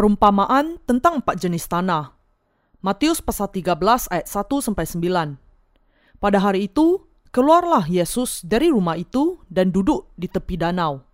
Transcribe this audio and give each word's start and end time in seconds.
Perumpamaan 0.00 0.80
tentang 0.88 1.20
empat 1.20 1.44
jenis 1.44 1.68
tanah. 1.68 2.16
Matius 2.80 3.20
pasal 3.20 3.52
13 3.52 4.08
ayat 4.08 4.24
1 4.24 4.32
sampai 4.64 4.88
9. 4.88 5.36
Pada 6.16 6.40
hari 6.40 6.72
itu, 6.72 7.04
keluarlah 7.36 7.84
Yesus 7.84 8.40
dari 8.40 8.72
rumah 8.72 8.96
itu 8.96 9.44
dan 9.52 9.68
duduk 9.68 10.08
di 10.16 10.24
tepi 10.24 10.56
danau. 10.56 11.04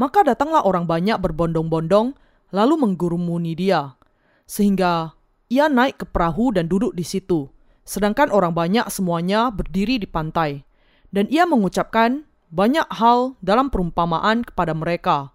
Maka 0.00 0.24
datanglah 0.24 0.64
orang 0.64 0.88
banyak 0.88 1.20
berbondong-bondong 1.20 2.16
lalu 2.56 2.80
menggurumuni 2.80 3.52
dia, 3.52 4.00
sehingga 4.48 5.12
ia 5.52 5.68
naik 5.68 6.00
ke 6.00 6.06
perahu 6.08 6.56
dan 6.56 6.64
duduk 6.64 6.96
di 6.96 7.04
situ, 7.04 7.44
sedangkan 7.84 8.32
orang 8.32 8.56
banyak 8.56 8.88
semuanya 8.88 9.52
berdiri 9.52 10.00
di 10.00 10.08
pantai. 10.08 10.64
Dan 11.12 11.28
ia 11.28 11.44
mengucapkan 11.44 12.24
banyak 12.48 12.88
hal 12.88 13.36
dalam 13.44 13.68
perumpamaan 13.68 14.48
kepada 14.48 14.72
mereka. 14.72 15.28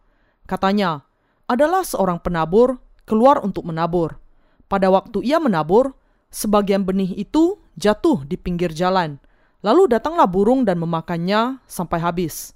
Katanya, 0.49 1.05
adalah 1.46 1.85
seorang 1.85 2.18
penabur 2.18 2.82
keluar 3.05 3.41
untuk 3.41 3.66
menabur. 3.70 4.18
Pada 4.66 4.90
waktu 4.90 5.22
ia 5.22 5.38
menabur, 5.38 5.94
sebagian 6.34 6.84
benih 6.84 7.13
itu 7.16 7.62
jatuh 7.77 8.26
di 8.26 8.36
pinggir 8.36 8.73
jalan. 8.73 9.22
Lalu 9.62 9.98
datanglah 9.98 10.30
burung 10.30 10.66
dan 10.66 10.77
memakannya 10.82 11.62
sampai 11.66 12.02
habis. 12.02 12.54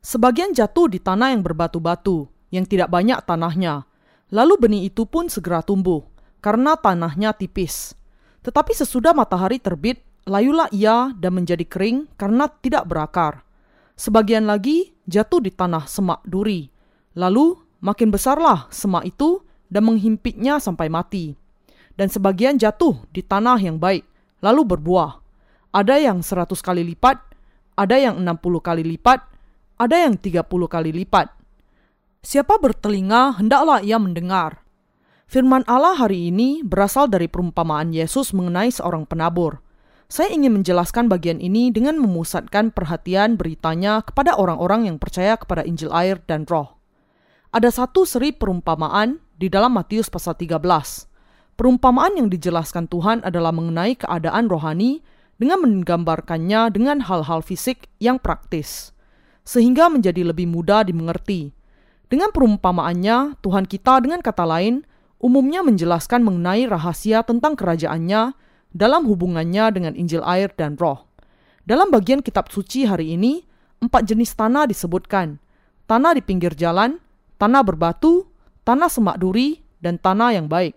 Sebagian 0.00 0.54
jatuh 0.54 0.86
di 0.88 1.02
tanah 1.02 1.34
yang 1.34 1.42
berbatu-batu, 1.42 2.30
yang 2.54 2.64
tidak 2.64 2.88
banyak 2.88 3.18
tanahnya. 3.26 3.84
Lalu 4.30 4.54
benih 4.56 4.82
itu 4.88 5.04
pun 5.04 5.26
segera 5.26 5.60
tumbuh, 5.60 6.06
karena 6.38 6.78
tanahnya 6.78 7.34
tipis. 7.34 7.98
Tetapi 8.46 8.72
sesudah 8.72 9.10
matahari 9.10 9.58
terbit, 9.58 10.00
layulah 10.26 10.70
ia 10.70 11.10
dan 11.18 11.38
menjadi 11.38 11.66
kering 11.66 12.06
karena 12.18 12.46
tidak 12.62 12.86
berakar. 12.86 13.42
Sebagian 13.96 14.44
lagi 14.44 14.92
jatuh 15.08 15.40
di 15.40 15.50
tanah 15.50 15.88
semak 15.88 16.20
duri. 16.26 16.68
Lalu 17.16 17.56
makin 17.80 18.12
besarlah 18.12 18.68
semak 18.68 19.08
itu 19.08 19.45
dan 19.70 19.86
menghimpitnya 19.86 20.58
sampai 20.62 20.90
mati. 20.90 21.34
Dan 21.96 22.12
sebagian 22.12 22.60
jatuh 22.60 23.08
di 23.08 23.24
tanah 23.24 23.56
yang 23.56 23.80
baik, 23.80 24.04
lalu 24.44 24.62
berbuah. 24.76 25.22
Ada 25.72 26.00
yang 26.00 26.20
seratus 26.20 26.60
kali 26.60 26.84
lipat, 26.84 27.16
ada 27.76 27.96
yang 27.96 28.20
enam 28.20 28.36
puluh 28.36 28.60
kali 28.60 28.84
lipat, 28.84 29.24
ada 29.76 29.96
yang 29.96 30.16
tiga 30.16 30.44
puluh 30.44 30.68
kali 30.68 30.92
lipat. 30.92 31.32
Siapa 32.24 32.56
bertelinga, 32.60 33.40
hendaklah 33.40 33.84
ia 33.84 33.96
mendengar. 34.00 34.64
Firman 35.26 35.66
Allah 35.66 35.98
hari 35.98 36.30
ini 36.30 36.62
berasal 36.62 37.10
dari 37.10 37.26
perumpamaan 37.26 37.90
Yesus 37.90 38.30
mengenai 38.30 38.70
seorang 38.70 39.04
penabur. 39.04 39.58
Saya 40.06 40.30
ingin 40.30 40.54
menjelaskan 40.54 41.10
bagian 41.10 41.42
ini 41.42 41.74
dengan 41.74 41.98
memusatkan 41.98 42.70
perhatian 42.70 43.34
beritanya 43.34 44.06
kepada 44.06 44.38
orang-orang 44.38 44.86
yang 44.86 45.02
percaya 45.02 45.34
kepada 45.34 45.66
Injil 45.66 45.90
air 45.90 46.22
dan 46.30 46.46
roh. 46.46 46.78
Ada 47.50 47.74
satu 47.74 48.06
seri 48.06 48.30
perumpamaan 48.30 49.18
di 49.36 49.52
dalam 49.52 49.76
Matius 49.76 50.08
pasal 50.08 50.32
13. 50.32 50.56
Perumpamaan 51.56 52.16
yang 52.16 52.28
dijelaskan 52.32 52.88
Tuhan 52.88 53.20
adalah 53.24 53.52
mengenai 53.52 53.96
keadaan 53.96 54.48
rohani 54.48 55.04
dengan 55.36 55.60
menggambarkannya 55.60 56.72
dengan 56.72 57.04
hal-hal 57.04 57.44
fisik 57.44 57.88
yang 58.00 58.16
praktis, 58.16 58.96
sehingga 59.44 59.92
menjadi 59.92 60.24
lebih 60.24 60.48
mudah 60.48 60.84
dimengerti. 60.84 61.52
Dengan 62.08 62.32
perumpamaannya, 62.32 63.40
Tuhan 63.44 63.68
kita 63.68 64.00
dengan 64.00 64.24
kata 64.24 64.44
lain 64.48 64.84
umumnya 65.20 65.60
menjelaskan 65.64 66.24
mengenai 66.24 66.68
rahasia 66.68 67.20
tentang 67.24 67.56
kerajaannya 67.56 68.32
dalam 68.72 69.08
hubungannya 69.08 69.64
dengan 69.72 69.92
Injil 69.96 70.24
air 70.24 70.52
dan 70.56 70.76
roh. 70.80 71.04
Dalam 71.64 71.92
bagian 71.92 72.24
kitab 72.24 72.48
suci 72.48 72.88
hari 72.88 73.16
ini, 73.16 73.44
empat 73.84 74.08
jenis 74.08 74.32
tanah 74.32 74.68
disebutkan. 74.70 75.36
Tanah 75.88 76.16
di 76.16 76.22
pinggir 76.22 76.54
jalan, 76.54 77.00
tanah 77.40 77.62
berbatu, 77.66 78.28
tanah 78.66 78.90
semak 78.90 79.22
duri, 79.22 79.62
dan 79.78 80.02
tanah 80.02 80.34
yang 80.34 80.50
baik. 80.50 80.74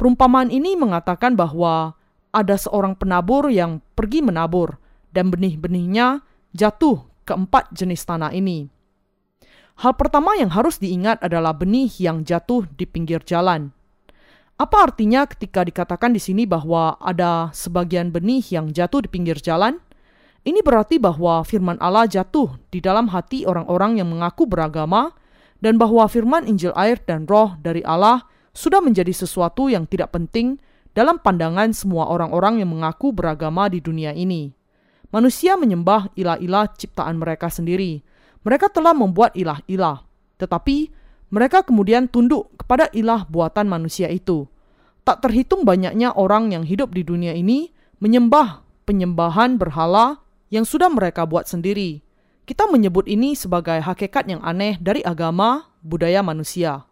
Perumpamaan 0.00 0.48
ini 0.48 0.72
mengatakan 0.80 1.36
bahwa 1.36 1.92
ada 2.32 2.56
seorang 2.56 2.96
penabur 2.96 3.52
yang 3.52 3.84
pergi 3.92 4.24
menabur, 4.24 4.80
dan 5.12 5.28
benih-benihnya 5.28 6.24
jatuh 6.56 7.04
ke 7.28 7.36
empat 7.36 7.68
jenis 7.76 8.08
tanah 8.08 8.32
ini. 8.32 8.72
Hal 9.78 9.94
pertama 9.94 10.34
yang 10.34 10.50
harus 10.50 10.80
diingat 10.80 11.22
adalah 11.22 11.54
benih 11.54 11.92
yang 12.00 12.24
jatuh 12.24 12.66
di 12.74 12.88
pinggir 12.88 13.22
jalan. 13.22 13.70
Apa 14.58 14.90
artinya 14.90 15.22
ketika 15.22 15.62
dikatakan 15.62 16.10
di 16.10 16.18
sini 16.18 16.42
bahwa 16.42 16.98
ada 16.98 17.54
sebagian 17.54 18.10
benih 18.10 18.42
yang 18.50 18.74
jatuh 18.74 19.06
di 19.06 19.08
pinggir 19.12 19.38
jalan? 19.38 19.78
Ini 20.42 20.66
berarti 20.66 20.98
bahwa 20.98 21.46
firman 21.46 21.78
Allah 21.78 22.10
jatuh 22.10 22.58
di 22.74 22.82
dalam 22.82 23.06
hati 23.14 23.46
orang-orang 23.46 24.02
yang 24.02 24.10
mengaku 24.10 24.50
beragama 24.50 25.14
dan 25.58 25.78
bahwa 25.78 26.06
firman 26.06 26.46
Injil 26.46 26.74
air 26.78 26.98
dan 27.02 27.26
roh 27.26 27.58
dari 27.58 27.82
Allah 27.82 28.26
sudah 28.54 28.82
menjadi 28.82 29.10
sesuatu 29.14 29.70
yang 29.70 29.86
tidak 29.86 30.14
penting 30.14 30.58
dalam 30.94 31.22
pandangan 31.22 31.70
semua 31.70 32.10
orang-orang 32.10 32.62
yang 32.62 32.74
mengaku 32.74 33.14
beragama 33.14 33.70
di 33.70 33.78
dunia 33.78 34.10
ini. 34.14 34.50
Manusia 35.08 35.54
menyembah 35.54 36.12
ilah-ilah 36.18 36.68
ciptaan 36.74 37.16
mereka 37.16 37.48
sendiri. 37.48 38.02
Mereka 38.42 38.68
telah 38.74 38.92
membuat 38.92 39.32
ilah-ilah, 39.38 40.04
tetapi 40.36 40.90
mereka 41.28 41.64
kemudian 41.64 42.08
tunduk 42.08 42.50
kepada 42.56 42.88
ilah 42.92 43.24
buatan 43.28 43.68
manusia 43.68 44.08
itu. 44.08 44.48
Tak 45.04 45.24
terhitung 45.24 45.64
banyaknya 45.64 46.12
orang 46.12 46.52
yang 46.52 46.64
hidup 46.64 46.92
di 46.92 47.00
dunia 47.00 47.32
ini 47.32 47.72
menyembah 48.02 48.60
penyembahan 48.84 49.56
berhala 49.56 50.20
yang 50.52 50.64
sudah 50.64 50.88
mereka 50.92 51.24
buat 51.24 51.48
sendiri. 51.48 52.04
Kita 52.48 52.64
menyebut 52.64 53.04
ini 53.12 53.36
sebagai 53.36 53.76
hakikat 53.76 54.24
yang 54.24 54.40
aneh 54.40 54.80
dari 54.80 55.04
agama 55.04 55.68
budaya 55.84 56.24
manusia. 56.24 56.88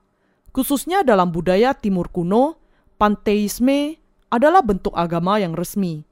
Khususnya 0.53 1.01
dalam 1.01 1.33
budaya 1.33 1.73
Timur 1.73 2.13
kuno, 2.13 2.61
panteisme 3.01 3.97
adalah 4.29 4.61
bentuk 4.61 4.93
agama 4.93 5.41
yang 5.41 5.57
resmi. 5.57 6.05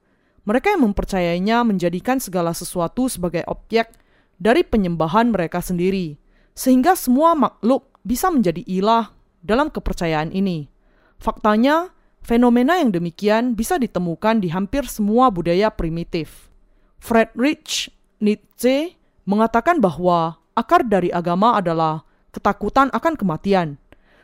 Mereka 0.49 0.73
yang 0.73 0.89
mempercayainya 0.89 1.61
menjadikan 1.61 2.17
segala 2.17 2.57
sesuatu 2.57 3.05
sebagai 3.05 3.45
objek 3.45 3.93
dari 4.41 4.65
penyembahan 4.65 5.29
mereka 5.29 5.61
sendiri, 5.61 6.17
sehingga 6.57 6.97
semua 6.97 7.37
makhluk 7.37 7.85
bisa 8.01 8.33
menjadi 8.33 8.65
ilah 8.65 9.13
dalam 9.45 9.69
kepercayaan 9.69 10.33
ini. 10.33 10.73
Faktanya, 11.21 11.93
fenomena 12.25 12.81
yang 12.81 12.89
demikian 12.89 13.53
bisa 13.53 13.77
ditemukan 13.77 14.41
di 14.41 14.49
hampir 14.49 14.89
semua 14.89 15.29
budaya 15.29 15.69
primitif. 15.69 16.49
Friedrich 16.97 17.93
Nietzsche 18.17 19.04
mengatakan 19.25 19.81
bahwa 19.81 20.39
akar 20.53 20.85
dari 20.85 21.11
agama 21.11 21.57
adalah 21.57 22.05
ketakutan 22.31 22.93
akan 22.93 23.13
kematian. 23.17 23.77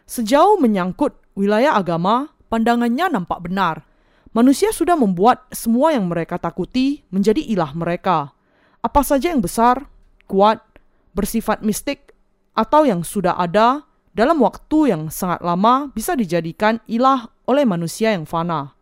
Sejauh 0.06 0.58
menyangkut 0.62 1.18
wilayah 1.36 1.76
agama, 1.76 2.32
pandangannya 2.48 3.10
nampak 3.12 3.42
benar. 3.44 3.84
Manusia 4.32 4.72
sudah 4.72 4.96
membuat 4.96 5.44
semua 5.52 5.92
yang 5.92 6.08
mereka 6.08 6.40
takuti 6.40 7.04
menjadi 7.12 7.44
ilah 7.44 7.76
mereka. 7.76 8.32
Apa 8.80 9.04
saja 9.04 9.30
yang 9.36 9.44
besar, 9.44 9.92
kuat, 10.26 10.64
bersifat 11.12 11.60
mistik, 11.62 12.16
atau 12.56 12.88
yang 12.88 13.04
sudah 13.04 13.36
ada 13.36 13.84
dalam 14.12 14.40
waktu 14.44 14.92
yang 14.92 15.08
sangat 15.12 15.40
lama 15.44 15.92
bisa 15.92 16.16
dijadikan 16.16 16.80
ilah 16.88 17.32
oleh 17.48 17.64
manusia 17.68 18.12
yang 18.16 18.28
fana. 18.28 18.76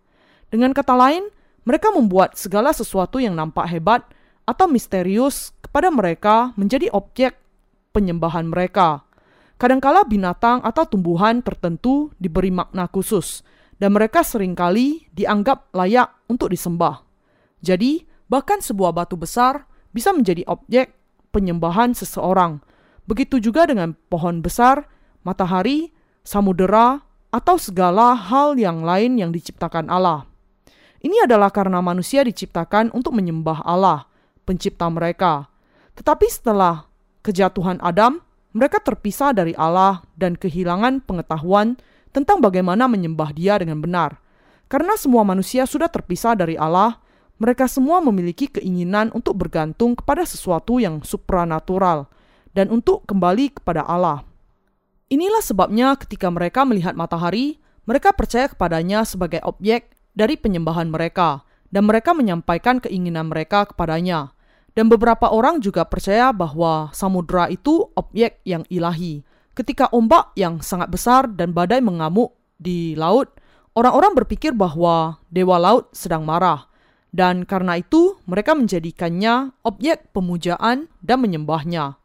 Dengan 0.50 0.74
kata 0.74 0.98
lain, 0.98 1.30
mereka 1.66 1.94
membuat 1.94 2.34
segala 2.34 2.74
sesuatu 2.74 3.22
yang 3.22 3.38
nampak 3.38 3.70
hebat 3.70 4.02
atau 4.50 4.66
misterius 4.66 5.54
kepada 5.62 5.94
mereka 5.94 6.58
menjadi 6.58 6.90
objek 6.90 7.38
penyembahan 7.94 8.50
mereka. 8.50 9.06
Kadangkala 9.62 10.10
binatang 10.10 10.66
atau 10.66 10.90
tumbuhan 10.90 11.46
tertentu 11.46 12.10
diberi 12.18 12.50
makna 12.50 12.90
khusus, 12.90 13.46
dan 13.78 13.94
mereka 13.94 14.26
sering 14.26 14.58
kali 14.58 15.06
dianggap 15.14 15.70
layak 15.78 16.10
untuk 16.26 16.50
disembah. 16.50 17.06
Jadi, 17.62 18.10
bahkan 18.26 18.58
sebuah 18.66 18.98
batu 18.98 19.14
besar 19.14 19.70
bisa 19.94 20.10
menjadi 20.10 20.42
objek 20.50 20.98
penyembahan 21.30 21.94
seseorang, 21.94 22.66
Begitu 23.10 23.42
juga 23.42 23.66
dengan 23.66 23.98
pohon 24.06 24.46
besar, 24.46 24.86
matahari, 25.26 25.90
samudera, 26.22 27.02
atau 27.34 27.58
segala 27.58 28.14
hal 28.14 28.54
yang 28.54 28.86
lain 28.86 29.18
yang 29.18 29.34
diciptakan 29.34 29.90
Allah. 29.90 30.30
Ini 31.02 31.26
adalah 31.26 31.50
karena 31.50 31.82
manusia 31.82 32.22
diciptakan 32.22 32.94
untuk 32.94 33.18
menyembah 33.18 33.66
Allah, 33.66 34.06
pencipta 34.50 34.90
mereka. 34.90 35.46
Tetapi 35.94 36.26
setelah 36.26 36.90
kejatuhan 37.22 37.78
Adam, 37.86 38.18
mereka 38.50 38.82
terpisah 38.82 39.30
dari 39.30 39.54
Allah 39.54 40.02
dan 40.18 40.34
kehilangan 40.34 41.06
pengetahuan 41.06 41.78
tentang 42.10 42.42
bagaimana 42.42 42.90
menyembah 42.90 43.30
Dia 43.38 43.62
dengan 43.62 43.78
benar. 43.78 44.18
Karena 44.66 44.98
semua 44.98 45.22
manusia 45.22 45.70
sudah 45.70 45.86
terpisah 45.86 46.34
dari 46.34 46.58
Allah, 46.58 46.98
mereka 47.38 47.70
semua 47.70 48.02
memiliki 48.02 48.50
keinginan 48.50 49.14
untuk 49.14 49.38
bergantung 49.38 49.94
kepada 49.94 50.26
sesuatu 50.26 50.82
yang 50.82 51.06
supranatural 51.06 52.10
dan 52.58 52.74
untuk 52.74 53.06
kembali 53.06 53.62
kepada 53.62 53.86
Allah. 53.86 54.26
Inilah 55.10 55.42
sebabnya 55.42 55.98
ketika 55.98 56.30
mereka 56.30 56.66
melihat 56.66 56.94
matahari, 56.94 57.58
mereka 57.86 58.14
percaya 58.14 58.46
kepadanya 58.50 59.02
sebagai 59.06 59.42
objek 59.42 59.90
dari 60.14 60.38
penyembahan 60.38 60.90
mereka, 60.90 61.42
dan 61.74 61.90
mereka 61.90 62.14
menyampaikan 62.14 62.78
keinginan 62.78 63.30
mereka 63.30 63.66
kepadanya. 63.74 64.34
Dan 64.80 64.88
beberapa 64.88 65.28
orang 65.28 65.60
juga 65.60 65.84
percaya 65.84 66.32
bahwa 66.32 66.88
samudera 66.96 67.52
itu 67.52 67.92
objek 68.00 68.40
yang 68.48 68.64
ilahi. 68.72 69.28
Ketika 69.52 69.92
ombak 69.92 70.32
yang 70.40 70.64
sangat 70.64 70.88
besar 70.88 71.28
dan 71.28 71.52
badai 71.52 71.84
mengamuk 71.84 72.32
di 72.56 72.96
laut, 72.96 73.28
orang-orang 73.76 74.16
berpikir 74.16 74.56
bahwa 74.56 75.20
dewa 75.28 75.60
laut 75.60 75.92
sedang 75.92 76.24
marah, 76.24 76.72
dan 77.12 77.44
karena 77.44 77.76
itu 77.76 78.24
mereka 78.24 78.56
menjadikannya 78.56 79.52
objek 79.68 80.16
pemujaan 80.16 80.88
dan 81.04 81.18
menyembahnya. 81.28 82.00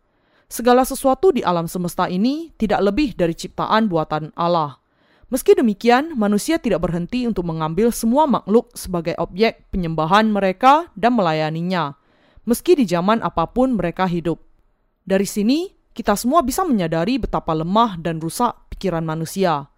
Segala 0.50 0.82
sesuatu 0.82 1.30
di 1.30 1.46
alam 1.46 1.70
semesta 1.70 2.10
ini 2.10 2.50
tidak 2.58 2.90
lebih 2.90 3.14
dari 3.14 3.38
ciptaan 3.38 3.86
buatan 3.86 4.34
Allah. 4.34 4.82
Meski 5.30 5.54
demikian, 5.54 6.18
manusia 6.18 6.58
tidak 6.58 6.82
berhenti 6.82 7.22
untuk 7.22 7.46
mengambil 7.46 7.94
semua 7.94 8.26
makhluk 8.26 8.74
sebagai 8.74 9.14
objek 9.22 9.62
penyembahan 9.70 10.26
mereka 10.26 10.90
dan 10.98 11.14
melayaninya, 11.14 12.02
meski 12.44 12.76
di 12.76 12.84
zaman 12.84 13.20
apa 13.24 13.48
pun 13.50 13.76
mereka 13.76 14.08
hidup. 14.08 14.40
Dari 15.04 15.28
sini, 15.28 15.68
kita 15.92 16.16
semua 16.16 16.40
bisa 16.40 16.64
menyadari 16.64 17.20
betapa 17.20 17.52
lemah 17.52 18.00
dan 18.00 18.20
rusak 18.20 18.56
pikiran 18.72 19.04
manusia. 19.04 19.68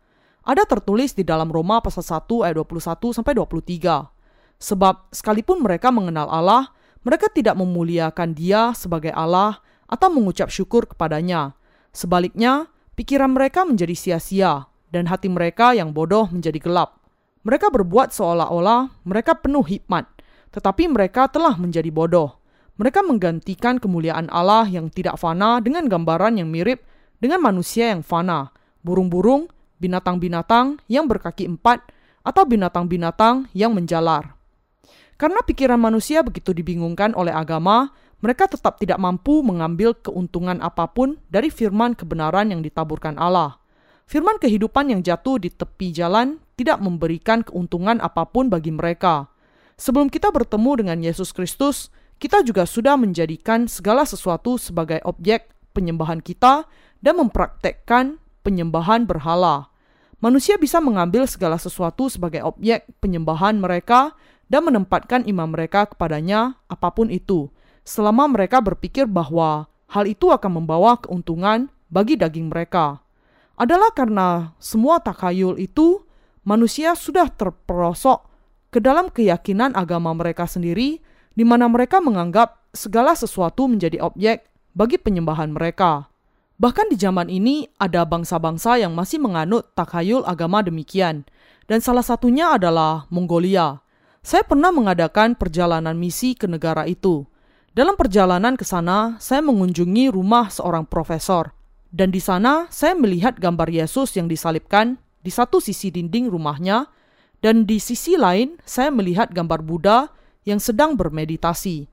Ada 0.46 0.62
tertulis 0.62 1.10
di 1.14 1.26
dalam 1.26 1.50
Roma 1.50 1.82
pasal 1.82 2.06
1 2.06 2.46
ayat 2.46 2.54
21 2.62 3.10
sampai 3.10 3.34
23. 3.34 4.62
Sebab 4.62 5.10
sekalipun 5.10 5.60
mereka 5.60 5.90
mengenal 5.90 6.30
Allah, 6.30 6.70
mereka 7.02 7.26
tidak 7.30 7.58
memuliakan 7.58 8.32
Dia 8.34 8.70
sebagai 8.72 9.10
Allah 9.10 9.58
atau 9.90 10.08
mengucap 10.10 10.50
syukur 10.50 10.86
kepadanya. 10.86 11.58
Sebaliknya, 11.90 12.70
pikiran 12.94 13.34
mereka 13.34 13.66
menjadi 13.66 13.94
sia-sia 13.94 14.70
dan 14.94 15.10
hati 15.10 15.26
mereka 15.28 15.74
yang 15.74 15.90
bodoh 15.90 16.30
menjadi 16.30 16.62
gelap. 16.62 17.02
Mereka 17.46 17.70
berbuat 17.70 18.10
seolah-olah 18.10 19.02
mereka 19.06 19.38
penuh 19.38 19.62
hikmat, 19.62 20.08
tetapi 20.50 20.90
mereka 20.90 21.30
telah 21.30 21.54
menjadi 21.54 21.90
bodoh. 21.94 22.42
Mereka 22.76 23.00
menggantikan 23.00 23.80
kemuliaan 23.80 24.28
Allah 24.28 24.68
yang 24.68 24.92
tidak 24.92 25.16
fana 25.16 25.64
dengan 25.64 25.88
gambaran 25.88 26.36
yang 26.36 26.52
mirip 26.52 26.84
dengan 27.16 27.40
manusia 27.40 27.88
yang 27.88 28.04
fana, 28.04 28.52
burung-burung, 28.84 29.48
binatang-binatang 29.80 30.76
yang 30.84 31.08
berkaki 31.08 31.48
empat, 31.48 31.80
atau 32.26 32.42
binatang-binatang 32.44 33.48
yang 33.56 33.72
menjalar. 33.72 34.36
Karena 35.16 35.40
pikiran 35.40 35.80
manusia 35.80 36.20
begitu 36.20 36.52
dibingungkan 36.52 37.16
oleh 37.16 37.32
agama, 37.32 37.94
mereka 38.20 38.50
tetap 38.50 38.76
tidak 38.76 39.00
mampu 39.00 39.40
mengambil 39.40 39.96
keuntungan 39.96 40.60
apa 40.60 40.90
pun 40.92 41.16
dari 41.32 41.48
firman 41.48 41.96
kebenaran 41.96 42.52
yang 42.52 42.60
ditaburkan 42.60 43.16
Allah. 43.16 43.56
Firman 44.04 44.36
kehidupan 44.36 44.92
yang 44.92 45.00
jatuh 45.00 45.40
di 45.40 45.48
tepi 45.48 45.90
jalan 45.96 46.38
tidak 46.54 46.78
memberikan 46.84 47.40
keuntungan 47.40 47.98
apa 48.04 48.28
pun 48.28 48.52
bagi 48.52 48.70
mereka. 48.70 49.32
Sebelum 49.76 50.08
kita 50.08 50.32
bertemu 50.32 50.70
dengan 50.84 50.98
Yesus 51.00 51.32
Kristus, 51.32 51.92
kita 52.16 52.40
juga 52.40 52.64
sudah 52.64 52.96
menjadikan 52.96 53.68
segala 53.68 54.08
sesuatu 54.08 54.56
sebagai 54.56 55.04
objek 55.04 55.52
penyembahan 55.76 56.24
kita 56.24 56.64
dan 57.04 57.14
mempraktekkan 57.20 58.16
penyembahan 58.40 59.04
berhala. 59.04 59.68
Manusia 60.16 60.56
bisa 60.56 60.80
mengambil 60.80 61.28
segala 61.28 61.60
sesuatu 61.60 62.08
sebagai 62.08 62.40
objek 62.40 62.88
penyembahan 63.04 63.60
mereka 63.60 64.16
dan 64.48 64.64
menempatkan 64.64 65.28
imam 65.28 65.52
mereka 65.52 65.92
kepadanya 65.92 66.56
apa 66.72 66.88
pun 66.96 67.12
itu, 67.12 67.52
selama 67.84 68.24
mereka 68.32 68.64
berpikir 68.64 69.04
bahwa 69.04 69.68
hal 69.92 70.08
itu 70.08 70.32
akan 70.32 70.64
membawa 70.64 70.96
keuntungan 70.96 71.68
bagi 71.92 72.16
daging 72.16 72.48
mereka. 72.48 73.04
Adalah 73.60 73.92
karena 73.92 74.56
semua 74.56 75.04
takayul 75.04 75.60
itu 75.60 76.04
manusia 76.48 76.96
sudah 76.96 77.28
terperosok 77.28 78.24
ke 78.72 78.80
dalam 78.80 79.12
keyakinan 79.12 79.76
agama 79.76 80.12
mereka 80.16 80.48
sendiri 80.48 81.00
di 81.36 81.44
mana 81.44 81.68
mereka 81.68 82.00
menganggap 82.00 82.72
segala 82.72 83.12
sesuatu 83.12 83.68
menjadi 83.68 84.00
objek 84.00 84.48
bagi 84.72 84.96
penyembahan 84.96 85.52
mereka. 85.52 86.08
Bahkan 86.56 86.88
di 86.88 86.96
zaman 86.96 87.28
ini 87.28 87.68
ada 87.76 88.08
bangsa-bangsa 88.08 88.80
yang 88.80 88.96
masih 88.96 89.20
menganut 89.20 89.68
takhayul 89.76 90.24
agama 90.24 90.64
demikian, 90.64 91.28
dan 91.68 91.84
salah 91.84 92.00
satunya 92.00 92.56
adalah 92.56 93.04
Mongolia. 93.12 93.84
Saya 94.24 94.40
pernah 94.42 94.72
mengadakan 94.72 95.36
perjalanan 95.36 95.94
misi 95.94 96.32
ke 96.32 96.48
negara 96.48 96.88
itu. 96.88 97.28
Dalam 97.76 97.92
perjalanan 97.92 98.56
ke 98.56 98.64
sana, 98.64 99.20
saya 99.20 99.44
mengunjungi 99.44 100.08
rumah 100.08 100.48
seorang 100.48 100.88
profesor, 100.88 101.52
dan 101.92 102.08
di 102.08 102.24
sana 102.24 102.64
saya 102.72 102.96
melihat 102.96 103.36
gambar 103.36 103.68
Yesus 103.68 104.16
yang 104.16 104.24
disalibkan 104.24 104.96
di 105.20 105.28
satu 105.28 105.60
sisi 105.60 105.92
dinding 105.92 106.32
rumahnya, 106.32 106.88
dan 107.44 107.68
di 107.68 107.76
sisi 107.76 108.16
lain 108.16 108.56
saya 108.64 108.88
melihat 108.88 109.28
gambar 109.28 109.60
Buddha 109.60 110.15
yang 110.46 110.62
sedang 110.62 110.94
bermeditasi. 110.94 111.90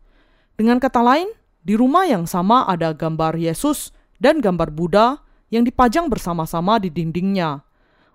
Dengan 0.55 0.77
kata 0.77 1.01
lain, 1.01 1.27
di 1.65 1.73
rumah 1.73 2.05
yang 2.05 2.29
sama 2.29 2.69
ada 2.69 2.93
gambar 2.93 3.35
Yesus 3.35 3.91
dan 4.21 4.39
gambar 4.39 4.71
Buddha 4.71 5.19
yang 5.49 5.65
dipajang 5.65 6.07
bersama-sama 6.07 6.77
di 6.77 6.93
dindingnya. 6.93 7.65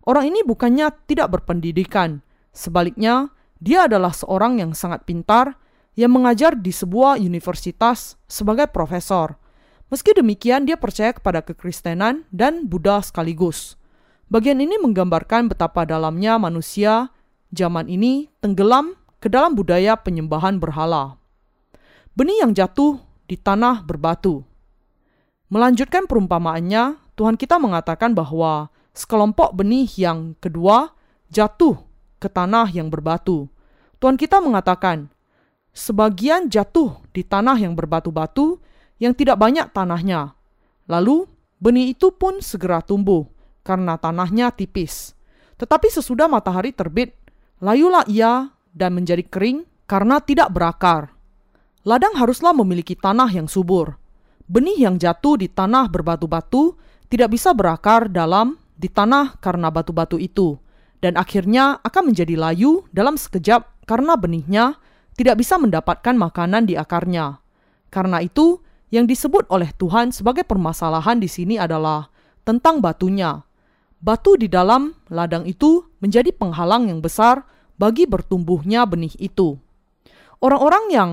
Orang 0.07 0.31
ini 0.33 0.41
bukannya 0.47 0.89
tidak 1.05 1.37
berpendidikan, 1.37 2.25
sebaliknya, 2.55 3.29
dia 3.59 3.91
adalah 3.91 4.15
seorang 4.15 4.63
yang 4.63 4.73
sangat 4.73 5.05
pintar 5.05 5.59
yang 5.99 6.15
mengajar 6.15 6.55
di 6.55 6.71
sebuah 6.71 7.19
universitas 7.19 8.15
sebagai 8.31 8.71
profesor. 8.71 9.35
Meski 9.91 10.15
demikian, 10.15 10.63
dia 10.69 10.79
percaya 10.79 11.11
kepada 11.11 11.43
kekristenan 11.43 12.23
dan 12.31 12.71
Buddha 12.71 13.03
sekaligus. 13.03 13.75
Bagian 14.29 14.61
ini 14.61 14.77
menggambarkan 14.79 15.49
betapa 15.49 15.89
dalamnya 15.89 16.37
manusia 16.37 17.09
zaman 17.49 17.89
ini 17.89 18.29
tenggelam 18.45 18.98
ke 19.19 19.27
dalam 19.27 19.55
budaya 19.59 19.99
penyembahan 19.99 20.63
berhala. 20.63 21.19
Benih 22.15 22.43
yang 22.43 22.55
jatuh 22.55 22.99
di 23.27 23.39
tanah 23.39 23.83
berbatu. 23.83 24.43
Melanjutkan 25.51 26.07
perumpamaannya, 26.07 26.99
Tuhan 27.15 27.35
kita 27.35 27.59
mengatakan 27.59 28.15
bahwa 28.15 28.71
sekelompok 28.95 29.55
benih 29.55 29.87
yang 29.99 30.35
kedua 30.39 30.95
jatuh 31.31 31.79
ke 32.19 32.27
tanah 32.27 32.71
yang 32.71 32.91
berbatu. 32.91 33.47
Tuhan 33.99 34.15
kita 34.15 34.39
mengatakan, 34.39 35.11
sebagian 35.75 36.51
jatuh 36.51 36.99
di 37.15 37.23
tanah 37.23 37.59
yang 37.59 37.75
berbatu-batu 37.79 38.59
yang 38.99 39.15
tidak 39.15 39.39
banyak 39.39 39.71
tanahnya. 39.71 40.35
Lalu 40.91 41.27
benih 41.59 41.95
itu 41.95 42.11
pun 42.15 42.43
segera 42.43 42.83
tumbuh 42.83 43.27
karena 43.63 43.99
tanahnya 43.99 44.51
tipis. 44.55 45.15
Tetapi 45.59 45.91
sesudah 45.91 46.31
matahari 46.31 46.71
terbit, 46.71 47.15
layulah 47.59 48.07
ia 48.07 48.51
dan 48.73 48.97
menjadi 48.97 49.25
kering 49.25 49.65
karena 49.89 50.21
tidak 50.21 50.53
berakar. 50.53 51.13
Ladang 51.87 52.13
haruslah 52.19 52.53
memiliki 52.53 52.93
tanah 52.93 53.33
yang 53.33 53.49
subur. 53.49 53.97
Benih 54.49 54.77
yang 54.89 54.97
jatuh 55.01 55.41
di 55.41 55.49
tanah 55.49 55.89
berbatu-batu 55.89 56.77
tidak 57.09 57.33
bisa 57.33 57.57
berakar 57.57 58.09
dalam 58.09 58.61
di 58.77 58.89
tanah 58.89 59.41
karena 59.41 59.73
batu-batu 59.73 60.21
itu, 60.21 60.57
dan 61.01 61.17
akhirnya 61.17 61.81
akan 61.83 62.13
menjadi 62.13 62.37
layu 62.37 62.85
dalam 62.93 63.17
sekejap 63.17 63.89
karena 63.89 64.15
benihnya 64.15 64.77
tidak 65.19 65.41
bisa 65.41 65.59
mendapatkan 65.59 66.15
makanan 66.15 66.69
di 66.69 66.79
akarnya. 66.79 67.43
Karena 67.91 68.23
itu, 68.23 68.63
yang 68.89 69.05
disebut 69.05 69.49
oleh 69.53 69.73
Tuhan 69.77 70.15
sebagai 70.15 70.45
permasalahan 70.45 71.21
di 71.21 71.29
sini 71.29 71.61
adalah 71.61 72.09
tentang 72.47 72.81
batunya. 72.81 73.45
Batu 73.99 74.39
di 74.39 74.47
dalam 74.47 74.95
ladang 75.11 75.43
itu 75.45 75.83
menjadi 75.99 76.31
penghalang 76.31 76.87
yang 76.87 77.03
besar 77.03 77.43
bagi 77.79 78.05
bertumbuhnya 78.05 78.85
benih 78.85 79.15
itu. 79.23 79.57
Orang-orang 80.43 80.85
yang 80.91 81.11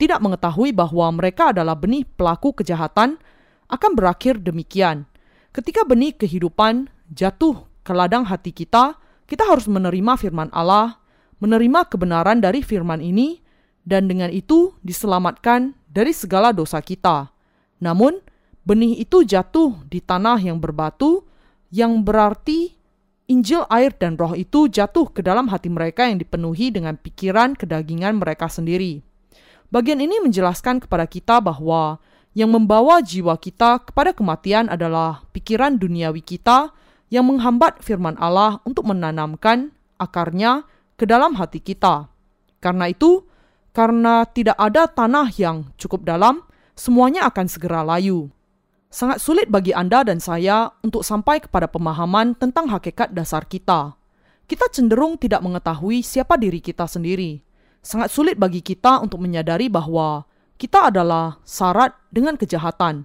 tidak 0.00 0.24
mengetahui 0.24 0.72
bahwa 0.72 1.12
mereka 1.12 1.52
adalah 1.52 1.76
benih 1.76 2.08
pelaku 2.16 2.56
kejahatan 2.56 3.20
akan 3.68 3.90
berakhir 3.92 4.40
demikian. 4.40 5.04
Ketika 5.52 5.84
benih 5.84 6.16
kehidupan 6.16 6.88
jatuh 7.12 7.68
ke 7.84 7.92
ladang 7.92 8.24
hati 8.24 8.52
kita, 8.52 8.96
kita 9.28 9.44
harus 9.44 9.68
menerima 9.68 10.16
firman 10.16 10.48
Allah, 10.56 10.96
menerima 11.40 11.88
kebenaran 11.92 12.40
dari 12.40 12.64
firman 12.64 13.04
ini, 13.04 13.44
dan 13.84 14.08
dengan 14.08 14.32
itu 14.32 14.76
diselamatkan 14.80 15.76
dari 15.88 16.12
segala 16.16 16.52
dosa 16.52 16.80
kita. 16.80 17.32
Namun, 17.80 18.20
benih 18.64 19.00
itu 19.00 19.24
jatuh 19.24 19.84
di 19.88 20.00
tanah 20.00 20.40
yang 20.40 20.60
berbatu, 20.60 21.24
yang 21.68 22.00
berarti 22.04 22.77
Injil 23.28 23.68
air 23.68 23.92
dan 23.92 24.16
roh 24.16 24.32
itu 24.32 24.72
jatuh 24.72 25.12
ke 25.12 25.20
dalam 25.20 25.52
hati 25.52 25.68
mereka 25.68 26.08
yang 26.08 26.16
dipenuhi 26.16 26.72
dengan 26.72 26.96
pikiran 26.96 27.52
kedagingan 27.52 28.16
mereka 28.16 28.48
sendiri. 28.48 29.04
Bagian 29.68 30.00
ini 30.00 30.16
menjelaskan 30.24 30.80
kepada 30.80 31.04
kita 31.04 31.44
bahwa 31.44 32.00
yang 32.32 32.48
membawa 32.48 33.04
jiwa 33.04 33.36
kita 33.36 33.84
kepada 33.84 34.16
kematian 34.16 34.72
adalah 34.72 35.28
pikiran 35.36 35.76
duniawi 35.76 36.24
kita 36.24 36.72
yang 37.12 37.28
menghambat 37.28 37.84
firman 37.84 38.16
Allah 38.16 38.64
untuk 38.64 38.88
menanamkan 38.88 39.76
akarnya 40.00 40.64
ke 40.96 41.04
dalam 41.04 41.36
hati 41.36 41.60
kita. 41.60 42.08
Karena 42.64 42.88
itu, 42.88 43.28
karena 43.76 44.24
tidak 44.24 44.56
ada 44.56 44.88
tanah 44.88 45.28
yang 45.36 45.68
cukup 45.76 46.08
dalam, 46.08 46.40
semuanya 46.72 47.28
akan 47.28 47.44
segera 47.44 47.84
layu. 47.84 48.32
Sangat 48.88 49.20
sulit 49.20 49.52
bagi 49.52 49.76
Anda 49.76 50.00
dan 50.00 50.16
saya 50.16 50.72
untuk 50.80 51.04
sampai 51.04 51.44
kepada 51.44 51.68
pemahaman 51.68 52.32
tentang 52.32 52.72
hakikat 52.72 53.12
dasar 53.12 53.44
kita. 53.44 53.92
Kita 54.48 54.64
cenderung 54.72 55.20
tidak 55.20 55.44
mengetahui 55.44 56.00
siapa 56.00 56.40
diri 56.40 56.64
kita 56.64 56.88
sendiri. 56.88 57.44
Sangat 57.84 58.08
sulit 58.08 58.40
bagi 58.40 58.64
kita 58.64 59.04
untuk 59.04 59.20
menyadari 59.20 59.68
bahwa 59.68 60.24
kita 60.56 60.88
adalah 60.88 61.36
syarat 61.44 61.92
dengan 62.08 62.40
kejahatan. 62.40 63.04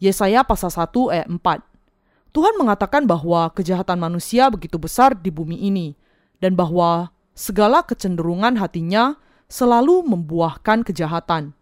Yesaya 0.00 0.40
pasal 0.40 0.72
1 0.72 0.88
ayat 1.12 1.28
4. 1.28 2.32
Tuhan 2.32 2.56
mengatakan 2.56 3.04
bahwa 3.04 3.52
kejahatan 3.52 4.00
manusia 4.00 4.48
begitu 4.48 4.80
besar 4.80 5.12
di 5.12 5.28
bumi 5.28 5.68
ini, 5.68 5.92
dan 6.40 6.56
bahwa 6.56 7.12
segala 7.36 7.84
kecenderungan 7.84 8.56
hatinya 8.56 9.20
selalu 9.52 10.00
membuahkan 10.08 10.80
kejahatan. 10.80 11.52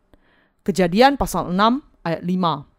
Kejadian 0.62 1.18
pasal 1.18 1.50
6 1.50 1.82
ayat 2.06 2.22
5. 2.22 2.77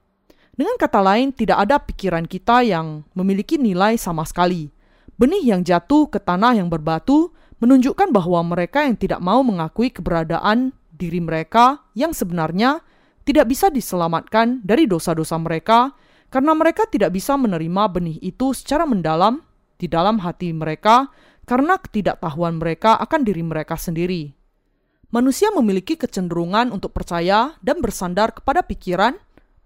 Dengan 0.59 0.75
kata 0.75 0.99
lain, 0.99 1.31
tidak 1.31 1.63
ada 1.63 1.79
pikiran 1.79 2.27
kita 2.27 2.67
yang 2.67 3.07
memiliki 3.15 3.55
nilai 3.55 3.95
sama 3.95 4.27
sekali. 4.27 4.67
Benih 5.15 5.55
yang 5.55 5.63
jatuh 5.63 6.11
ke 6.11 6.19
tanah 6.19 6.51
yang 6.59 6.67
berbatu 6.67 7.31
menunjukkan 7.63 8.11
bahwa 8.11 8.43
mereka 8.43 8.83
yang 8.83 8.99
tidak 8.99 9.23
mau 9.23 9.39
mengakui 9.39 9.87
keberadaan 9.87 10.75
diri 10.91 11.23
mereka 11.23 11.79
yang 11.95 12.11
sebenarnya 12.11 12.83
tidak 13.23 13.47
bisa 13.47 13.71
diselamatkan 13.71 14.59
dari 14.59 14.83
dosa-dosa 14.83 15.39
mereka 15.39 15.95
karena 16.27 16.51
mereka 16.51 16.83
tidak 16.91 17.15
bisa 17.15 17.39
menerima 17.39 17.83
benih 17.87 18.19
itu 18.19 18.51
secara 18.51 18.83
mendalam 18.83 19.39
di 19.79 19.87
dalam 19.87 20.19
hati 20.19 20.51
mereka 20.51 21.07
karena 21.47 21.79
ketidaktahuan 21.79 22.59
mereka 22.59 22.99
akan 22.99 23.23
diri 23.23 23.47
mereka 23.47 23.79
sendiri. 23.79 24.35
Manusia 25.09 25.49
memiliki 25.55 25.97
kecenderungan 25.97 26.69
untuk 26.69 26.93
percaya 26.93 27.57
dan 27.65 27.81
bersandar 27.81 28.29
kepada 28.29 28.61
pikiran, 28.61 29.17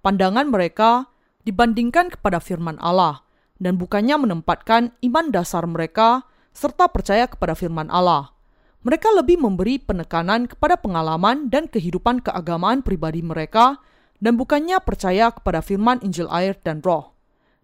pandangan 0.04 0.52
mereka 0.52 1.08
dibandingkan 1.48 2.12
kepada 2.12 2.44
firman 2.44 2.76
Allah, 2.84 3.24
dan 3.58 3.80
bukannya 3.80 4.20
menempatkan 4.20 4.92
iman 5.00 5.32
dasar 5.32 5.64
mereka 5.64 6.28
serta 6.52 6.92
percaya 6.92 7.26
kepada 7.26 7.56
firman 7.56 7.88
Allah. 7.88 8.36
Mereka 8.84 9.16
lebih 9.16 9.40
memberi 9.40 9.80
penekanan 9.80 10.46
kepada 10.46 10.76
pengalaman 10.76 11.48
dan 11.48 11.72
kehidupan 11.72 12.20
keagamaan 12.20 12.84
pribadi 12.84 13.24
mereka 13.24 13.80
dan 14.20 14.36
bukannya 14.36 14.76
percaya 14.84 15.32
kepada 15.32 15.64
firman 15.64 16.04
Injil 16.04 16.28
air 16.28 16.60
dan 16.60 16.84
roh. 16.84 17.16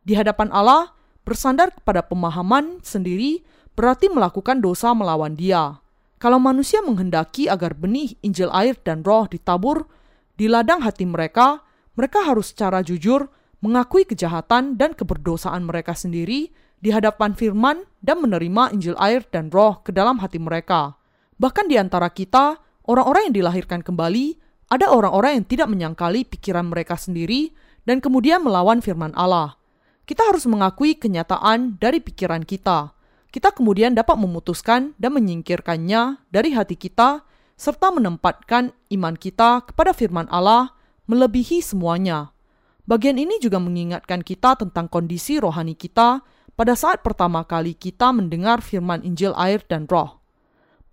Di 0.08 0.16
hadapan 0.16 0.48
Allah, 0.56 0.96
bersandar 1.28 1.76
kepada 1.76 2.08
pemahaman 2.08 2.80
sendiri 2.80 3.44
berarti 3.76 4.08
melakukan 4.08 4.64
dosa 4.64 4.96
melawan 4.96 5.36
dia. 5.36 5.84
Kalau 6.20 6.40
manusia 6.40 6.80
menghendaki 6.84 7.52
agar 7.52 7.76
benih 7.76 8.16
Injil 8.24 8.52
air 8.52 8.80
dan 8.80 9.04
roh 9.04 9.28
ditabur 9.28 9.88
di 10.40 10.48
ladang 10.48 10.84
hati 10.84 11.04
mereka, 11.04 11.64
mereka 11.98 12.26
harus 12.26 12.52
secara 12.54 12.84
jujur 12.86 13.30
mengakui 13.60 14.08
kejahatan 14.08 14.80
dan 14.80 14.96
keberdosaan 14.96 15.68
mereka 15.68 15.96
sendiri 15.96 16.52
di 16.80 16.90
hadapan 16.96 17.36
firman 17.36 17.84
dan 18.00 18.24
menerima 18.24 18.72
Injil 18.72 18.96
air 18.96 19.28
dan 19.28 19.52
roh 19.52 19.84
ke 19.84 19.92
dalam 19.92 20.20
hati 20.24 20.40
mereka. 20.40 20.96
Bahkan 21.40 21.68
di 21.68 21.76
antara 21.76 22.08
kita, 22.12 22.60
orang-orang 22.88 23.32
yang 23.32 23.36
dilahirkan 23.44 23.84
kembali, 23.84 24.40
ada 24.72 24.92
orang-orang 24.92 25.44
yang 25.44 25.46
tidak 25.48 25.68
menyangkali 25.68 26.24
pikiran 26.28 26.72
mereka 26.72 26.96
sendiri 26.96 27.52
dan 27.84 28.00
kemudian 28.00 28.44
melawan 28.44 28.80
firman 28.80 29.12
Allah. 29.16 29.60
Kita 30.08 30.26
harus 30.26 30.48
mengakui 30.50 30.98
kenyataan 30.98 31.78
dari 31.78 32.02
pikiran 32.02 32.42
kita. 32.48 32.96
Kita 33.30 33.54
kemudian 33.54 33.94
dapat 33.94 34.18
memutuskan 34.18 34.98
dan 34.98 35.14
menyingkirkannya 35.14 36.26
dari 36.34 36.50
hati 36.58 36.74
kita 36.74 37.22
serta 37.60 37.94
menempatkan 37.94 38.74
iman 38.90 39.14
kita 39.14 39.70
kepada 39.70 39.94
firman 39.94 40.26
Allah 40.34 40.79
melebihi 41.10 41.66
semuanya. 41.66 42.38
Bagian 42.86 43.18
ini 43.18 43.42
juga 43.42 43.58
mengingatkan 43.58 44.22
kita 44.22 44.62
tentang 44.62 44.86
kondisi 44.86 45.42
rohani 45.42 45.74
kita 45.74 46.22
pada 46.54 46.74
saat 46.78 47.02
pertama 47.02 47.42
kali 47.50 47.74
kita 47.74 48.14
mendengar 48.14 48.62
firman 48.62 49.02
Injil 49.02 49.34
air 49.34 49.66
dan 49.66 49.90
roh. 49.90 50.22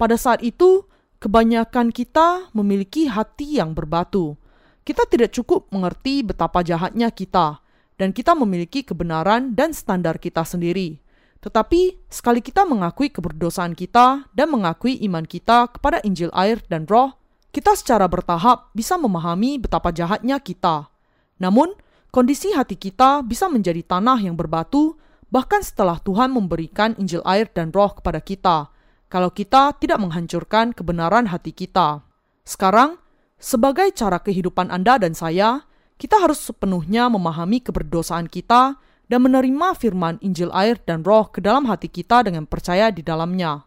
Pada 0.01 0.17
saat 0.17 0.41
itu, 0.41 0.89
kebanyakan 1.21 1.93
kita 1.93 2.49
memiliki 2.57 3.09
hati 3.09 3.61
yang 3.61 3.77
berbatu. 3.77 4.37
Kita 4.85 5.05
tidak 5.09 5.37
cukup 5.37 5.69
mengerti 5.73 6.25
betapa 6.25 6.65
jahatnya 6.65 7.13
kita, 7.13 7.61
dan 7.97 8.13
kita 8.13 8.37
memiliki 8.37 8.85
kebenaran 8.85 9.57
dan 9.57 9.73
standar 9.73 10.21
kita 10.21 10.45
sendiri. 10.45 11.01
Tetapi, 11.41 12.09
sekali 12.13 12.45
kita 12.45 12.69
mengakui 12.69 13.09
keberdosaan 13.09 13.73
kita 13.73 14.29
dan 14.33 14.49
mengakui 14.53 15.01
iman 15.09 15.25
kita 15.25 15.73
kepada 15.73 16.01
Injil 16.05 16.31
air 16.37 16.61
dan 16.69 16.85
roh, 16.85 17.17
kita 17.57 17.73
secara 17.73 18.05
bertahap 18.05 18.69
bisa 18.77 19.01
memahami 19.01 19.57
betapa 19.57 19.89
jahatnya 19.89 20.37
kita. 20.45 20.93
Namun, 21.41 21.73
kondisi 22.13 22.53
hati 22.53 22.77
kita 22.77 23.25
bisa 23.25 23.49
menjadi 23.49 23.81
tanah 23.81 24.21
yang 24.21 24.37
berbatu 24.37 25.01
bahkan 25.33 25.65
setelah 25.65 25.97
Tuhan 26.05 26.37
memberikan 26.37 26.93
Injil 27.01 27.25
air 27.25 27.49
dan 27.49 27.73
roh 27.73 27.97
kepada 27.97 28.21
kita, 28.21 28.69
kalau 29.09 29.33
kita 29.33 29.73
tidak 29.81 30.05
menghancurkan 30.05 30.77
kebenaran 30.77 31.33
hati 31.33 31.57
kita. 31.57 32.05
Sekarang, 32.45 33.01
sebagai 33.41 33.89
cara 33.97 34.21
kehidupan 34.21 34.69
Anda 34.69 35.01
dan 35.01 35.17
saya, 35.17 35.65
kita 35.97 36.21
harus 36.21 36.45
sepenuhnya 36.45 37.09
memahami 37.09 37.65
keberdosaan 37.65 38.29
kita 38.29 38.77
dan 39.09 39.21
menerima 39.25 39.73
firman 39.81 40.21
Injil 40.21 40.53
air 40.53 40.77
dan 40.85 41.01
roh 41.01 41.33
ke 41.33 41.41
dalam 41.41 41.65
hati 41.65 41.89
kita 41.89 42.21
dengan 42.21 42.45
percaya 42.45 42.93
di 42.93 43.01
dalamnya. 43.01 43.65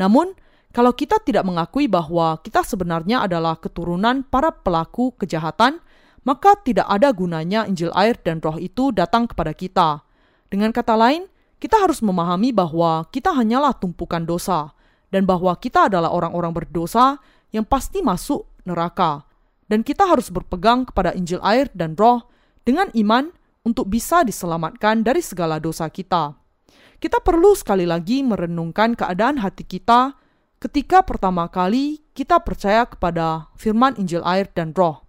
Namun, 0.00 0.32
kalau 0.74 0.92
kita 0.92 1.20
tidak 1.24 1.48
mengakui 1.48 1.88
bahwa 1.88 2.38
kita 2.44 2.60
sebenarnya 2.64 3.24
adalah 3.24 3.56
keturunan 3.56 4.24
para 4.26 4.52
pelaku 4.52 5.16
kejahatan, 5.16 5.80
maka 6.26 6.58
tidak 6.60 6.84
ada 6.90 7.08
gunanya 7.14 7.64
Injil 7.64 7.94
air 7.96 8.20
dan 8.20 8.42
roh 8.44 8.60
itu 8.60 8.92
datang 8.92 9.24
kepada 9.24 9.56
kita 9.56 10.08
dengan 10.48 10.72
kata 10.72 10.96
lain, 10.96 11.28
kita 11.60 11.76
harus 11.76 12.00
memahami 12.00 12.56
bahwa 12.56 13.04
kita 13.12 13.36
hanyalah 13.36 13.76
tumpukan 13.76 14.24
dosa 14.24 14.72
dan 15.12 15.28
bahwa 15.28 15.52
kita 15.60 15.92
adalah 15.92 16.08
orang-orang 16.08 16.56
berdosa 16.56 17.20
yang 17.52 17.68
pasti 17.68 18.00
masuk 18.00 18.48
neraka. 18.64 19.28
Dan 19.68 19.84
kita 19.84 20.08
harus 20.08 20.32
berpegang 20.32 20.88
kepada 20.88 21.12
Injil 21.12 21.44
air 21.44 21.68
dan 21.76 21.92
roh 21.92 22.24
dengan 22.64 22.88
iman 22.96 23.28
untuk 23.68 23.92
bisa 23.92 24.24
diselamatkan 24.24 25.04
dari 25.04 25.20
segala 25.20 25.60
dosa 25.60 25.92
kita. 25.92 26.32
Kita 26.96 27.20
perlu 27.20 27.52
sekali 27.52 27.84
lagi 27.84 28.24
merenungkan 28.24 28.96
keadaan 28.96 29.44
hati 29.44 29.68
kita 29.68 30.16
ketika 30.58 31.06
pertama 31.06 31.46
kali 31.46 32.02
kita 32.14 32.42
percaya 32.42 32.82
kepada 32.86 33.50
firman 33.54 33.94
Injil 33.94 34.22
air 34.26 34.50
dan 34.50 34.74
roh. 34.74 35.06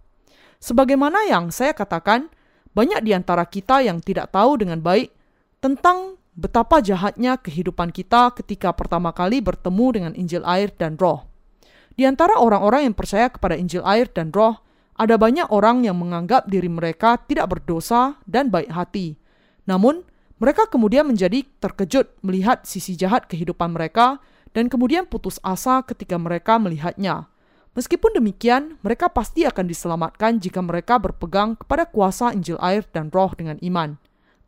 Sebagaimana 0.62 1.26
yang 1.26 1.50
saya 1.50 1.74
katakan, 1.74 2.30
banyak 2.70 3.02
di 3.02 3.10
antara 3.10 3.42
kita 3.46 3.82
yang 3.82 3.98
tidak 3.98 4.30
tahu 4.30 4.62
dengan 4.62 4.78
baik 4.78 5.10
tentang 5.58 6.20
betapa 6.38 6.78
jahatnya 6.78 7.36
kehidupan 7.42 7.90
kita 7.90 8.30
ketika 8.38 8.70
pertama 8.70 9.10
kali 9.10 9.42
bertemu 9.42 9.86
dengan 9.90 10.12
Injil 10.14 10.46
air 10.46 10.70
dan 10.78 10.94
roh. 10.94 11.26
Di 11.98 12.06
antara 12.06 12.38
orang-orang 12.38 12.86
yang 12.86 12.96
percaya 12.96 13.26
kepada 13.28 13.58
Injil 13.58 13.82
air 13.82 14.06
dan 14.06 14.30
roh, 14.30 14.62
ada 14.94 15.18
banyak 15.18 15.50
orang 15.50 15.82
yang 15.82 15.98
menganggap 15.98 16.46
diri 16.46 16.70
mereka 16.70 17.18
tidak 17.26 17.50
berdosa 17.50 18.20
dan 18.28 18.52
baik 18.52 18.70
hati. 18.70 19.18
Namun, 19.66 20.06
mereka 20.40 20.68
kemudian 20.70 21.04
menjadi 21.04 21.44
terkejut 21.60 22.22
melihat 22.24 22.64
sisi 22.64 22.96
jahat 22.96 23.28
kehidupan 23.28 23.76
mereka 23.76 24.22
dan 24.50 24.66
kemudian 24.66 25.06
putus 25.06 25.38
asa 25.42 25.82
ketika 25.86 26.18
mereka 26.18 26.58
melihatnya. 26.58 27.30
Meskipun 27.70 28.18
demikian, 28.18 28.82
mereka 28.82 29.06
pasti 29.06 29.46
akan 29.46 29.70
diselamatkan 29.70 30.42
jika 30.42 30.58
mereka 30.58 30.98
berpegang 30.98 31.54
kepada 31.54 31.86
kuasa 31.86 32.34
Injil 32.34 32.58
air 32.58 32.82
dan 32.90 33.14
roh 33.14 33.30
dengan 33.38 33.62
iman. 33.62 33.94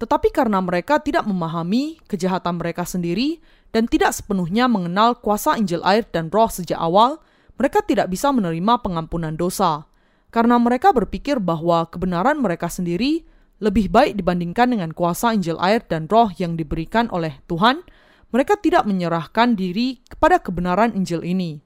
Tetapi 0.03 0.35
karena 0.35 0.59
mereka 0.59 0.99
tidak 0.99 1.23
memahami 1.31 2.03
kejahatan 2.11 2.59
mereka 2.59 2.83
sendiri 2.83 3.39
dan 3.71 3.87
tidak 3.87 4.11
sepenuhnya 4.11 4.67
mengenal 4.67 5.15
kuasa 5.23 5.55
Injil 5.55 5.79
air 5.87 6.03
dan 6.11 6.35
roh 6.35 6.51
sejak 6.51 6.75
awal, 6.75 7.23
mereka 7.55 7.79
tidak 7.87 8.11
bisa 8.11 8.35
menerima 8.35 8.83
pengampunan 8.83 9.39
dosa. 9.39 9.87
Karena 10.35 10.59
mereka 10.59 10.91
berpikir 10.91 11.39
bahwa 11.39 11.87
kebenaran 11.87 12.43
mereka 12.43 12.67
sendiri 12.67 13.23
lebih 13.63 13.87
baik 13.95 14.19
dibandingkan 14.19 14.75
dengan 14.75 14.91
kuasa 14.91 15.31
Injil 15.31 15.55
air 15.63 15.87
dan 15.87 16.11
roh 16.11 16.35
yang 16.35 16.59
diberikan 16.59 17.07
oleh 17.15 17.39
Tuhan, 17.47 17.87
mereka 18.33 18.57
tidak 18.57 18.89
menyerahkan 18.89 19.55
diri 19.55 20.01
kepada 20.09 20.41
kebenaran 20.41 20.97
Injil 20.97 21.21
ini. 21.23 21.61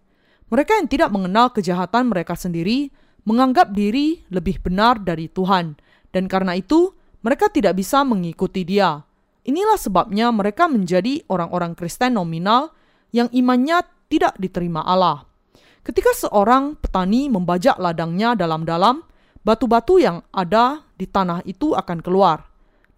Mereka 0.50 0.82
yang 0.82 0.90
tidak 0.90 1.10
mengenal 1.14 1.54
kejahatan 1.54 2.10
mereka 2.10 2.34
sendiri 2.34 2.90
menganggap 3.26 3.74
diri 3.74 4.22
lebih 4.30 4.62
benar 4.62 5.02
dari 5.02 5.26
Tuhan, 5.30 5.78
dan 6.14 6.30
karena 6.30 6.54
itu 6.58 6.94
mereka 7.22 7.50
tidak 7.50 7.74
bisa 7.78 8.06
mengikuti 8.06 8.62
dia. 8.62 9.02
Inilah 9.46 9.78
sebabnya 9.78 10.30
mereka 10.34 10.66
menjadi 10.66 11.22
orang-orang 11.30 11.74
Kristen 11.78 12.18
nominal 12.18 12.74
yang 13.10 13.30
imannya 13.30 13.82
tidak 14.10 14.34
diterima 14.38 14.82
Allah. 14.82 15.26
Ketika 15.86 16.10
seorang 16.14 16.74
petani 16.78 17.30
membajak 17.30 17.78
ladangnya 17.78 18.34
dalam-dalam, 18.34 19.06
batu-batu 19.46 20.02
yang 20.02 20.22
ada 20.34 20.82
di 20.98 21.06
tanah 21.06 21.46
itu 21.46 21.78
akan 21.78 22.02
keluar. 22.02 22.42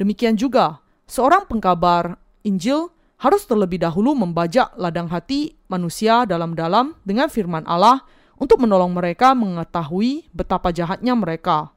Demikian 0.00 0.40
juga, 0.40 0.80
seorang 1.04 1.44
pengkabar 1.44 2.16
Injil 2.48 2.88
harus 3.18 3.42
terlebih 3.44 3.82
dahulu 3.82 4.14
membajak 4.14 4.70
ladang 4.78 5.10
hati 5.10 5.58
manusia 5.66 6.22
dalam-dalam 6.22 6.94
dengan 7.02 7.26
firman 7.26 7.66
Allah 7.66 8.06
untuk 8.38 8.62
menolong 8.62 8.94
mereka 8.94 9.34
mengetahui 9.34 10.30
betapa 10.30 10.70
jahatnya 10.70 11.18
mereka. 11.18 11.74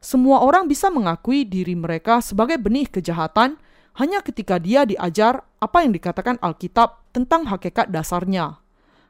Semua 0.00 0.40
orang 0.40 0.64
bisa 0.64 0.88
mengakui 0.88 1.44
diri 1.44 1.76
mereka 1.76 2.24
sebagai 2.24 2.56
benih 2.56 2.88
kejahatan 2.88 3.60
hanya 4.00 4.24
ketika 4.24 4.56
dia 4.56 4.88
diajar 4.88 5.44
apa 5.60 5.84
yang 5.84 5.92
dikatakan 5.92 6.40
Alkitab 6.40 7.12
tentang 7.12 7.44
hakikat 7.50 7.90
dasarnya. 7.92 8.62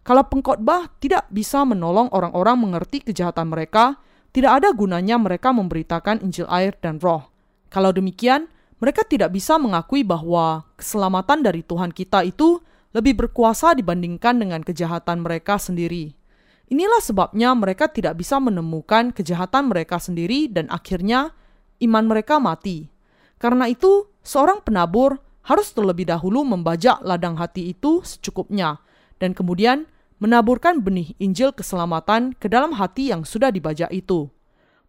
Kalau 0.02 0.24
pengkhotbah 0.24 0.88
tidak 0.98 1.28
bisa 1.28 1.62
menolong 1.68 2.08
orang-orang 2.10 2.56
mengerti 2.56 3.04
kejahatan 3.04 3.52
mereka, 3.52 4.00
tidak 4.32 4.64
ada 4.64 4.72
gunanya 4.72 5.20
mereka 5.20 5.52
memberitakan 5.52 6.24
Injil 6.24 6.48
air 6.48 6.72
dan 6.80 6.96
roh. 6.96 7.28
Kalau 7.68 7.92
demikian, 7.92 8.48
mereka 8.78 9.02
tidak 9.02 9.34
bisa 9.34 9.58
mengakui 9.58 10.06
bahwa 10.06 10.66
keselamatan 10.78 11.42
dari 11.42 11.66
Tuhan 11.66 11.90
kita 11.90 12.22
itu 12.22 12.62
lebih 12.94 13.26
berkuasa 13.26 13.74
dibandingkan 13.74 14.38
dengan 14.38 14.62
kejahatan 14.62 15.20
mereka 15.22 15.58
sendiri. 15.58 16.14
Inilah 16.68 17.00
sebabnya 17.00 17.56
mereka 17.56 17.88
tidak 17.88 18.20
bisa 18.20 18.36
menemukan 18.38 19.10
kejahatan 19.10 19.72
mereka 19.72 19.96
sendiri 19.96 20.52
dan 20.52 20.68
akhirnya 20.68 21.32
iman 21.80 22.04
mereka 22.06 22.36
mati. 22.36 22.92
Karena 23.40 23.70
itu, 23.70 24.08
seorang 24.20 24.60
penabur 24.60 25.16
harus 25.48 25.72
terlebih 25.72 26.04
dahulu 26.04 26.44
membajak 26.44 27.00
ladang 27.00 27.40
hati 27.40 27.72
itu 27.72 28.04
secukupnya 28.04 28.84
dan 29.16 29.32
kemudian 29.32 29.88
menaburkan 30.20 30.84
benih 30.84 31.16
Injil 31.16 31.54
keselamatan 31.56 32.36
ke 32.36 32.50
dalam 32.52 32.76
hati 32.76 33.14
yang 33.14 33.24
sudah 33.24 33.48
dibajak 33.48 33.88
itu. 33.94 34.28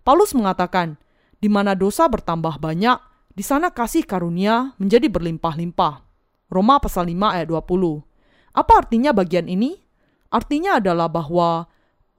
Paulus 0.03 0.35
mengatakan, 0.35 0.97
di 1.39 1.47
mana 1.47 1.77
dosa 1.77 2.11
bertambah 2.11 2.59
banyak, 2.59 2.97
di 3.39 3.43
sana 3.47 3.71
kasih 3.71 4.03
karunia 4.03 4.75
menjadi 4.75 5.07
berlimpah-limpah. 5.07 6.03
Roma 6.51 6.75
pasal 6.83 7.07
5 7.07 7.39
ayat 7.39 7.47
20. 7.47 8.03
Apa 8.51 8.83
artinya 8.83 9.15
bagian 9.15 9.47
ini? 9.47 9.79
Artinya 10.27 10.83
adalah 10.83 11.07
bahwa 11.07 11.63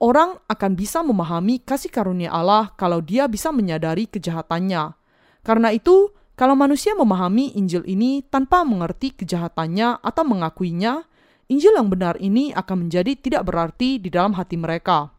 orang 0.01 0.41
akan 0.49 0.71
bisa 0.73 1.05
memahami 1.05 1.61
kasih 1.61 1.93
karunia 1.93 2.33
Allah 2.33 2.73
kalau 2.73 3.05
dia 3.05 3.29
bisa 3.29 3.53
menyadari 3.53 4.09
kejahatannya. 4.09 4.97
Karena 5.45 5.69
itu, 5.69 6.09
kalau 6.33 6.57
manusia 6.57 6.97
memahami 6.97 7.53
Injil 7.53 7.85
ini 7.85 8.25
tanpa 8.25 8.65
mengerti 8.65 9.13
kejahatannya 9.13 10.01
atau 10.01 10.25
mengakuinya, 10.25 11.05
Injil 11.53 11.77
yang 11.77 11.93
benar 11.93 12.17
ini 12.17 12.49
akan 12.49 12.89
menjadi 12.89 13.13
tidak 13.13 13.45
berarti 13.45 14.01
di 14.01 14.09
dalam 14.09 14.33
hati 14.33 14.57
mereka. 14.57 15.13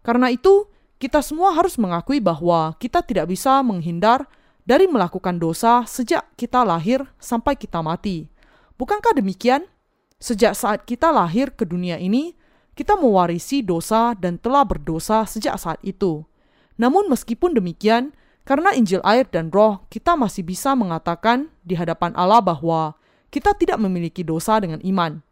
Karena 0.00 0.32
itu, 0.32 0.64
kita 0.96 1.20
semua 1.20 1.52
harus 1.52 1.76
mengakui 1.76 2.24
bahwa 2.24 2.72
kita 2.80 3.04
tidak 3.04 3.28
bisa 3.28 3.60
menghindar 3.60 4.24
dari 4.62 4.86
melakukan 4.86 5.38
dosa 5.38 5.82
sejak 5.86 6.26
kita 6.38 6.62
lahir 6.62 7.02
sampai 7.18 7.58
kita 7.58 7.82
mati. 7.82 8.30
Bukankah 8.78 9.14
demikian? 9.18 9.66
Sejak 10.22 10.54
saat 10.54 10.86
kita 10.86 11.10
lahir 11.10 11.50
ke 11.50 11.66
dunia 11.66 11.98
ini, 11.98 12.38
kita 12.78 12.94
mewarisi 12.94 13.60
dosa 13.60 14.14
dan 14.14 14.38
telah 14.38 14.62
berdosa 14.62 15.26
sejak 15.26 15.58
saat 15.58 15.82
itu. 15.82 16.22
Namun 16.78 17.10
meskipun 17.10 17.52
demikian, 17.58 18.14
karena 18.42 18.74
Injil 18.74 19.02
air 19.02 19.26
dan 19.28 19.50
roh, 19.50 19.82
kita 19.90 20.14
masih 20.14 20.42
bisa 20.46 20.74
mengatakan 20.74 21.50
di 21.62 21.74
hadapan 21.78 22.14
Allah 22.14 22.42
bahwa 22.42 22.94
kita 23.30 23.54
tidak 23.54 23.78
memiliki 23.82 24.22
dosa 24.26 24.58
dengan 24.58 24.78
iman. 24.82 25.22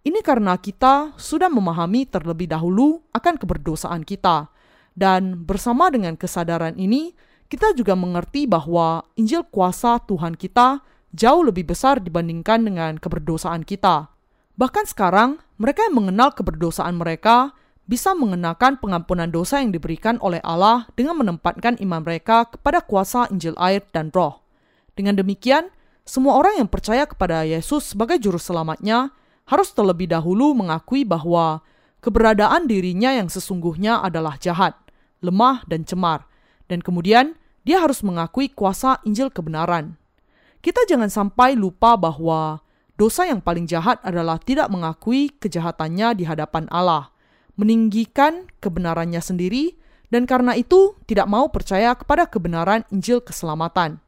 Ini 0.00 0.24
karena 0.24 0.56
kita 0.56 1.12
sudah 1.20 1.52
memahami 1.52 2.08
terlebih 2.08 2.48
dahulu 2.48 3.04
akan 3.12 3.36
keberdosaan 3.36 4.00
kita 4.00 4.48
dan 4.96 5.44
bersama 5.44 5.92
dengan 5.92 6.16
kesadaran 6.16 6.72
ini, 6.80 7.12
kita 7.50 7.74
juga 7.74 7.98
mengerti 7.98 8.46
bahwa 8.46 9.02
Injil 9.18 9.42
kuasa 9.50 9.98
Tuhan 10.06 10.38
kita 10.38 10.80
jauh 11.10 11.42
lebih 11.42 11.66
besar 11.66 11.98
dibandingkan 11.98 12.62
dengan 12.62 12.94
keberdosaan 12.96 13.66
kita. 13.66 14.06
Bahkan 14.54 14.86
sekarang, 14.86 15.42
mereka 15.58 15.82
yang 15.90 15.98
mengenal 15.98 16.30
keberdosaan 16.30 16.94
mereka 16.94 17.50
bisa 17.90 18.14
mengenakan 18.14 18.78
pengampunan 18.78 19.26
dosa 19.26 19.58
yang 19.58 19.74
diberikan 19.74 20.14
oleh 20.22 20.38
Allah 20.46 20.86
dengan 20.94 21.18
menempatkan 21.18 21.74
iman 21.82 22.06
mereka 22.06 22.46
kepada 22.46 22.78
kuasa 22.86 23.26
Injil 23.34 23.58
air 23.58 23.82
dan 23.90 24.14
roh. 24.14 24.46
Dengan 24.94 25.18
demikian, 25.18 25.74
semua 26.06 26.38
orang 26.38 26.62
yang 26.62 26.70
percaya 26.70 27.02
kepada 27.02 27.42
Yesus 27.42 27.92
sebagai 27.92 28.22
juru 28.22 28.38
selamatnya 28.38 29.10
harus 29.50 29.74
terlebih 29.74 30.06
dahulu 30.06 30.54
mengakui 30.54 31.02
bahwa 31.02 31.66
keberadaan 31.98 32.70
dirinya 32.70 33.10
yang 33.10 33.26
sesungguhnya 33.26 33.98
adalah 33.98 34.38
jahat 34.38 34.78
lemah, 35.20 35.64
dan 35.68 35.84
cemar. 35.84 36.26
Dan 36.66 36.80
kemudian 36.80 37.36
dia 37.64 37.80
harus 37.80 38.00
mengakui 38.00 38.48
kuasa 38.48 38.98
Injil 39.04 39.28
kebenaran. 39.28 39.96
Kita 40.60 40.84
jangan 40.84 41.08
sampai 41.08 41.56
lupa 41.56 41.96
bahwa 41.96 42.60
dosa 43.00 43.24
yang 43.24 43.40
paling 43.40 43.64
jahat 43.64 43.96
adalah 44.04 44.36
tidak 44.36 44.68
mengakui 44.68 45.32
kejahatannya 45.40 46.20
di 46.20 46.24
hadapan 46.28 46.68
Allah, 46.68 47.08
meninggikan 47.56 48.48
kebenarannya 48.60 49.20
sendiri, 49.24 49.80
dan 50.12 50.28
karena 50.28 50.58
itu 50.58 50.98
tidak 51.08 51.30
mau 51.30 51.48
percaya 51.48 51.96
kepada 51.96 52.28
kebenaran 52.28 52.84
Injil 52.92 53.24
keselamatan. 53.24 54.02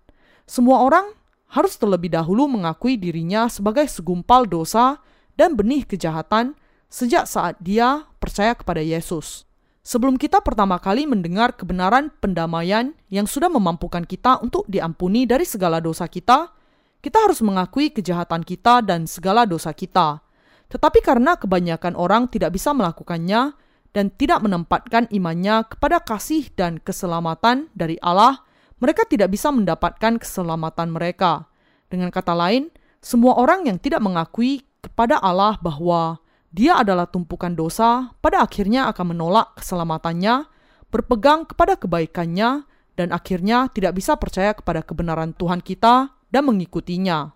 Semua 0.44 0.84
orang 0.84 1.14
harus 1.52 1.76
terlebih 1.76 2.12
dahulu 2.12 2.48
mengakui 2.48 2.96
dirinya 2.96 3.48
sebagai 3.48 3.84
segumpal 3.88 4.48
dosa 4.48 5.00
dan 5.36 5.56
benih 5.56 5.84
kejahatan 5.84 6.56
sejak 6.92 7.24
saat 7.24 7.56
dia 7.60 8.04
percaya 8.20 8.52
kepada 8.52 8.84
Yesus. 8.84 9.48
Sebelum 9.82 10.14
kita 10.14 10.38
pertama 10.46 10.78
kali 10.78 11.10
mendengar 11.10 11.58
kebenaran 11.58 12.14
pendamaian 12.22 12.94
yang 13.10 13.26
sudah 13.26 13.50
memampukan 13.50 14.06
kita 14.06 14.38
untuk 14.38 14.62
diampuni 14.70 15.26
dari 15.26 15.42
segala 15.42 15.82
dosa 15.82 16.06
kita, 16.06 16.54
kita 17.02 17.18
harus 17.18 17.42
mengakui 17.42 17.90
kejahatan 17.90 18.46
kita 18.46 18.78
dan 18.86 19.10
segala 19.10 19.42
dosa 19.42 19.74
kita. 19.74 20.22
Tetapi 20.70 21.02
karena 21.02 21.34
kebanyakan 21.34 21.98
orang 21.98 22.30
tidak 22.30 22.54
bisa 22.54 22.70
melakukannya 22.70 23.58
dan 23.90 24.06
tidak 24.14 24.38
menempatkan 24.46 25.10
imannya 25.10 25.66
kepada 25.66 25.98
kasih 25.98 26.46
dan 26.54 26.78
keselamatan 26.78 27.66
dari 27.74 27.98
Allah, 28.06 28.38
mereka 28.78 29.02
tidak 29.02 29.34
bisa 29.34 29.50
mendapatkan 29.50 30.22
keselamatan 30.22 30.94
mereka. 30.94 31.50
Dengan 31.90 32.14
kata 32.14 32.38
lain, 32.38 32.70
semua 33.02 33.34
orang 33.34 33.66
yang 33.66 33.82
tidak 33.82 33.98
mengakui 33.98 34.62
kepada 34.78 35.18
Allah 35.18 35.58
bahwa 35.58 36.21
dia 36.52 36.76
adalah 36.76 37.08
tumpukan 37.08 37.56
dosa, 37.56 38.12
pada 38.20 38.44
akhirnya 38.44 38.84
akan 38.92 39.16
menolak 39.16 39.56
keselamatannya, 39.56 40.44
berpegang 40.92 41.48
kepada 41.48 41.80
kebaikannya, 41.80 42.68
dan 42.92 43.08
akhirnya 43.08 43.72
tidak 43.72 43.96
bisa 43.96 44.20
percaya 44.20 44.52
kepada 44.52 44.84
kebenaran 44.84 45.32
Tuhan 45.32 45.64
kita 45.64 46.12
dan 46.28 46.42
mengikutinya. 46.44 47.32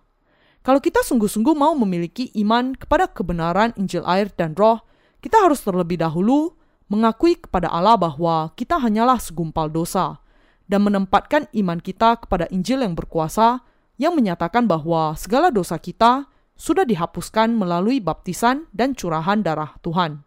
Kalau 0.61 0.77
kita 0.77 1.01
sungguh-sungguh 1.01 1.57
mau 1.57 1.73
memiliki 1.73 2.29
iman 2.45 2.77
kepada 2.77 3.09
kebenaran 3.09 3.73
Injil 3.73 4.05
air 4.05 4.29
dan 4.37 4.53
roh, 4.53 4.85
kita 5.17 5.41
harus 5.41 5.65
terlebih 5.65 5.97
dahulu 5.97 6.53
mengakui 6.85 7.41
kepada 7.41 7.73
Allah 7.73 7.97
bahwa 7.97 8.53
kita 8.53 8.77
hanyalah 8.77 9.17
segumpal 9.17 9.65
dosa, 9.65 10.21
dan 10.69 10.85
menempatkan 10.85 11.49
iman 11.57 11.81
kita 11.81 12.21
kepada 12.21 12.45
Injil 12.53 12.85
yang 12.85 12.93
berkuasa 12.93 13.65
yang 13.97 14.13
menyatakan 14.13 14.69
bahwa 14.69 15.17
segala 15.17 15.49
dosa 15.49 15.79
kita 15.81 16.29
sudah 16.57 16.83
dihapuskan 16.83 17.53
melalui 17.53 18.01
baptisan 18.01 18.65
dan 18.73 18.97
curahan 18.97 19.45
darah 19.45 19.77
Tuhan. 19.85 20.25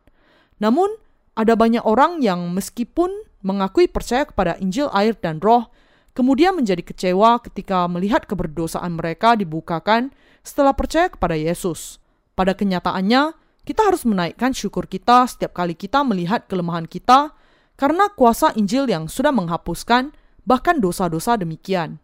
Namun, 0.63 0.89
ada 1.35 1.59
banyak 1.59 1.83
orang 1.83 2.23
yang 2.23 2.55
meskipun 2.55 3.11
mengakui 3.43 3.91
percaya 3.91 4.25
kepada 4.25 4.55
Injil 4.63 4.87
air 4.95 5.19
dan 5.19 5.43
roh, 5.43 5.69
kemudian 6.15 6.55
menjadi 6.55 6.87
kecewa 6.87 7.43
ketika 7.43 7.91
melihat 7.91 8.25
keberdosaan 8.31 8.97
mereka 8.97 9.35
dibukakan 9.35 10.15
setelah 10.47 10.73
percaya 10.73 11.11
kepada 11.11 11.35
Yesus. 11.35 11.99
Pada 12.39 12.55
kenyataannya, 12.55 13.37
kita 13.65 13.85
harus 13.85 14.09
menaikkan 14.09 14.57
syukur 14.57 14.89
kita 14.89 15.29
setiap 15.29 15.53
kali 15.53 15.77
kita 15.77 16.01
melihat 16.01 16.49
kelemahan 16.49 16.89
kita 16.89 17.37
karena 17.77 18.09
kuasa 18.13 18.53
Injil 18.57 18.89
yang 18.89 19.09
sudah 19.09 19.33
menghapuskan 19.33 20.13
bahkan 20.45 20.81
dosa-dosa 20.81 21.37
demikian. 21.41 22.01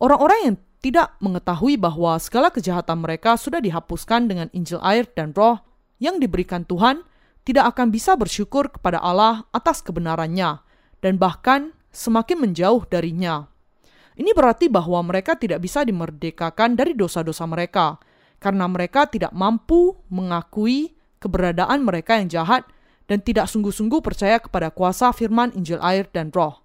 Orang-orang 0.00 0.38
yang 0.44 0.56
tidak 0.82 1.14
mengetahui 1.22 1.78
bahwa 1.78 2.18
segala 2.18 2.50
kejahatan 2.50 3.06
mereka 3.06 3.38
sudah 3.38 3.62
dihapuskan 3.62 4.26
dengan 4.26 4.50
Injil 4.50 4.82
air 4.82 5.06
dan 5.14 5.30
roh 5.30 5.62
yang 6.02 6.18
diberikan 6.18 6.66
Tuhan, 6.66 7.06
tidak 7.46 7.74
akan 7.74 7.94
bisa 7.94 8.18
bersyukur 8.18 8.66
kepada 8.70 8.98
Allah 8.98 9.46
atas 9.54 9.78
kebenarannya, 9.86 10.58
dan 10.98 11.22
bahkan 11.22 11.70
semakin 11.94 12.42
menjauh 12.42 12.82
darinya. 12.90 13.46
Ini 14.18 14.34
berarti 14.34 14.66
bahwa 14.66 15.00
mereka 15.06 15.38
tidak 15.38 15.62
bisa 15.62 15.86
dimerdekakan 15.86 16.74
dari 16.74 16.98
dosa-dosa 16.98 17.46
mereka, 17.46 18.02
karena 18.42 18.66
mereka 18.66 19.06
tidak 19.06 19.30
mampu 19.30 19.94
mengakui 20.10 20.98
keberadaan 21.22 21.86
mereka 21.86 22.18
yang 22.18 22.26
jahat 22.26 22.66
dan 23.06 23.22
tidak 23.22 23.46
sungguh-sungguh 23.46 24.02
percaya 24.02 24.42
kepada 24.42 24.74
kuasa 24.74 25.14
firman 25.14 25.54
Injil 25.54 25.78
air 25.78 26.10
dan 26.10 26.34
roh. 26.34 26.58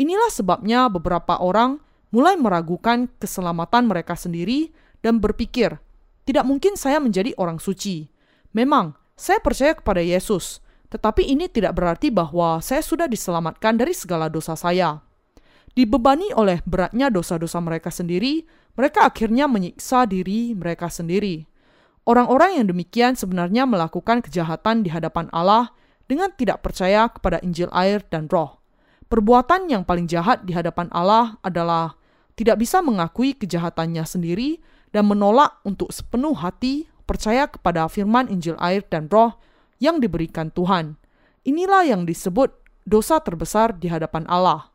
Inilah 0.00 0.32
sebabnya 0.32 0.88
beberapa 0.88 1.36
orang 1.36 1.76
mulai 2.10 2.38
meragukan 2.38 3.06
keselamatan 3.18 3.86
mereka 3.86 4.14
sendiri 4.14 4.70
dan 5.02 5.18
berpikir, 5.18 5.78
"Tidak 6.26 6.44
mungkin 6.46 6.74
saya 6.74 6.98
menjadi 7.02 7.34
orang 7.38 7.58
suci." 7.58 8.10
Memang, 8.54 8.98
saya 9.14 9.38
percaya 9.38 9.74
kepada 9.78 10.02
Yesus, 10.02 10.58
tetapi 10.90 11.22
ini 11.22 11.46
tidak 11.46 11.78
berarti 11.78 12.10
bahwa 12.10 12.58
saya 12.58 12.82
sudah 12.82 13.06
diselamatkan 13.06 13.78
dari 13.78 13.94
segala 13.94 14.26
dosa 14.26 14.58
saya. 14.58 14.98
Dibebani 15.70 16.34
oleh 16.34 16.58
beratnya 16.66 17.14
dosa-dosa 17.14 17.62
mereka 17.62 17.94
sendiri, 17.94 18.42
mereka 18.74 19.06
akhirnya 19.06 19.46
menyiksa 19.46 20.02
diri 20.10 20.50
mereka 20.58 20.90
sendiri. 20.90 21.46
Orang-orang 22.02 22.58
yang 22.58 22.66
demikian 22.66 23.14
sebenarnya 23.14 23.70
melakukan 23.70 24.18
kejahatan 24.18 24.82
di 24.82 24.90
hadapan 24.90 25.30
Allah 25.30 25.70
dengan 26.10 26.34
tidak 26.34 26.66
percaya 26.66 27.06
kepada 27.06 27.38
Injil 27.46 27.70
air 27.70 28.02
dan 28.10 28.26
Roh. 28.26 28.58
Perbuatan 29.06 29.70
yang 29.70 29.86
paling 29.86 30.10
jahat 30.10 30.42
di 30.42 30.54
hadapan 30.54 30.90
Allah 30.90 31.38
adalah 31.46 31.99
tidak 32.40 32.56
bisa 32.56 32.80
mengakui 32.80 33.36
kejahatannya 33.36 34.00
sendiri 34.08 34.64
dan 34.96 35.04
menolak 35.04 35.60
untuk 35.60 35.92
sepenuh 35.92 36.32
hati 36.32 36.88
percaya 37.04 37.44
kepada 37.44 37.84
firman 37.92 38.32
Injil 38.32 38.56
air 38.56 38.80
dan 38.88 39.12
roh 39.12 39.36
yang 39.76 40.00
diberikan 40.00 40.48
Tuhan. 40.48 40.96
Inilah 41.44 41.84
yang 41.84 42.08
disebut 42.08 42.48
dosa 42.88 43.20
terbesar 43.20 43.76
di 43.76 43.92
hadapan 43.92 44.24
Allah. 44.24 44.72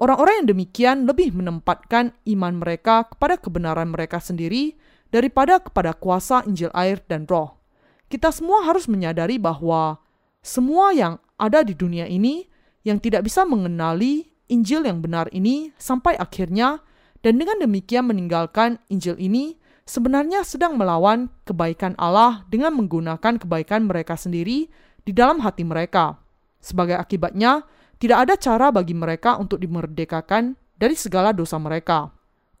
Orang-orang 0.00 0.40
yang 0.40 0.48
demikian 0.56 0.96
lebih 1.04 1.36
menempatkan 1.36 2.16
iman 2.32 2.56
mereka 2.56 3.04
kepada 3.12 3.36
kebenaran 3.36 3.92
mereka 3.92 4.16
sendiri 4.16 4.80
daripada 5.12 5.60
kepada 5.60 5.92
kuasa 5.92 6.40
Injil 6.48 6.72
air 6.72 7.04
dan 7.04 7.28
roh. 7.28 7.60
Kita 8.08 8.32
semua 8.32 8.64
harus 8.64 8.88
menyadari 8.88 9.36
bahwa 9.36 10.00
semua 10.40 10.96
yang 10.96 11.20
ada 11.36 11.60
di 11.60 11.76
dunia 11.76 12.08
ini 12.08 12.48
yang 12.88 12.96
tidak 12.96 13.28
bisa 13.28 13.44
mengenali 13.44 14.32
Injil 14.48 14.88
yang 14.88 15.04
benar 15.04 15.28
ini 15.30 15.76
sampai 15.76 16.16
akhirnya 16.16 16.80
dan 17.22 17.38
dengan 17.38 17.62
demikian 17.62 18.10
meninggalkan 18.10 18.82
Injil 18.90 19.14
ini 19.18 19.58
sebenarnya 19.86 20.42
sedang 20.42 20.74
melawan 20.74 21.30
kebaikan 21.46 21.94
Allah 21.98 22.42
dengan 22.50 22.74
menggunakan 22.74 23.38
kebaikan 23.38 23.86
mereka 23.86 24.18
sendiri 24.18 24.66
di 25.02 25.12
dalam 25.14 25.42
hati 25.42 25.62
mereka. 25.62 26.18
Sebagai 26.62 26.98
akibatnya, 26.98 27.66
tidak 27.98 28.26
ada 28.26 28.34
cara 28.38 28.70
bagi 28.74 28.94
mereka 28.94 29.38
untuk 29.38 29.62
dimerdekakan 29.62 30.58
dari 30.78 30.98
segala 30.98 31.30
dosa 31.30 31.58
mereka. 31.58 32.10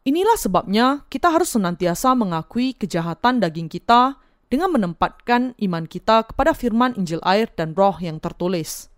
Inilah 0.02 0.34
sebabnya 0.34 1.06
kita 1.06 1.30
harus 1.30 1.54
senantiasa 1.54 2.14
mengakui 2.18 2.74
kejahatan 2.74 3.38
daging 3.38 3.70
kita 3.70 4.18
dengan 4.50 4.74
menempatkan 4.74 5.54
iman 5.58 5.86
kita 5.86 6.26
kepada 6.26 6.54
firman 6.54 6.94
Injil 6.98 7.22
air 7.22 7.50
dan 7.54 7.74
roh 7.78 7.94
yang 8.02 8.18
tertulis. 8.18 8.90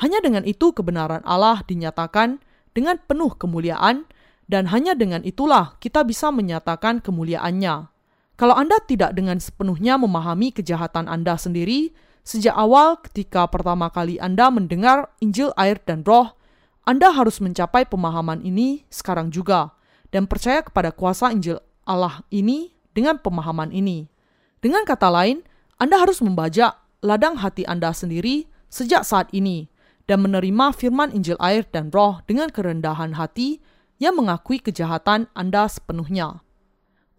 Hanya 0.00 0.20
dengan 0.20 0.44
itu 0.44 0.72
kebenaran 0.76 1.24
Allah 1.24 1.64
dinyatakan 1.64 2.40
dengan 2.76 3.00
penuh 3.04 3.32
kemuliaan 3.36 4.08
dan 4.52 4.68
hanya 4.68 4.92
dengan 4.92 5.24
itulah 5.24 5.80
kita 5.80 6.04
bisa 6.04 6.28
menyatakan 6.28 7.00
kemuliaannya. 7.00 7.88
Kalau 8.36 8.52
Anda 8.52 8.76
tidak 8.84 9.16
dengan 9.16 9.40
sepenuhnya 9.40 9.96
memahami 9.96 10.52
kejahatan 10.52 11.08
Anda 11.08 11.40
sendiri, 11.40 11.96
sejak 12.20 12.52
awal 12.52 13.00
ketika 13.00 13.48
pertama 13.48 13.88
kali 13.88 14.20
Anda 14.20 14.52
mendengar 14.52 15.08
Injil 15.24 15.56
air 15.56 15.80
dan 15.80 16.04
roh, 16.04 16.36
Anda 16.84 17.16
harus 17.16 17.40
mencapai 17.40 17.88
pemahaman 17.88 18.44
ini 18.44 18.84
sekarang 18.92 19.32
juga, 19.32 19.72
dan 20.12 20.28
percaya 20.28 20.60
kepada 20.60 20.92
kuasa 20.92 21.32
Injil 21.32 21.56
Allah 21.88 22.20
ini 22.28 22.76
dengan 22.92 23.16
pemahaman 23.24 23.72
ini. 23.72 24.12
Dengan 24.60 24.84
kata 24.84 25.08
lain, 25.08 25.40
Anda 25.80 25.96
harus 25.96 26.20
membajak 26.20 26.76
ladang 27.00 27.40
hati 27.40 27.64
Anda 27.64 27.96
sendiri 27.96 28.52
sejak 28.68 29.08
saat 29.08 29.32
ini, 29.32 29.72
dan 30.04 30.20
menerima 30.20 30.76
firman 30.76 31.08
Injil 31.16 31.40
air 31.40 31.64
dan 31.72 31.88
roh 31.88 32.20
dengan 32.28 32.52
kerendahan 32.52 33.16
hati 33.16 33.64
yang 34.02 34.18
mengakui 34.18 34.58
kejahatan 34.58 35.30
Anda 35.30 35.70
sepenuhnya. 35.70 36.42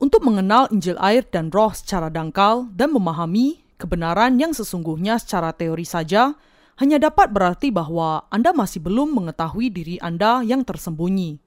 Untuk 0.04 0.20
mengenal 0.28 0.68
Injil 0.68 1.00
air 1.00 1.24
dan 1.24 1.48
roh 1.48 1.72
secara 1.72 2.12
dangkal 2.12 2.68
dan 2.76 2.92
memahami 2.92 3.64
kebenaran 3.80 4.36
yang 4.36 4.52
sesungguhnya 4.52 5.16
secara 5.16 5.56
teori 5.56 5.88
saja, 5.88 6.36
hanya 6.84 7.00
dapat 7.00 7.32
berarti 7.32 7.72
bahwa 7.72 8.28
Anda 8.28 8.52
masih 8.52 8.84
belum 8.84 9.16
mengetahui 9.16 9.72
diri 9.72 9.96
Anda 10.04 10.44
yang 10.44 10.68
tersembunyi. 10.68 11.40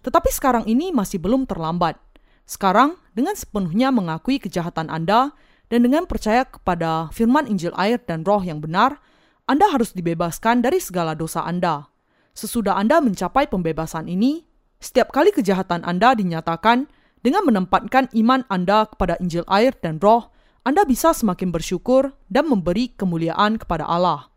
Tetapi 0.00 0.30
sekarang 0.32 0.64
ini 0.64 0.88
masih 0.88 1.20
belum 1.20 1.44
terlambat. 1.44 2.00
Sekarang, 2.48 2.96
dengan 3.12 3.36
sepenuhnya 3.36 3.92
mengakui 3.92 4.40
kejahatan 4.40 4.88
Anda 4.88 5.36
dan 5.68 5.84
dengan 5.84 6.08
percaya 6.08 6.48
kepada 6.48 7.12
firman 7.12 7.44
Injil 7.44 7.76
air 7.76 8.00
dan 8.00 8.24
roh 8.24 8.40
yang 8.40 8.64
benar, 8.64 9.04
Anda 9.44 9.68
harus 9.68 9.92
dibebaskan 9.92 10.64
dari 10.64 10.80
segala 10.80 11.12
dosa 11.12 11.44
Anda. 11.44 11.92
Sesudah 12.32 12.80
Anda 12.80 13.04
mencapai 13.04 13.52
pembebasan 13.52 14.08
ini, 14.08 14.47
setiap 14.78 15.10
kali 15.10 15.34
kejahatan 15.34 15.82
Anda 15.82 16.14
dinyatakan 16.14 16.86
dengan 17.22 17.42
menempatkan 17.46 18.14
iman 18.14 18.46
Anda 18.46 18.86
kepada 18.86 19.18
Injil 19.18 19.42
air 19.50 19.74
dan 19.82 19.98
roh, 19.98 20.30
Anda 20.62 20.86
bisa 20.86 21.10
semakin 21.10 21.50
bersyukur 21.50 22.14
dan 22.30 22.46
memberi 22.46 22.94
kemuliaan 22.94 23.58
kepada 23.58 23.82
Allah. 23.86 24.30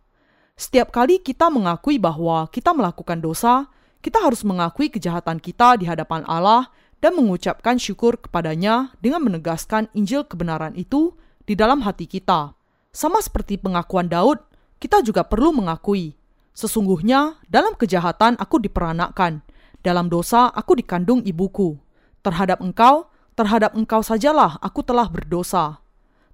Setiap 0.57 0.93
kali 0.93 1.21
kita 1.21 1.49
mengakui 1.53 2.01
bahwa 2.01 2.49
kita 2.49 2.73
melakukan 2.73 3.21
dosa, 3.21 3.69
kita 4.01 4.17
harus 4.17 4.41
mengakui 4.41 4.89
kejahatan 4.89 5.37
kita 5.37 5.77
di 5.77 5.85
hadapan 5.85 6.25
Allah 6.25 6.73
dan 7.01 7.17
mengucapkan 7.17 7.77
syukur 7.77 8.17
kepadanya 8.17 8.93
dengan 9.01 9.25
menegaskan 9.25 9.89
Injil 9.93 10.25
kebenaran 10.25 10.73
itu 10.73 11.17
di 11.45 11.53
dalam 11.57 11.81
hati 11.85 12.05
kita. 12.05 12.53
Sama 12.93 13.21
seperti 13.21 13.57
pengakuan 13.61 14.09
Daud, 14.09 14.41
kita 14.81 15.05
juga 15.05 15.25
perlu 15.25 15.53
mengakui, 15.53 16.17
sesungguhnya 16.53 17.41
dalam 17.45 17.77
kejahatan 17.77 18.37
aku 18.37 18.61
diperanakkan, 18.61 19.45
dalam 19.81 20.07
dosa 20.07 20.49
aku 20.53 20.77
dikandung 20.77 21.25
ibuku. 21.25 21.77
Terhadap 22.21 22.61
engkau, 22.61 23.09
terhadap 23.33 23.73
engkau 23.73 24.05
sajalah 24.05 24.61
aku 24.61 24.85
telah 24.85 25.09
berdosa. 25.09 25.81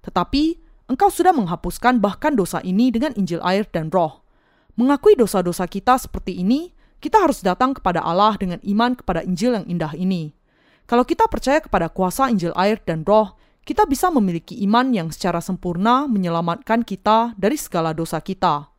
Tetapi 0.04 0.60
engkau 0.88 1.08
sudah 1.08 1.32
menghapuskan 1.32 2.00
bahkan 2.00 2.36
dosa 2.36 2.60
ini 2.64 2.92
dengan 2.92 3.16
Injil 3.16 3.40
air 3.44 3.64
dan 3.68 3.88
roh. 3.88 4.24
Mengakui 4.78 5.18
dosa-dosa 5.18 5.66
kita 5.66 5.98
seperti 5.98 6.38
ini, 6.38 6.70
kita 7.02 7.18
harus 7.18 7.42
datang 7.42 7.74
kepada 7.74 8.04
Allah 8.04 8.38
dengan 8.38 8.62
iman 8.62 8.94
kepada 8.94 9.26
Injil 9.26 9.58
yang 9.58 9.66
indah 9.66 9.90
ini. 9.98 10.38
Kalau 10.88 11.04
kita 11.04 11.26
percaya 11.28 11.60
kepada 11.60 11.90
kuasa 11.90 12.30
Injil 12.30 12.54
air 12.54 12.78
dan 12.86 13.02
roh, 13.04 13.34
kita 13.68 13.84
bisa 13.84 14.08
memiliki 14.08 14.56
iman 14.64 14.96
yang 14.96 15.12
secara 15.12 15.44
sempurna 15.44 16.08
menyelamatkan 16.08 16.88
kita 16.88 17.36
dari 17.36 17.60
segala 17.60 17.92
dosa 17.92 18.16
kita. 18.24 18.72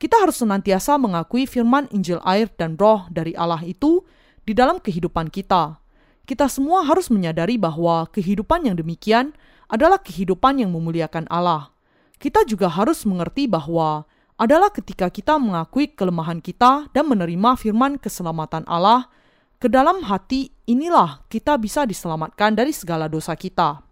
Kita 0.00 0.16
harus 0.16 0.40
senantiasa 0.40 0.96
mengakui 0.96 1.44
firman 1.44 1.84
Injil 1.92 2.24
air 2.24 2.48
dan 2.56 2.80
roh 2.80 3.04
dari 3.12 3.36
Allah 3.36 3.60
itu 3.60 4.00
di 4.48 4.56
dalam 4.56 4.80
kehidupan 4.80 5.28
kita. 5.28 5.76
Kita 6.24 6.48
semua 6.48 6.88
harus 6.88 7.12
menyadari 7.12 7.60
bahwa 7.60 8.08
kehidupan 8.08 8.64
yang 8.64 8.80
demikian 8.80 9.36
adalah 9.68 10.00
kehidupan 10.00 10.56
yang 10.56 10.72
memuliakan 10.72 11.28
Allah. 11.28 11.68
Kita 12.16 12.48
juga 12.48 12.72
harus 12.72 13.04
mengerti 13.04 13.44
bahwa 13.44 14.08
adalah 14.40 14.72
ketika 14.72 15.12
kita 15.12 15.36
mengakui 15.36 15.92
kelemahan 15.92 16.40
kita 16.40 16.88
dan 16.96 17.04
menerima 17.04 17.60
firman 17.60 18.00
keselamatan 18.00 18.64
Allah, 18.64 19.12
ke 19.60 19.68
dalam 19.68 20.00
hati 20.08 20.48
inilah 20.64 21.28
kita 21.28 21.60
bisa 21.60 21.84
diselamatkan 21.84 22.56
dari 22.56 22.72
segala 22.72 23.04
dosa 23.04 23.36
kita. 23.36 23.84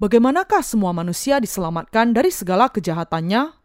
Bagaimanakah 0.00 0.64
semua 0.64 0.96
manusia 0.96 1.36
diselamatkan 1.36 2.16
dari 2.16 2.32
segala 2.32 2.72
kejahatannya? 2.72 3.61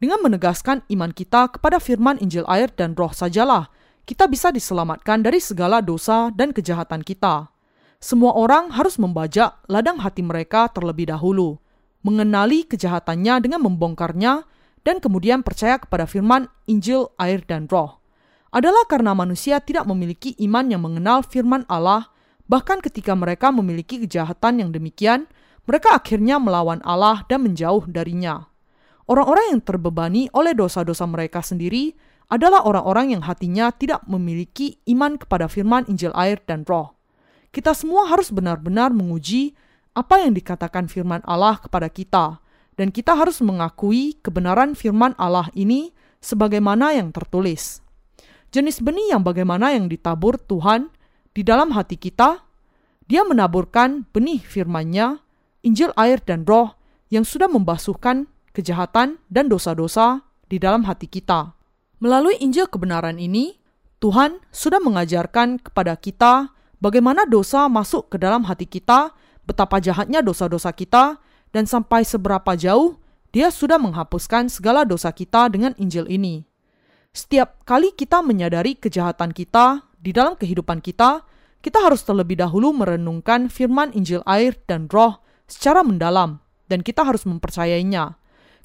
Dengan 0.00 0.24
menegaskan 0.24 0.80
iman 0.96 1.12
kita 1.12 1.52
kepada 1.52 1.76
firman 1.76 2.16
Injil 2.24 2.48
air 2.48 2.72
dan 2.72 2.96
roh 2.96 3.12
sajalah, 3.12 3.68
kita 4.08 4.24
bisa 4.32 4.48
diselamatkan 4.48 5.20
dari 5.20 5.44
segala 5.44 5.84
dosa 5.84 6.32
dan 6.32 6.56
kejahatan 6.56 7.04
kita. 7.04 7.52
Semua 8.00 8.32
orang 8.32 8.72
harus 8.72 8.96
membajak 8.96 9.60
ladang 9.68 10.00
hati 10.00 10.24
mereka 10.24 10.72
terlebih 10.72 11.12
dahulu, 11.12 11.60
mengenali 12.00 12.64
kejahatannya 12.64 13.44
dengan 13.44 13.60
membongkarnya, 13.60 14.48
dan 14.88 15.04
kemudian 15.04 15.44
percaya 15.44 15.76
kepada 15.76 16.08
firman 16.08 16.48
Injil 16.64 17.12
air 17.20 17.44
dan 17.44 17.68
roh. 17.68 18.00
Adalah 18.56 18.88
karena 18.88 19.12
manusia 19.12 19.60
tidak 19.60 19.84
memiliki 19.84 20.32
iman 20.48 20.64
yang 20.72 20.80
mengenal 20.80 21.20
firman 21.22 21.68
Allah, 21.68 22.08
bahkan 22.48 22.80
ketika 22.80 23.12
mereka 23.12 23.52
memiliki 23.52 24.00
kejahatan 24.00 24.64
yang 24.64 24.72
demikian, 24.72 25.28
mereka 25.68 25.92
akhirnya 25.92 26.40
melawan 26.40 26.80
Allah 26.88 27.22
dan 27.28 27.44
menjauh 27.44 27.84
darinya. 27.84 28.49
Orang-orang 29.10 29.58
yang 29.58 29.62
terbebani 29.66 30.30
oleh 30.30 30.54
dosa-dosa 30.54 31.02
mereka 31.02 31.42
sendiri 31.42 31.98
adalah 32.30 32.62
orang-orang 32.62 33.18
yang 33.18 33.26
hatinya 33.26 33.74
tidak 33.74 34.06
memiliki 34.06 34.78
iman 34.86 35.18
kepada 35.18 35.50
firman 35.50 35.82
Injil 35.90 36.14
air 36.14 36.38
dan 36.46 36.62
roh. 36.62 36.94
Kita 37.50 37.74
semua 37.74 38.06
harus 38.06 38.30
benar-benar 38.30 38.94
menguji 38.94 39.58
apa 39.98 40.22
yang 40.22 40.38
dikatakan 40.38 40.86
firman 40.86 41.18
Allah 41.26 41.58
kepada 41.58 41.90
kita, 41.90 42.38
dan 42.78 42.94
kita 42.94 43.18
harus 43.18 43.42
mengakui 43.42 44.14
kebenaran 44.22 44.78
firman 44.78 45.18
Allah 45.18 45.50
ini 45.58 45.90
sebagaimana 46.22 46.94
yang 46.94 47.10
tertulis. 47.10 47.82
Jenis 48.54 48.78
benih 48.78 49.10
yang 49.10 49.26
bagaimana 49.26 49.74
yang 49.74 49.90
ditabur 49.90 50.38
Tuhan 50.38 50.86
di 51.34 51.42
dalam 51.42 51.74
hati 51.74 51.98
kita, 51.98 52.46
dia 53.10 53.26
menaburkan 53.26 54.06
benih 54.14 54.38
firman-Nya, 54.38 55.18
Injil 55.66 55.90
air 55.98 56.22
dan 56.22 56.46
roh 56.46 56.78
yang 57.10 57.26
sudah 57.26 57.50
membasuhkan 57.50 58.30
kejahatan, 58.60 59.16
dan 59.32 59.48
dosa-dosa 59.48 60.20
di 60.52 60.60
dalam 60.60 60.84
hati 60.84 61.08
kita. 61.08 61.56
Melalui 62.04 62.36
Injil 62.44 62.68
kebenaran 62.68 63.16
ini, 63.16 63.56
Tuhan 64.00 64.40
sudah 64.52 64.80
mengajarkan 64.80 65.60
kepada 65.60 65.96
kita 65.96 66.52
bagaimana 66.80 67.24
dosa 67.28 67.68
masuk 67.68 68.12
ke 68.12 68.16
dalam 68.20 68.44
hati 68.44 68.64
kita, 68.68 69.12
betapa 69.44 69.80
jahatnya 69.80 70.20
dosa-dosa 70.20 70.72
kita, 70.72 71.20
dan 71.52 71.64
sampai 71.64 72.04
seberapa 72.04 72.56
jauh 72.56 72.96
Dia 73.30 73.46
sudah 73.54 73.78
menghapuskan 73.78 74.50
segala 74.50 74.82
dosa 74.82 75.14
kita 75.14 75.46
dengan 75.54 75.70
Injil 75.78 76.10
ini. 76.10 76.42
Setiap 77.14 77.62
kali 77.62 77.94
kita 77.94 78.26
menyadari 78.26 78.74
kejahatan 78.74 79.30
kita 79.30 79.86
di 80.02 80.10
dalam 80.10 80.34
kehidupan 80.34 80.82
kita, 80.82 81.22
kita 81.62 81.78
harus 81.78 82.02
terlebih 82.02 82.42
dahulu 82.42 82.74
merenungkan 82.74 83.46
firman 83.46 83.94
Injil 83.94 84.26
air 84.26 84.58
dan 84.66 84.90
roh 84.90 85.22
secara 85.46 85.86
mendalam, 85.86 86.42
dan 86.66 86.82
kita 86.82 87.06
harus 87.06 87.22
mempercayainya. 87.22 88.18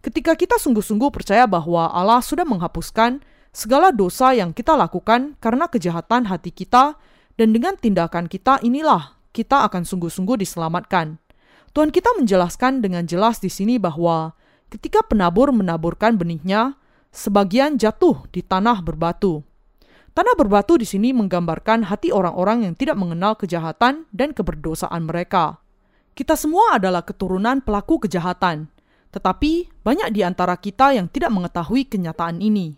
Ketika 0.05 0.37
kita 0.37 0.61
sungguh-sungguh 0.61 1.09
percaya 1.09 1.49
bahwa 1.49 1.89
Allah 1.89 2.21
sudah 2.21 2.45
menghapuskan 2.45 3.25
segala 3.49 3.89
dosa 3.89 4.37
yang 4.37 4.53
kita 4.53 4.77
lakukan 4.77 5.33
karena 5.41 5.65
kejahatan 5.65 6.29
hati 6.29 6.53
kita, 6.53 6.93
dan 7.41 7.49
dengan 7.49 7.73
tindakan 7.73 8.29
kita 8.29 8.61
inilah 8.61 9.17
kita 9.33 9.65
akan 9.65 9.81
sungguh-sungguh 9.81 10.45
diselamatkan. 10.45 11.17
Tuhan 11.73 11.89
kita 11.89 12.13
menjelaskan 12.21 12.85
dengan 12.85 13.09
jelas 13.09 13.41
di 13.41 13.49
sini 13.49 13.81
bahwa 13.81 14.37
ketika 14.69 15.01
penabur 15.01 15.49
menaburkan 15.49 16.21
benihnya, 16.21 16.77
sebagian 17.09 17.81
jatuh 17.81 18.29
di 18.29 18.45
tanah 18.45 18.85
berbatu. 18.85 19.41
Tanah 20.13 20.37
berbatu 20.37 20.77
di 20.77 20.85
sini 20.85 21.17
menggambarkan 21.17 21.89
hati 21.89 22.13
orang-orang 22.13 22.61
yang 22.69 22.77
tidak 22.77 23.01
mengenal 23.01 23.33
kejahatan 23.33 24.05
dan 24.13 24.37
keberdosaan 24.37 25.09
mereka. 25.09 25.65
Kita 26.13 26.37
semua 26.37 26.77
adalah 26.77 27.01
keturunan 27.01 27.59
pelaku 27.59 28.05
kejahatan, 28.05 28.71
tetapi 29.15 29.71
banyak 29.79 30.11
di 30.11 30.27
antara 30.27 30.59
kita 30.59 30.91
yang 30.91 31.07
tidak 31.07 31.31
mengetahui 31.31 31.87
kenyataan 31.87 32.43
ini. 32.43 32.75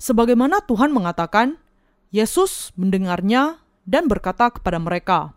Sebagaimana 0.00 0.64
Tuhan 0.64 0.96
mengatakan, 0.96 1.60
Yesus 2.08 2.72
mendengarnya 2.72 3.60
dan 3.84 4.08
berkata 4.08 4.48
kepada 4.48 4.80
mereka, 4.80 5.36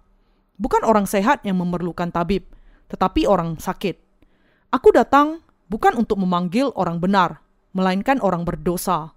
"Bukan 0.56 0.88
orang 0.88 1.04
sehat 1.04 1.44
yang 1.44 1.60
memerlukan 1.60 2.16
tabib, 2.16 2.48
tetapi 2.88 3.28
orang 3.28 3.60
sakit. 3.60 4.00
Aku 4.72 4.96
datang 4.96 5.44
bukan 5.68 6.00
untuk 6.00 6.16
memanggil 6.24 6.72
orang 6.80 7.04
benar, 7.04 7.44
melainkan 7.76 8.24
orang 8.24 8.48
berdosa." 8.48 9.12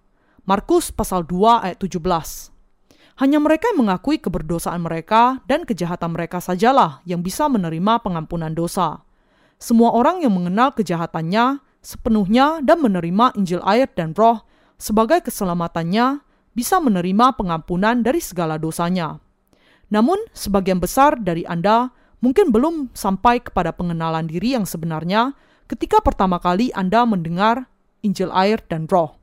Markus 0.50 0.90
pasal 0.90 1.22
2 1.22 1.62
ayat 1.62 1.78
17. 1.78 2.50
Hanya 3.22 3.38
mereka 3.38 3.70
yang 3.70 3.86
mengakui 3.86 4.18
keberdosaan 4.18 4.82
mereka 4.82 5.38
dan 5.46 5.62
kejahatan 5.62 6.16
mereka 6.16 6.42
sajalah 6.42 7.04
yang 7.06 7.22
bisa 7.22 7.46
menerima 7.46 8.02
pengampunan 8.02 8.50
dosa. 8.50 9.04
Semua 9.60 9.92
orang 9.92 10.24
yang 10.24 10.32
mengenal 10.32 10.72
kejahatannya 10.72 11.60
sepenuhnya 11.84 12.64
dan 12.64 12.80
menerima 12.80 13.36
Injil 13.36 13.60
air 13.60 13.92
dan 13.92 14.16
roh 14.16 14.40
sebagai 14.80 15.20
keselamatannya 15.20 16.24
bisa 16.56 16.80
menerima 16.80 17.36
pengampunan 17.36 18.00
dari 18.00 18.24
segala 18.24 18.56
dosanya. 18.56 19.20
Namun, 19.92 20.16
sebagian 20.32 20.80
besar 20.80 21.20
dari 21.20 21.44
Anda 21.44 21.92
mungkin 22.24 22.48
belum 22.48 22.96
sampai 22.96 23.44
kepada 23.44 23.76
pengenalan 23.76 24.24
diri 24.28 24.56
yang 24.56 24.64
sebenarnya 24.64 25.36
ketika 25.68 26.00
pertama 26.00 26.40
kali 26.40 26.72
Anda 26.72 27.04
mendengar 27.04 27.68
Injil 28.00 28.32
air 28.32 28.64
dan 28.64 28.88
roh. 28.88 29.20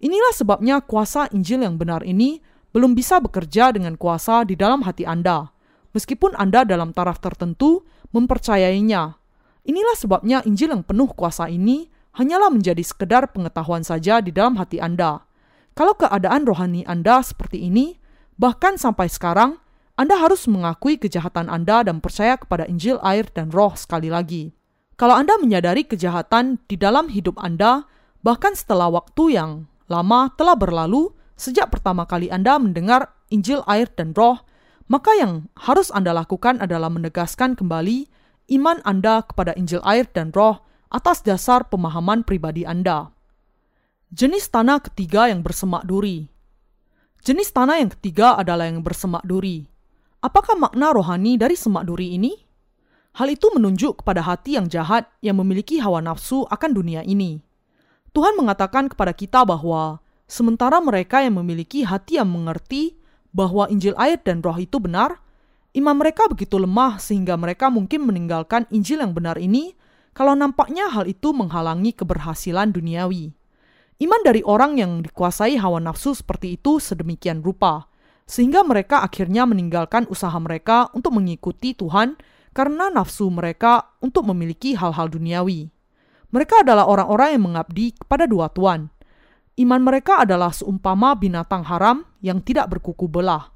Inilah 0.00 0.32
sebabnya 0.36 0.84
kuasa 0.84 1.28
Injil 1.32 1.64
yang 1.64 1.80
benar 1.80 2.04
ini 2.04 2.40
belum 2.72 2.96
bisa 2.96 3.20
bekerja 3.20 3.72
dengan 3.72 3.96
kuasa 3.96 4.44
di 4.44 4.56
dalam 4.56 4.84
hati 4.84 5.08
Anda, 5.08 5.48
meskipun 5.96 6.36
Anda 6.36 6.68
dalam 6.68 6.92
taraf 6.92 7.20
tertentu 7.20 7.84
mempercayainya. 8.12 9.19
Inilah 9.64 9.96
sebabnya 9.96 10.40
Injil 10.48 10.72
yang 10.72 10.84
penuh 10.84 11.12
kuasa 11.12 11.48
ini 11.52 11.88
hanyalah 12.16 12.48
menjadi 12.48 12.80
sekedar 12.80 13.28
pengetahuan 13.30 13.84
saja 13.84 14.18
di 14.24 14.32
dalam 14.32 14.56
hati 14.56 14.80
Anda. 14.80 15.22
Kalau 15.76 15.94
keadaan 15.94 16.48
rohani 16.48 16.82
Anda 16.88 17.22
seperti 17.22 17.68
ini, 17.68 17.96
bahkan 18.40 18.80
sampai 18.80 19.06
sekarang, 19.06 19.60
Anda 19.94 20.16
harus 20.16 20.48
mengakui 20.48 20.96
kejahatan 20.96 21.52
Anda 21.52 21.84
dan 21.84 22.00
percaya 22.00 22.40
kepada 22.40 22.64
Injil, 22.66 22.96
air, 23.04 23.28
dan 23.30 23.52
roh 23.52 23.76
sekali 23.76 24.08
lagi. 24.08 24.56
Kalau 25.00 25.16
Anda 25.16 25.40
menyadari 25.40 25.88
kejahatan 25.88 26.60
di 26.68 26.76
dalam 26.76 27.08
hidup 27.08 27.40
Anda, 27.40 27.88
bahkan 28.20 28.52
setelah 28.52 28.92
waktu 28.92 29.36
yang 29.36 29.64
lama 29.88 30.28
telah 30.36 30.56
berlalu 30.56 31.12
sejak 31.40 31.72
pertama 31.72 32.04
kali 32.04 32.28
Anda 32.28 32.60
mendengar 32.60 33.12
Injil, 33.32 33.64
air, 33.64 33.88
dan 33.94 34.12
roh, 34.12 34.42
maka 34.90 35.14
yang 35.14 35.46
harus 35.54 35.94
Anda 35.94 36.10
lakukan 36.10 36.58
adalah 36.58 36.90
menegaskan 36.90 37.54
kembali 37.54 38.09
iman 38.50 38.82
Anda 38.82 39.22
kepada 39.22 39.54
Injil, 39.54 39.80
air, 39.86 40.10
dan 40.10 40.34
roh 40.34 40.60
atas 40.90 41.22
dasar 41.22 41.70
pemahaman 41.70 42.26
pribadi 42.26 42.66
Anda. 42.66 43.14
Jenis 44.10 44.50
tanah 44.50 44.82
ketiga 44.82 45.30
yang 45.30 45.46
bersemak 45.46 45.86
duri. 45.86 46.26
Jenis 47.22 47.54
tanah 47.54 47.78
yang 47.78 47.94
ketiga 47.94 48.34
adalah 48.34 48.66
yang 48.66 48.82
bersemak 48.82 49.22
duri. 49.22 49.70
Apakah 50.18 50.58
makna 50.58 50.90
rohani 50.90 51.38
dari 51.38 51.54
semak 51.54 51.86
duri 51.86 52.18
ini? 52.18 52.34
Hal 53.14 53.30
itu 53.30 53.50
menunjuk 53.54 54.02
kepada 54.02 54.22
hati 54.22 54.58
yang 54.58 54.66
jahat 54.66 55.06
yang 55.22 55.38
memiliki 55.38 55.78
hawa 55.78 56.02
nafsu 56.02 56.42
akan 56.50 56.70
dunia 56.74 57.06
ini. 57.06 57.42
Tuhan 58.10 58.34
mengatakan 58.34 58.90
kepada 58.90 59.14
kita 59.14 59.46
bahwa 59.46 60.02
sementara 60.26 60.82
mereka 60.82 61.22
yang 61.22 61.38
memiliki 61.38 61.86
hati 61.86 62.18
yang 62.18 62.30
mengerti 62.30 62.98
bahwa 63.30 63.70
Injil 63.70 63.94
air 63.94 64.18
dan 64.18 64.42
roh 64.42 64.58
itu 64.58 64.82
benar, 64.82 65.22
iman 65.76 65.96
mereka 65.98 66.26
begitu 66.26 66.58
lemah 66.58 66.98
sehingga 66.98 67.38
mereka 67.38 67.70
mungkin 67.70 68.06
meninggalkan 68.06 68.66
Injil 68.74 69.02
yang 69.02 69.14
benar 69.14 69.38
ini 69.38 69.74
kalau 70.10 70.34
nampaknya 70.34 70.90
hal 70.90 71.06
itu 71.06 71.30
menghalangi 71.30 71.94
keberhasilan 71.94 72.74
duniawi. 72.74 73.30
Iman 74.00 74.20
dari 74.24 74.40
orang 74.42 74.80
yang 74.80 75.04
dikuasai 75.04 75.60
hawa 75.60 75.78
nafsu 75.78 76.16
seperti 76.16 76.56
itu 76.56 76.80
sedemikian 76.80 77.44
rupa, 77.44 77.86
sehingga 78.24 78.64
mereka 78.64 79.04
akhirnya 79.04 79.44
meninggalkan 79.44 80.08
usaha 80.08 80.34
mereka 80.40 80.88
untuk 80.96 81.14
mengikuti 81.14 81.76
Tuhan 81.76 82.16
karena 82.56 82.88
nafsu 82.88 83.28
mereka 83.28 83.92
untuk 84.00 84.26
memiliki 84.26 84.72
hal-hal 84.74 85.12
duniawi. 85.12 85.68
Mereka 86.30 86.62
adalah 86.62 86.86
orang-orang 86.86 87.36
yang 87.36 87.44
mengabdi 87.52 87.92
kepada 87.92 88.24
dua 88.24 88.48
tuan. 88.48 88.88
Iman 89.58 89.82
mereka 89.82 90.24
adalah 90.24 90.54
seumpama 90.54 91.12
binatang 91.18 91.66
haram 91.66 92.06
yang 92.22 92.40
tidak 92.40 92.70
berkuku 92.70 93.04
belah. 93.10 93.52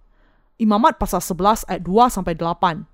Imamat 0.54 1.02
pasal 1.02 1.18
11 1.18 1.66
ayat 1.66 1.82
2 1.82 2.14
sampai 2.14 2.38
8. 2.38 2.86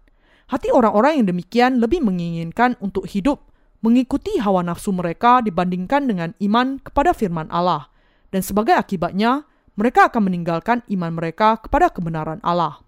Hati 0.48 0.72
orang-orang 0.72 1.20
yang 1.20 1.26
demikian 1.28 1.76
lebih 1.76 2.00
menginginkan 2.00 2.72
untuk 2.80 3.04
hidup 3.04 3.50
mengikuti 3.84 4.40
hawa 4.40 4.64
nafsu 4.64 4.96
mereka 4.96 5.44
dibandingkan 5.44 6.08
dengan 6.08 6.30
iman 6.40 6.80
kepada 6.80 7.12
firman 7.12 7.52
Allah. 7.52 7.92
Dan 8.32 8.40
sebagai 8.40 8.72
akibatnya, 8.72 9.44
mereka 9.76 10.08
akan 10.08 10.32
meninggalkan 10.32 10.80
iman 10.88 11.12
mereka 11.12 11.60
kepada 11.60 11.92
kebenaran 11.92 12.40
Allah. 12.40 12.80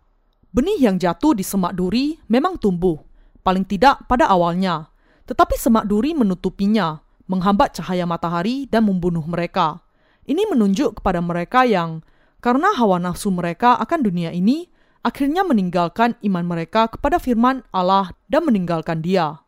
Benih 0.52 0.80
yang 0.80 0.96
jatuh 0.96 1.36
di 1.36 1.44
semak 1.44 1.76
duri 1.76 2.20
memang 2.28 2.60
tumbuh, 2.60 3.00
paling 3.40 3.64
tidak 3.64 4.04
pada 4.08 4.28
awalnya, 4.28 4.88
tetapi 5.24 5.56
semak 5.56 5.88
duri 5.88 6.12
menutupinya, 6.12 7.00
menghambat 7.28 7.80
cahaya 7.80 8.04
matahari 8.04 8.68
dan 8.68 8.84
membunuh 8.84 9.24
mereka. 9.24 9.80
Ini 10.28 10.48
menunjuk 10.52 11.00
kepada 11.00 11.24
mereka 11.24 11.64
yang, 11.64 12.04
karena 12.42 12.74
hawa 12.74 12.98
nafsu 12.98 13.30
mereka 13.30 13.78
akan 13.78 14.02
dunia 14.02 14.34
ini, 14.34 14.66
akhirnya 15.06 15.46
meninggalkan 15.46 16.18
iman 16.26 16.42
mereka 16.42 16.90
kepada 16.90 17.22
firman 17.22 17.62
Allah 17.70 18.10
dan 18.26 18.42
meninggalkan 18.42 18.98
dia. 18.98 19.38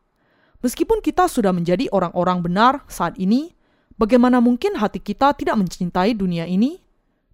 Meskipun 0.63 1.03
kita 1.03 1.27
sudah 1.27 1.51
menjadi 1.51 1.91
orang-orang 1.91 2.41
benar 2.41 2.87
saat 2.87 3.19
ini, 3.19 3.53
bagaimana 3.99 4.39
mungkin 4.39 4.79
hati 4.79 5.03
kita 5.03 5.35
tidak 5.35 5.59
mencintai 5.59 6.15
dunia 6.15 6.47
ini? 6.47 6.79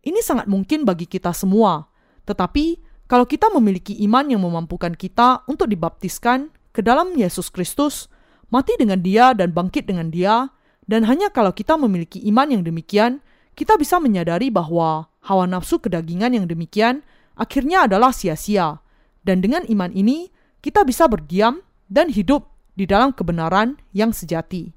Ini 0.00 0.18
sangat 0.24 0.48
mungkin 0.48 0.88
bagi 0.88 1.04
kita 1.04 1.30
semua. 1.36 1.86
Tetapi, 2.24 2.80
kalau 3.04 3.28
kita 3.28 3.52
memiliki 3.52 4.00
iman 4.08 4.32
yang 4.32 4.40
memampukan 4.40 4.96
kita 4.96 5.44
untuk 5.44 5.68
dibaptiskan 5.68 6.48
ke 6.72 6.80
dalam 6.80 7.12
Yesus 7.12 7.52
Kristus, 7.52 8.08
mati 8.48 8.74
dengan 8.80 9.04
dia 9.04 9.36
dan 9.36 9.52
bangkit 9.52 9.84
dengan 9.84 10.08
dia, 10.08 10.48
dan 10.88 11.04
hanya 11.06 11.28
kalau 11.30 11.52
kita 11.52 11.76
memiliki 11.76 12.18
iman 12.32 12.48
yang 12.48 12.62
demikian, 12.64 13.20
kita 13.60 13.76
bisa 13.76 14.00
menyadari 14.00 14.48
bahwa 14.48 15.12
hawa 15.20 15.44
nafsu 15.44 15.76
kedagingan 15.76 16.32
yang 16.32 16.48
demikian 16.48 17.04
akhirnya 17.36 17.84
adalah 17.84 18.08
sia-sia. 18.08 18.80
Dan 19.20 19.44
dengan 19.44 19.68
iman 19.68 19.92
ini, 19.92 20.32
kita 20.64 20.80
bisa 20.88 21.04
berdiam 21.04 21.60
dan 21.92 22.08
hidup 22.08 22.48
di 22.72 22.88
dalam 22.88 23.12
kebenaran 23.12 23.76
yang 23.92 24.16
sejati. 24.16 24.72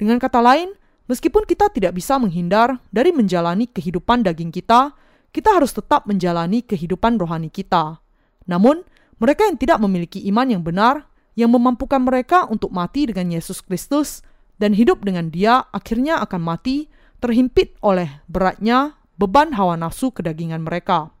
Dengan 0.00 0.16
kata 0.16 0.40
lain, 0.40 0.72
meskipun 1.04 1.44
kita 1.44 1.68
tidak 1.68 1.92
bisa 1.92 2.16
menghindar 2.16 2.80
dari 2.88 3.12
menjalani 3.12 3.68
kehidupan 3.68 4.24
daging 4.24 4.48
kita, 4.48 4.96
kita 5.28 5.52
harus 5.52 5.76
tetap 5.76 6.08
menjalani 6.08 6.64
kehidupan 6.64 7.20
rohani 7.20 7.52
kita. 7.52 8.00
Namun, 8.48 8.88
mereka 9.20 9.44
yang 9.44 9.60
tidak 9.60 9.84
memiliki 9.84 10.24
iman 10.32 10.48
yang 10.48 10.64
benar 10.64 11.04
yang 11.36 11.52
memampukan 11.52 12.00
mereka 12.00 12.48
untuk 12.48 12.72
mati 12.72 13.04
dengan 13.04 13.36
Yesus 13.36 13.60
Kristus 13.60 14.24
dan 14.56 14.72
hidup 14.72 15.04
dengan 15.04 15.28
Dia 15.28 15.66
akhirnya 15.76 16.24
akan 16.24 16.40
mati 16.40 16.88
terhimpit 17.18 17.76
oleh 17.84 18.22
beratnya 18.30 18.98
beban 19.18 19.54
hawa 19.54 19.78
nafsu 19.78 20.10
kedagingan 20.10 20.62
mereka. 20.62 21.14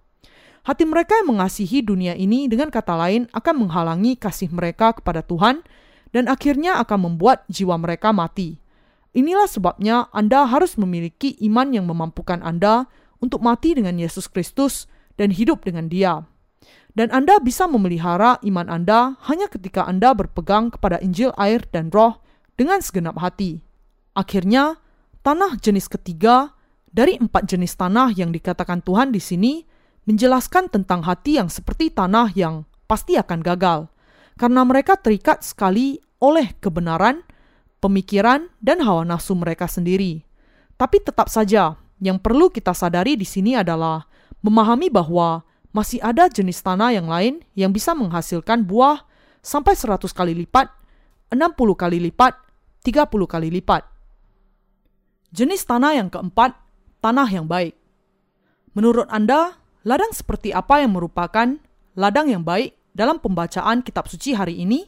Hati 0.64 0.88
mereka 0.88 1.20
yang 1.20 1.36
mengasihi 1.36 1.84
dunia 1.84 2.16
ini 2.16 2.48
dengan 2.48 2.72
kata 2.72 2.96
lain 2.96 3.28
akan 3.36 3.68
menghalangi 3.68 4.16
kasih 4.16 4.48
mereka 4.48 4.96
kepada 4.96 5.20
Tuhan 5.20 5.60
dan 6.16 6.24
akhirnya 6.30 6.80
akan 6.80 7.12
membuat 7.12 7.44
jiwa 7.52 7.76
mereka 7.76 8.16
mati. 8.16 8.56
Inilah 9.14 9.46
sebabnya 9.46 10.08
Anda 10.10 10.48
harus 10.48 10.74
memiliki 10.80 11.36
iman 11.46 11.70
yang 11.70 11.84
memampukan 11.84 12.40
Anda 12.40 12.88
untuk 13.22 13.44
mati 13.44 13.76
dengan 13.76 14.00
Yesus 14.00 14.26
Kristus 14.26 14.90
dan 15.20 15.30
hidup 15.30 15.62
dengan 15.62 15.86
Dia. 15.86 16.24
Dan 16.94 17.10
Anda 17.10 17.42
bisa 17.42 17.66
memelihara 17.66 18.38
iman 18.42 18.66
Anda 18.70 19.18
hanya 19.26 19.50
ketika 19.50 19.84
Anda 19.84 20.14
berpegang 20.14 20.74
kepada 20.74 21.02
Injil 21.02 21.34
air 21.34 21.62
dan 21.70 21.90
roh 21.90 22.22
dengan 22.54 22.80
segenap 22.80 23.18
hati. 23.18 23.62
Akhirnya, 24.14 24.78
tanah 25.24 25.56
jenis 25.56 25.88
ketiga 25.88 26.52
dari 26.92 27.16
empat 27.16 27.48
jenis 27.48 27.74
tanah 27.80 28.12
yang 28.12 28.30
dikatakan 28.30 28.84
Tuhan 28.84 29.10
di 29.10 29.18
sini 29.18 29.64
menjelaskan 30.04 30.68
tentang 30.68 31.00
hati 31.00 31.40
yang 31.40 31.48
seperti 31.48 31.88
tanah 31.88 32.30
yang 32.36 32.68
pasti 32.84 33.16
akan 33.16 33.40
gagal, 33.40 33.88
karena 34.36 34.60
mereka 34.68 35.00
terikat 35.00 35.40
sekali 35.40 35.96
oleh 36.20 36.52
kebenaran, 36.60 37.24
pemikiran, 37.80 38.52
dan 38.60 38.84
hawa 38.84 39.08
nafsu 39.08 39.32
mereka 39.32 39.64
sendiri. 39.64 40.20
Tapi 40.76 41.00
tetap 41.00 41.32
saja, 41.32 41.80
yang 42.04 42.20
perlu 42.20 42.52
kita 42.52 42.76
sadari 42.76 43.16
di 43.16 43.24
sini 43.24 43.56
adalah 43.56 44.04
memahami 44.44 44.92
bahwa 44.92 45.40
masih 45.72 46.04
ada 46.04 46.28
jenis 46.28 46.60
tanah 46.60 46.92
yang 46.92 47.08
lain 47.08 47.40
yang 47.56 47.72
bisa 47.72 47.96
menghasilkan 47.96 48.68
buah 48.68 49.08
sampai 49.40 49.72
100 49.72 50.04
kali 50.12 50.36
lipat, 50.36 50.68
60 51.32 51.40
kali 51.74 51.98
lipat, 52.12 52.36
30 52.84 53.08
kali 53.24 53.48
lipat. 53.48 53.93
Jenis 55.34 55.66
tanah 55.66 55.98
yang 55.98 56.14
keempat, 56.14 56.54
tanah 57.02 57.26
yang 57.26 57.50
baik. 57.50 57.74
Menurut 58.70 59.10
Anda, 59.10 59.58
ladang 59.82 60.14
seperti 60.14 60.54
apa 60.54 60.78
yang 60.78 60.94
merupakan 60.94 61.58
ladang 61.98 62.30
yang 62.30 62.46
baik 62.46 62.78
dalam 62.94 63.18
pembacaan 63.18 63.82
kitab 63.82 64.06
suci 64.06 64.30
hari 64.38 64.62
ini? 64.62 64.86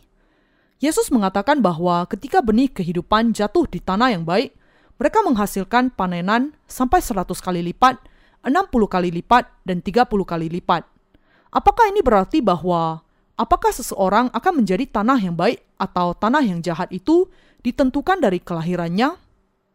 Yesus 0.78 1.10
mengatakan 1.10 1.58
bahwa 1.58 2.06
ketika 2.06 2.38
benih 2.46 2.70
kehidupan 2.70 3.34
jatuh 3.34 3.66
di 3.66 3.82
tanah 3.82 4.14
yang 4.14 4.22
baik, 4.22 4.54
mereka 5.02 5.18
menghasilkan 5.26 5.90
panenan 5.90 6.54
sampai 6.70 7.02
100 7.02 7.26
kali 7.42 7.66
lipat, 7.66 7.98
60 8.46 8.70
kali 8.86 9.10
lipat, 9.10 9.50
dan 9.66 9.82
30 9.82 10.06
kali 10.22 10.46
lipat. 10.46 10.86
Apakah 11.50 11.90
ini 11.90 12.06
berarti 12.06 12.38
bahwa 12.38 13.02
apakah 13.34 13.74
seseorang 13.74 14.30
akan 14.30 14.62
menjadi 14.62 14.86
tanah 14.94 15.18
yang 15.18 15.34
baik 15.34 15.58
atau 15.74 16.14
tanah 16.14 16.46
yang 16.46 16.62
jahat 16.62 16.86
itu 16.94 17.26
ditentukan 17.66 18.22
dari 18.22 18.38
kelahirannya? 18.38 19.18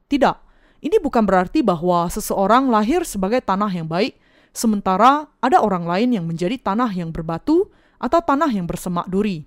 Tidak, 0.07 0.51
ini 0.82 0.98
bukan 0.98 1.30
berarti 1.30 1.62
bahwa 1.62 2.10
seseorang 2.10 2.74
lahir 2.74 3.06
sebagai 3.06 3.38
tanah 3.46 3.70
yang 3.70 3.86
baik, 3.86 4.17
sementara 4.50 5.30
ada 5.38 5.62
orang 5.62 5.86
lain 5.86 6.10
yang 6.17 6.26
menjadi 6.26 6.58
tanah 6.58 6.89
yang 6.89 7.13
berbatu 7.13 7.70
atau 8.02 8.20
tanah 8.20 8.50
yang 8.50 8.65
bersemak 8.65 9.06
duri. 9.06 9.46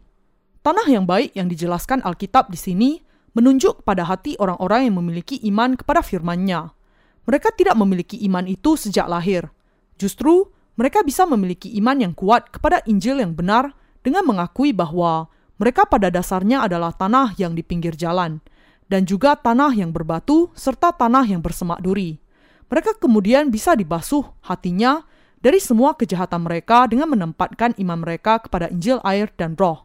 Tanah 0.62 0.86
yang 0.86 1.04
baik 1.04 1.34
yang 1.34 1.50
dijelaskan 1.50 2.06
Alkitab 2.06 2.48
di 2.48 2.56
sini 2.56 2.90
menunjuk 3.34 3.82
pada 3.82 4.06
hati 4.06 4.38
orang-orang 4.38 4.88
yang 4.88 4.96
memiliki 5.02 5.42
iman 5.50 5.74
kepada 5.74 6.00
firman-Nya. 6.06 6.70
Mereka 7.26 7.52
tidak 7.58 7.74
memiliki 7.74 8.22
iman 8.30 8.46
itu 8.46 8.78
sejak 8.78 9.10
lahir. 9.10 9.50
Justru, 9.98 10.54
mereka 10.78 11.02
bisa 11.02 11.26
memiliki 11.26 11.74
iman 11.82 11.98
yang 11.98 12.14
kuat 12.14 12.54
kepada 12.54 12.78
Injil 12.86 13.18
yang 13.18 13.34
benar 13.34 13.74
dengan 14.06 14.22
mengakui 14.22 14.70
bahwa 14.70 15.26
mereka 15.58 15.86
pada 15.86 16.14
dasarnya 16.14 16.62
adalah 16.66 16.94
tanah 16.94 17.34
yang 17.38 17.58
di 17.58 17.62
pinggir 17.66 17.98
jalan, 17.98 18.38
dan 18.88 19.08
juga 19.08 19.36
tanah 19.36 19.72
yang 19.72 19.90
berbatu 19.90 20.52
serta 20.52 20.92
tanah 20.92 21.24
yang 21.24 21.40
bersemak 21.40 21.80
duri. 21.80 22.20
Mereka 22.68 22.96
kemudian 22.98 23.52
bisa 23.52 23.76
dibasuh 23.76 24.24
hatinya 24.44 25.04
dari 25.44 25.60
semua 25.60 25.92
kejahatan 25.92 26.48
mereka 26.48 26.88
dengan 26.88 27.12
menempatkan 27.12 27.76
iman 27.76 28.00
mereka 28.00 28.40
kepada 28.40 28.72
Injil 28.72 28.98
air 29.04 29.28
dan 29.36 29.52
roh. 29.60 29.84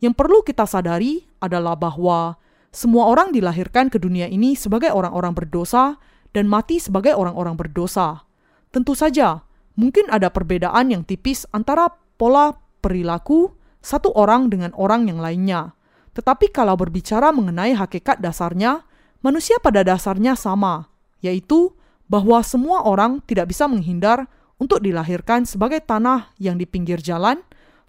Yang 0.00 0.14
perlu 0.16 0.44
kita 0.44 0.68
sadari 0.68 1.24
adalah 1.40 1.76
bahwa 1.76 2.36
semua 2.70 3.08
orang 3.08 3.32
dilahirkan 3.32 3.88
ke 3.88 3.98
dunia 3.98 4.28
ini 4.28 4.54
sebagai 4.54 4.92
orang-orang 4.92 5.34
berdosa 5.34 5.96
dan 6.30 6.46
mati 6.46 6.78
sebagai 6.78 7.16
orang-orang 7.16 7.58
berdosa. 7.58 8.22
Tentu 8.70 8.94
saja, 8.94 9.42
mungkin 9.74 10.06
ada 10.12 10.30
perbedaan 10.30 10.94
yang 10.94 11.02
tipis 11.02 11.48
antara 11.50 11.90
pola 12.14 12.54
perilaku 12.84 13.50
satu 13.82 14.12
orang 14.14 14.52
dengan 14.52 14.70
orang 14.76 15.08
yang 15.10 15.18
lainnya. 15.18 15.74
Tetapi 16.20 16.52
kalau 16.52 16.76
berbicara 16.76 17.32
mengenai 17.32 17.72
hakikat 17.72 18.20
dasarnya, 18.20 18.84
manusia 19.24 19.56
pada 19.56 19.80
dasarnya 19.80 20.36
sama, 20.36 20.92
yaitu 21.24 21.72
bahwa 22.12 22.44
semua 22.44 22.84
orang 22.84 23.24
tidak 23.24 23.48
bisa 23.48 23.64
menghindar 23.64 24.28
untuk 24.60 24.84
dilahirkan 24.84 25.48
sebagai 25.48 25.80
tanah 25.80 26.36
yang 26.36 26.60
di 26.60 26.68
pinggir 26.68 27.00
jalan, 27.00 27.40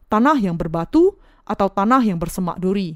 tanah 0.07 0.39
yang 0.39 0.55
berbatu, 0.55 1.19
atau 1.43 1.67
tanah 1.67 1.99
yang 2.07 2.15
bersemak 2.23 2.55
duri. 2.63 2.95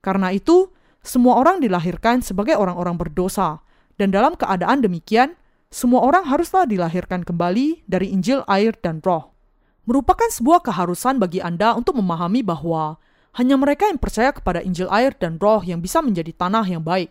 Karena 0.00 0.32
itu, 0.32 0.72
semua 1.04 1.36
orang 1.36 1.60
dilahirkan 1.60 2.24
sebagai 2.24 2.56
orang-orang 2.56 2.96
berdosa, 2.96 3.60
dan 4.00 4.08
dalam 4.08 4.40
keadaan 4.40 4.80
demikian, 4.80 5.36
semua 5.68 6.00
orang 6.00 6.24
haruslah 6.24 6.64
dilahirkan 6.64 7.28
kembali 7.28 7.84
dari 7.84 8.08
Injil 8.08 8.40
air 8.48 8.72
dan 8.80 9.04
roh. 9.04 9.36
Merupakan 9.84 10.32
sebuah 10.32 10.64
keharusan 10.64 11.20
bagi 11.20 11.44
Anda 11.44 11.76
untuk 11.76 12.00
memahami 12.00 12.40
bahwa 12.40 12.96
hanya 13.32 13.56
mereka 13.56 13.88
yang 13.88 13.96
percaya 13.96 14.28
kepada 14.32 14.60
Injil 14.60 14.92
air 14.92 15.16
dan 15.16 15.40
roh 15.40 15.64
yang 15.64 15.80
bisa 15.80 16.04
menjadi 16.04 16.36
tanah 16.36 16.68
yang 16.68 16.84
baik. 16.84 17.08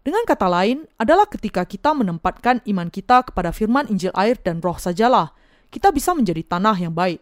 Dengan 0.00 0.24
kata 0.24 0.48
lain, 0.48 0.88
adalah 0.96 1.28
ketika 1.28 1.68
kita 1.68 1.92
menempatkan 1.92 2.64
iman 2.64 2.88
kita 2.88 3.28
kepada 3.28 3.52
firman 3.52 3.84
Injil 3.92 4.14
air 4.16 4.40
dan 4.40 4.64
roh 4.64 4.80
sajalah, 4.80 5.36
kita 5.68 5.92
bisa 5.92 6.16
menjadi 6.16 6.40
tanah 6.48 6.76
yang 6.80 6.96
baik. 6.96 7.20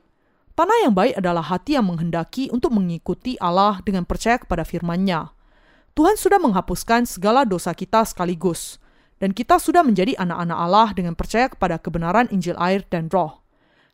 Tanah 0.55 0.87
yang 0.87 0.95
baik 0.95 1.19
adalah 1.19 1.43
hati 1.43 1.75
yang 1.75 1.91
menghendaki 1.91 2.47
untuk 2.55 2.71
mengikuti 2.71 3.35
Allah 3.43 3.83
dengan 3.83 4.07
percaya 4.07 4.39
kepada 4.39 4.63
firman-Nya. 4.63 5.35
Tuhan 5.99 6.15
sudah 6.15 6.39
menghapuskan 6.39 7.11
segala 7.11 7.43
dosa 7.43 7.75
kita 7.75 8.07
sekaligus, 8.07 8.79
dan 9.19 9.35
kita 9.35 9.59
sudah 9.59 9.83
menjadi 9.83 10.15
anak-anak 10.15 10.59
Allah 10.63 10.89
dengan 10.95 11.19
percaya 11.19 11.51
kepada 11.51 11.83
kebenaran 11.83 12.31
Injil 12.31 12.55
air 12.63 12.87
dan 12.87 13.11
roh. 13.11 13.43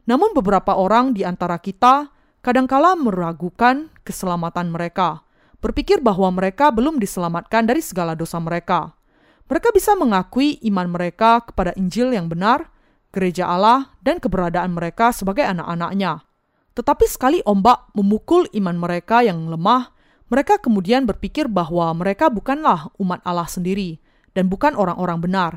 Namun 0.04 0.36
beberapa 0.36 0.76
orang 0.76 1.16
di 1.16 1.24
antara 1.24 1.56
kita 1.56 2.11
kadangkala 2.42 2.98
meragukan 2.98 3.88
keselamatan 4.02 4.74
mereka, 4.74 5.22
berpikir 5.62 6.02
bahwa 6.02 6.28
mereka 6.34 6.74
belum 6.74 6.98
diselamatkan 6.98 7.70
dari 7.70 7.78
segala 7.78 8.18
dosa 8.18 8.42
mereka. 8.42 8.98
Mereka 9.46 9.70
bisa 9.70 9.94
mengakui 9.94 10.58
iman 10.66 10.90
mereka 10.90 11.46
kepada 11.46 11.70
Injil 11.78 12.10
yang 12.10 12.26
benar, 12.26 12.66
gereja 13.14 13.46
Allah, 13.46 13.94
dan 14.02 14.18
keberadaan 14.18 14.74
mereka 14.74 15.14
sebagai 15.14 15.46
anak-anaknya. 15.46 16.26
Tetapi 16.74 17.04
sekali 17.06 17.38
ombak 17.46 17.94
memukul 17.94 18.50
iman 18.58 18.74
mereka 18.74 19.22
yang 19.22 19.46
lemah, 19.46 19.92
mereka 20.32 20.56
kemudian 20.58 21.04
berpikir 21.04 21.46
bahwa 21.46 21.92
mereka 21.92 22.32
bukanlah 22.32 22.88
umat 22.96 23.20
Allah 23.22 23.46
sendiri 23.46 24.00
dan 24.32 24.48
bukan 24.48 24.72
orang-orang 24.72 25.20
benar. 25.20 25.52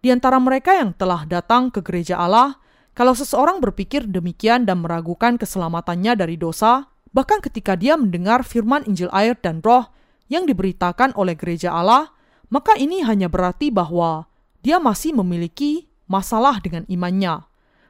Di 0.00 0.08
antara 0.08 0.40
mereka 0.40 0.72
yang 0.72 0.96
telah 0.96 1.28
datang 1.28 1.68
ke 1.68 1.84
gereja 1.84 2.16
Allah, 2.16 2.56
kalau 2.98 3.14
seseorang 3.14 3.62
berpikir 3.62 4.10
demikian 4.10 4.66
dan 4.66 4.82
meragukan 4.82 5.38
keselamatannya 5.38 6.18
dari 6.18 6.34
dosa, 6.34 6.90
bahkan 7.14 7.38
ketika 7.38 7.78
dia 7.78 7.94
mendengar 7.94 8.42
firman 8.42 8.82
Injil 8.90 9.06
air 9.14 9.38
dan 9.38 9.62
roh 9.62 9.86
yang 10.26 10.50
diberitakan 10.50 11.14
oleh 11.14 11.38
gereja 11.38 11.70
Allah, 11.70 12.10
maka 12.50 12.74
ini 12.74 13.06
hanya 13.06 13.30
berarti 13.30 13.70
bahwa 13.70 14.26
dia 14.66 14.82
masih 14.82 15.14
memiliki 15.14 15.86
masalah 16.10 16.58
dengan 16.58 16.82
imannya 16.90 17.46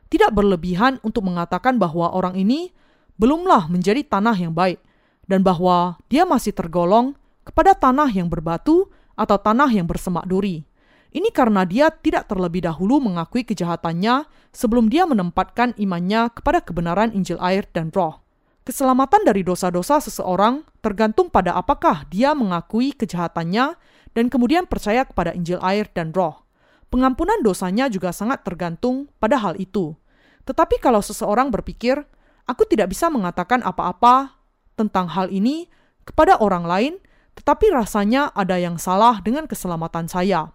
tidak 0.09 0.33
berlebihan 0.33 1.01
untuk 1.05 1.25
mengatakan 1.25 1.77
bahwa 1.77 2.13
orang 2.13 2.37
ini 2.37 2.73
belumlah 3.21 3.69
menjadi 3.69 4.05
tanah 4.05 4.37
yang 4.37 4.53
baik 4.57 4.81
dan 5.29 5.45
bahwa 5.45 6.01
dia 6.09 6.25
masih 6.25 6.57
tergolong 6.57 7.13
kepada 7.45 7.77
tanah 7.77 8.09
yang 8.13 8.29
berbatu 8.29 8.89
atau 9.17 9.37
tanah 9.37 9.69
yang 9.73 9.85
bersemak 9.85 10.25
duri. 10.25 10.65
Ini 11.09 11.33
karena 11.33 11.65
dia 11.65 11.89
tidak 11.89 12.29
terlebih 12.29 12.69
dahulu 12.69 13.01
mengakui 13.01 13.41
kejahatannya 13.41 14.29
sebelum 14.53 14.93
dia 14.93 15.09
menempatkan 15.09 15.73
imannya 15.81 16.29
kepada 16.37 16.61
kebenaran 16.61 17.17
Injil 17.17 17.41
air 17.41 17.65
dan 17.73 17.89
roh. 17.97 18.21
Keselamatan 18.69 19.25
dari 19.25 19.41
dosa-dosa 19.41 20.05
seseorang 20.05 20.61
tergantung 20.85 21.33
pada 21.33 21.57
apakah 21.57 22.05
dia 22.13 22.37
mengakui 22.37 22.93
kejahatannya 22.93 23.81
dan 24.13 24.25
kemudian 24.29 24.69
percaya 24.69 25.09
kepada 25.09 25.33
Injil 25.33 25.57
air 25.65 25.89
dan 25.97 26.13
roh. 26.13 26.45
Pengampunan 26.93 27.41
dosanya 27.41 27.89
juga 27.89 28.13
sangat 28.13 28.45
tergantung 28.45 29.09
pada 29.17 29.41
hal 29.41 29.57
itu. 29.57 29.97
Tetapi 30.45 30.81
kalau 30.85 31.01
seseorang 31.01 31.49
berpikir, 31.49 32.05
aku 32.45 32.69
tidak 32.69 32.93
bisa 32.93 33.09
mengatakan 33.09 33.65
apa-apa 33.65 34.37
tentang 34.77 35.09
hal 35.13 35.33
ini 35.33 35.69
kepada 36.05 36.37
orang 36.41 36.65
lain, 36.69 36.95
tetapi 37.37 37.73
rasanya 37.73 38.33
ada 38.37 38.57
yang 38.61 38.77
salah 38.77 39.21
dengan 39.21 39.45
keselamatan 39.45 40.09
saya, 40.09 40.53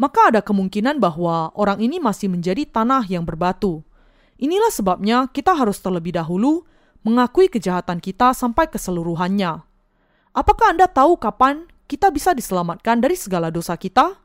maka 0.00 0.32
ada 0.32 0.40
kemungkinan 0.40 0.96
bahwa 0.96 1.52
orang 1.52 1.84
ini 1.84 2.00
masih 2.00 2.32
menjadi 2.32 2.64
tanah 2.64 3.04
yang 3.04 3.28
berbatu. 3.28 3.84
Inilah 4.40 4.72
sebabnya 4.72 5.28
kita 5.28 5.52
harus 5.52 5.76
terlebih 5.76 6.16
dahulu 6.16 6.64
mengakui 7.04 7.52
kejahatan 7.52 8.00
kita 8.00 8.32
sampai 8.32 8.64
keseluruhannya. 8.72 9.60
Apakah 10.32 10.72
Anda 10.72 10.88
tahu 10.88 11.20
kapan 11.20 11.68
kita 11.84 12.08
bisa 12.08 12.32
diselamatkan 12.32 13.04
dari 13.04 13.20
segala 13.20 13.52
dosa 13.52 13.76
kita? 13.76 14.16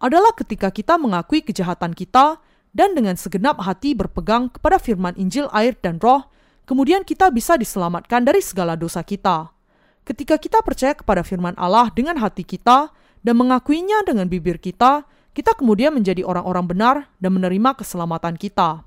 adalah 0.00 0.32
ketika 0.32 0.72
kita 0.72 0.96
mengakui 0.96 1.44
kejahatan 1.44 1.92
kita 1.92 2.40
dan 2.72 2.96
dengan 2.96 3.14
segenap 3.20 3.60
hati 3.60 3.92
berpegang 3.92 4.48
kepada 4.48 4.80
firman 4.80 5.12
Injil 5.20 5.46
air 5.52 5.76
dan 5.76 6.00
roh, 6.00 6.24
kemudian 6.64 7.04
kita 7.04 7.28
bisa 7.28 7.60
diselamatkan 7.60 8.24
dari 8.24 8.40
segala 8.40 8.74
dosa 8.74 9.04
kita. 9.04 9.52
Ketika 10.08 10.40
kita 10.40 10.64
percaya 10.64 10.96
kepada 10.96 11.20
firman 11.20 11.52
Allah 11.60 11.92
dengan 11.92 12.16
hati 12.16 12.42
kita 12.42 12.88
dan 13.20 13.34
mengakuinya 13.36 14.00
dengan 14.08 14.26
bibir 14.26 14.56
kita, 14.56 15.04
kita 15.36 15.54
kemudian 15.54 15.94
menjadi 15.94 16.26
orang-orang 16.26 16.64
benar 16.66 16.96
dan 17.22 17.38
menerima 17.38 17.78
keselamatan 17.78 18.34
kita. 18.34 18.82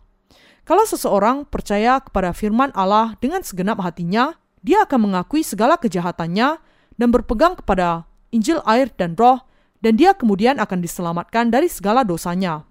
Kalau 0.63 0.83
seseorang 0.87 1.43
percaya 1.43 1.99
kepada 1.99 2.31
firman 2.31 2.71
Allah 2.71 3.19
dengan 3.19 3.43
segenap 3.43 3.83
hatinya, 3.83 4.35
dia 4.63 4.87
akan 4.87 5.11
mengakui 5.11 5.43
segala 5.43 5.75
kejahatannya 5.75 6.55
dan 6.95 7.07
berpegang 7.11 7.59
kepada 7.59 8.07
Injil 8.31 8.63
air 8.63 8.87
dan 8.95 9.13
roh 9.19 9.43
dan 9.83 9.99
dia 9.99 10.15
kemudian 10.15 10.63
akan 10.63 10.79
diselamatkan 10.79 11.51
dari 11.51 11.67
segala 11.67 12.07
dosanya. 12.07 12.63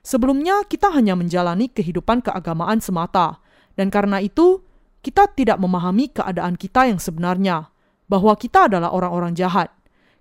Sebelumnya, 0.00 0.64
kita 0.64 0.88
hanya 0.88 1.12
menjalani 1.12 1.68
kehidupan 1.68 2.24
keagamaan 2.24 2.80
semata, 2.80 3.44
dan 3.76 3.92
karena 3.92 4.24
itu 4.24 4.64
kita 5.04 5.28
tidak 5.36 5.60
memahami 5.60 6.08
keadaan 6.08 6.56
kita 6.56 6.88
yang 6.88 6.96
sebenarnya, 6.96 7.68
bahwa 8.08 8.32
kita 8.40 8.72
adalah 8.72 8.94
orang-orang 8.96 9.36
jahat. 9.36 9.68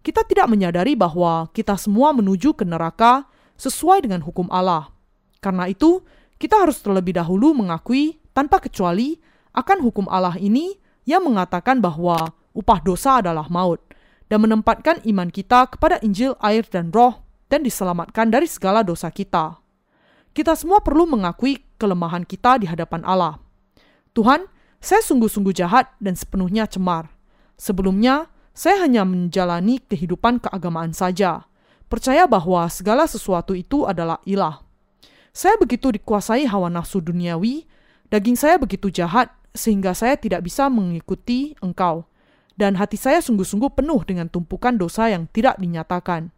Kita 0.05 0.21
tidak 0.21 0.45
menyadari 0.53 0.93
bahwa 0.93 1.49
kita 1.49 1.73
semua 1.81 2.13
menuju 2.13 2.53
ke 2.53 2.61
neraka 2.61 3.25
sesuai 3.57 4.05
dengan 4.05 4.21
hukum 4.21 4.45
Allah. 4.53 4.93
Karena 5.41 5.65
itu, 5.65 6.05
kita 6.37 6.61
harus 6.61 6.77
terlebih 6.77 7.17
dahulu 7.17 7.57
mengakui 7.57 8.21
tanpa 8.37 8.61
kecuali 8.61 9.17
akan 9.57 9.81
hukum 9.81 10.05
Allah 10.05 10.37
ini 10.37 10.77
yang 11.09 11.25
mengatakan 11.25 11.81
bahwa 11.81 12.37
upah 12.53 12.85
dosa 12.85 13.17
adalah 13.17 13.49
maut 13.49 13.81
dan 14.29 14.45
menempatkan 14.45 15.01
iman 15.09 15.33
kita 15.33 15.73
kepada 15.73 15.97
Injil, 16.05 16.37
air, 16.37 16.61
dan 16.69 16.93
roh 16.93 17.25
dan 17.49 17.65
diselamatkan 17.65 18.29
dari 18.29 18.45
segala 18.45 18.85
dosa 18.85 19.09
kita. 19.09 19.57
kita 20.35 20.51
semua 20.51 20.83
perlu 20.83 21.07
mengakui 21.07 21.63
kelemahan 21.79 22.27
kita 22.27 22.59
di 22.59 22.67
hadapan 22.67 23.07
Allah. 23.07 23.39
Tuhan, 24.11 24.51
saya 24.83 24.99
sungguh-sungguh 24.99 25.55
jahat 25.55 25.95
dan 26.03 26.19
sepenuhnya 26.19 26.67
cemar. 26.67 27.07
Sebelumnya, 27.55 28.27
saya 28.55 28.87
hanya 28.87 29.03
menjalani 29.03 29.83
kehidupan 29.83 30.39
keagamaan 30.39 30.95
saja, 30.95 31.43
percaya 31.91 32.23
bahwa 32.23 32.63
segala 32.71 33.03
sesuatu 33.03 33.51
itu 33.51 33.83
adalah 33.83 34.23
ilah. 34.23 34.63
Saya 35.35 35.59
begitu 35.59 35.91
dikuasai 35.91 36.47
hawa 36.47 36.71
nafsu 36.71 37.03
duniawi, 37.03 37.67
daging 38.07 38.39
saya 38.39 38.55
begitu 38.55 38.87
jahat 38.87 39.27
sehingga 39.51 39.91
saya 39.91 40.15
tidak 40.15 40.47
bisa 40.47 40.71
mengikuti 40.71 41.51
engkau, 41.59 42.07
dan 42.55 42.79
hati 42.79 42.95
saya 42.95 43.19
sungguh-sungguh 43.19 43.75
penuh 43.75 43.99
dengan 44.07 44.31
tumpukan 44.31 44.79
dosa 44.79 45.11
yang 45.11 45.27
tidak 45.35 45.59
dinyatakan. 45.59 46.31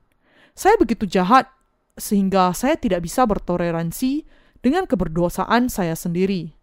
Saya 0.57 0.74
begitu 0.82 1.05
jahat 1.05 1.45
sehingga 2.01 2.49
saya 2.57 2.74
tidak 2.82 3.05
bisa 3.05 3.30
bertoleransi 3.30 4.26
dengan 4.65 4.89
keberdosaan 4.89 5.70
saya 5.70 5.93
sendiri. 5.93 6.57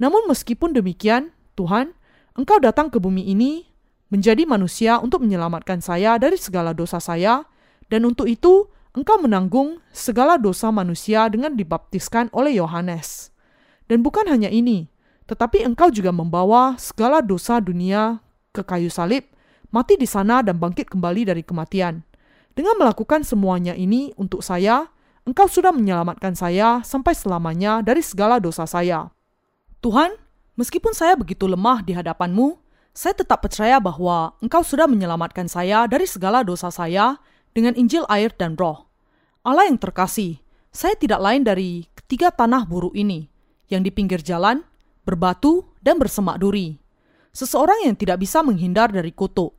Namun 0.00 0.24
meskipun 0.32 0.72
demikian, 0.72 1.36
Tuhan, 1.60 1.92
Engkau 2.34 2.58
datang 2.58 2.90
ke 2.90 2.98
bumi 2.98 3.30
ini 3.30 3.73
menjadi 4.14 4.46
manusia 4.46 5.02
untuk 5.02 5.26
menyelamatkan 5.26 5.82
saya 5.82 6.14
dari 6.22 6.38
segala 6.38 6.70
dosa 6.70 7.02
saya, 7.02 7.42
dan 7.90 8.06
untuk 8.06 8.30
itu 8.30 8.70
Engkau 8.94 9.18
menanggung 9.18 9.82
segala 9.90 10.38
dosa 10.38 10.70
manusia 10.70 11.26
dengan 11.26 11.58
dibaptiskan 11.58 12.30
oleh 12.30 12.62
Yohanes. 12.62 13.34
Dan 13.90 14.06
bukan 14.06 14.30
hanya 14.30 14.46
ini, 14.46 14.86
tetapi 15.26 15.66
Engkau 15.66 15.90
juga 15.90 16.14
membawa 16.14 16.78
segala 16.78 17.18
dosa 17.18 17.58
dunia 17.58 18.22
ke 18.54 18.62
kayu 18.62 18.86
salib, 18.86 19.26
mati 19.74 19.98
di 19.98 20.06
sana 20.06 20.46
dan 20.46 20.62
bangkit 20.62 20.86
kembali 20.86 21.26
dari 21.26 21.42
kematian. 21.42 22.06
Dengan 22.54 22.78
melakukan 22.78 23.26
semuanya 23.26 23.74
ini 23.74 24.14
untuk 24.14 24.46
saya, 24.46 24.86
Engkau 25.26 25.50
sudah 25.50 25.74
menyelamatkan 25.74 26.38
saya 26.38 26.78
sampai 26.86 27.18
selamanya 27.18 27.82
dari 27.82 27.98
segala 27.98 28.38
dosa 28.38 28.62
saya. 28.62 29.10
Tuhan, 29.82 30.14
meskipun 30.54 30.94
saya 30.94 31.18
begitu 31.18 31.50
lemah 31.50 31.82
di 31.82 31.98
hadapan-Mu, 31.98 32.63
saya 32.94 33.18
tetap 33.18 33.42
percaya 33.42 33.82
bahwa 33.82 34.38
Engkau 34.38 34.62
sudah 34.62 34.86
menyelamatkan 34.86 35.50
saya 35.50 35.90
dari 35.90 36.06
segala 36.06 36.46
dosa 36.46 36.70
saya 36.70 37.18
dengan 37.50 37.74
Injil 37.74 38.06
air 38.06 38.30
dan 38.30 38.54
roh. 38.54 38.86
Allah 39.42 39.66
yang 39.66 39.76
terkasih, 39.76 40.38
saya 40.70 40.94
tidak 40.94 41.18
lain 41.18 41.42
dari 41.42 41.90
ketiga 41.98 42.30
tanah 42.30 42.64
buruk 42.64 42.94
ini, 42.94 43.26
yang 43.66 43.82
di 43.82 43.90
pinggir 43.90 44.22
jalan, 44.22 44.62
berbatu, 45.02 45.66
dan 45.82 45.98
bersemak 45.98 46.38
duri. 46.38 46.78
Seseorang 47.34 47.82
yang 47.90 47.98
tidak 47.98 48.22
bisa 48.22 48.46
menghindar 48.46 48.94
dari 48.94 49.10
kutuk. 49.10 49.58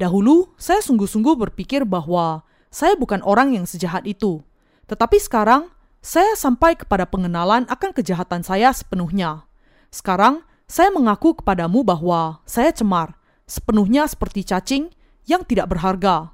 Dahulu, 0.00 0.56
saya 0.56 0.80
sungguh-sungguh 0.80 1.36
berpikir 1.36 1.84
bahwa 1.84 2.48
saya 2.72 2.96
bukan 2.96 3.20
orang 3.20 3.52
yang 3.52 3.68
sejahat 3.68 4.08
itu. 4.08 4.40
Tetapi 4.88 5.20
sekarang, 5.20 5.68
saya 6.00 6.32
sampai 6.32 6.80
kepada 6.80 7.04
pengenalan 7.04 7.68
akan 7.68 7.92
kejahatan 7.92 8.40
saya 8.40 8.72
sepenuhnya. 8.72 9.44
Sekarang, 9.92 10.40
saya 10.70 10.94
mengaku 10.94 11.34
kepadamu 11.34 11.82
bahwa 11.82 12.38
saya 12.46 12.70
cemar, 12.70 13.18
sepenuhnya 13.42 14.06
seperti 14.06 14.46
cacing 14.46 14.94
yang 15.26 15.42
tidak 15.42 15.66
berharga. 15.66 16.30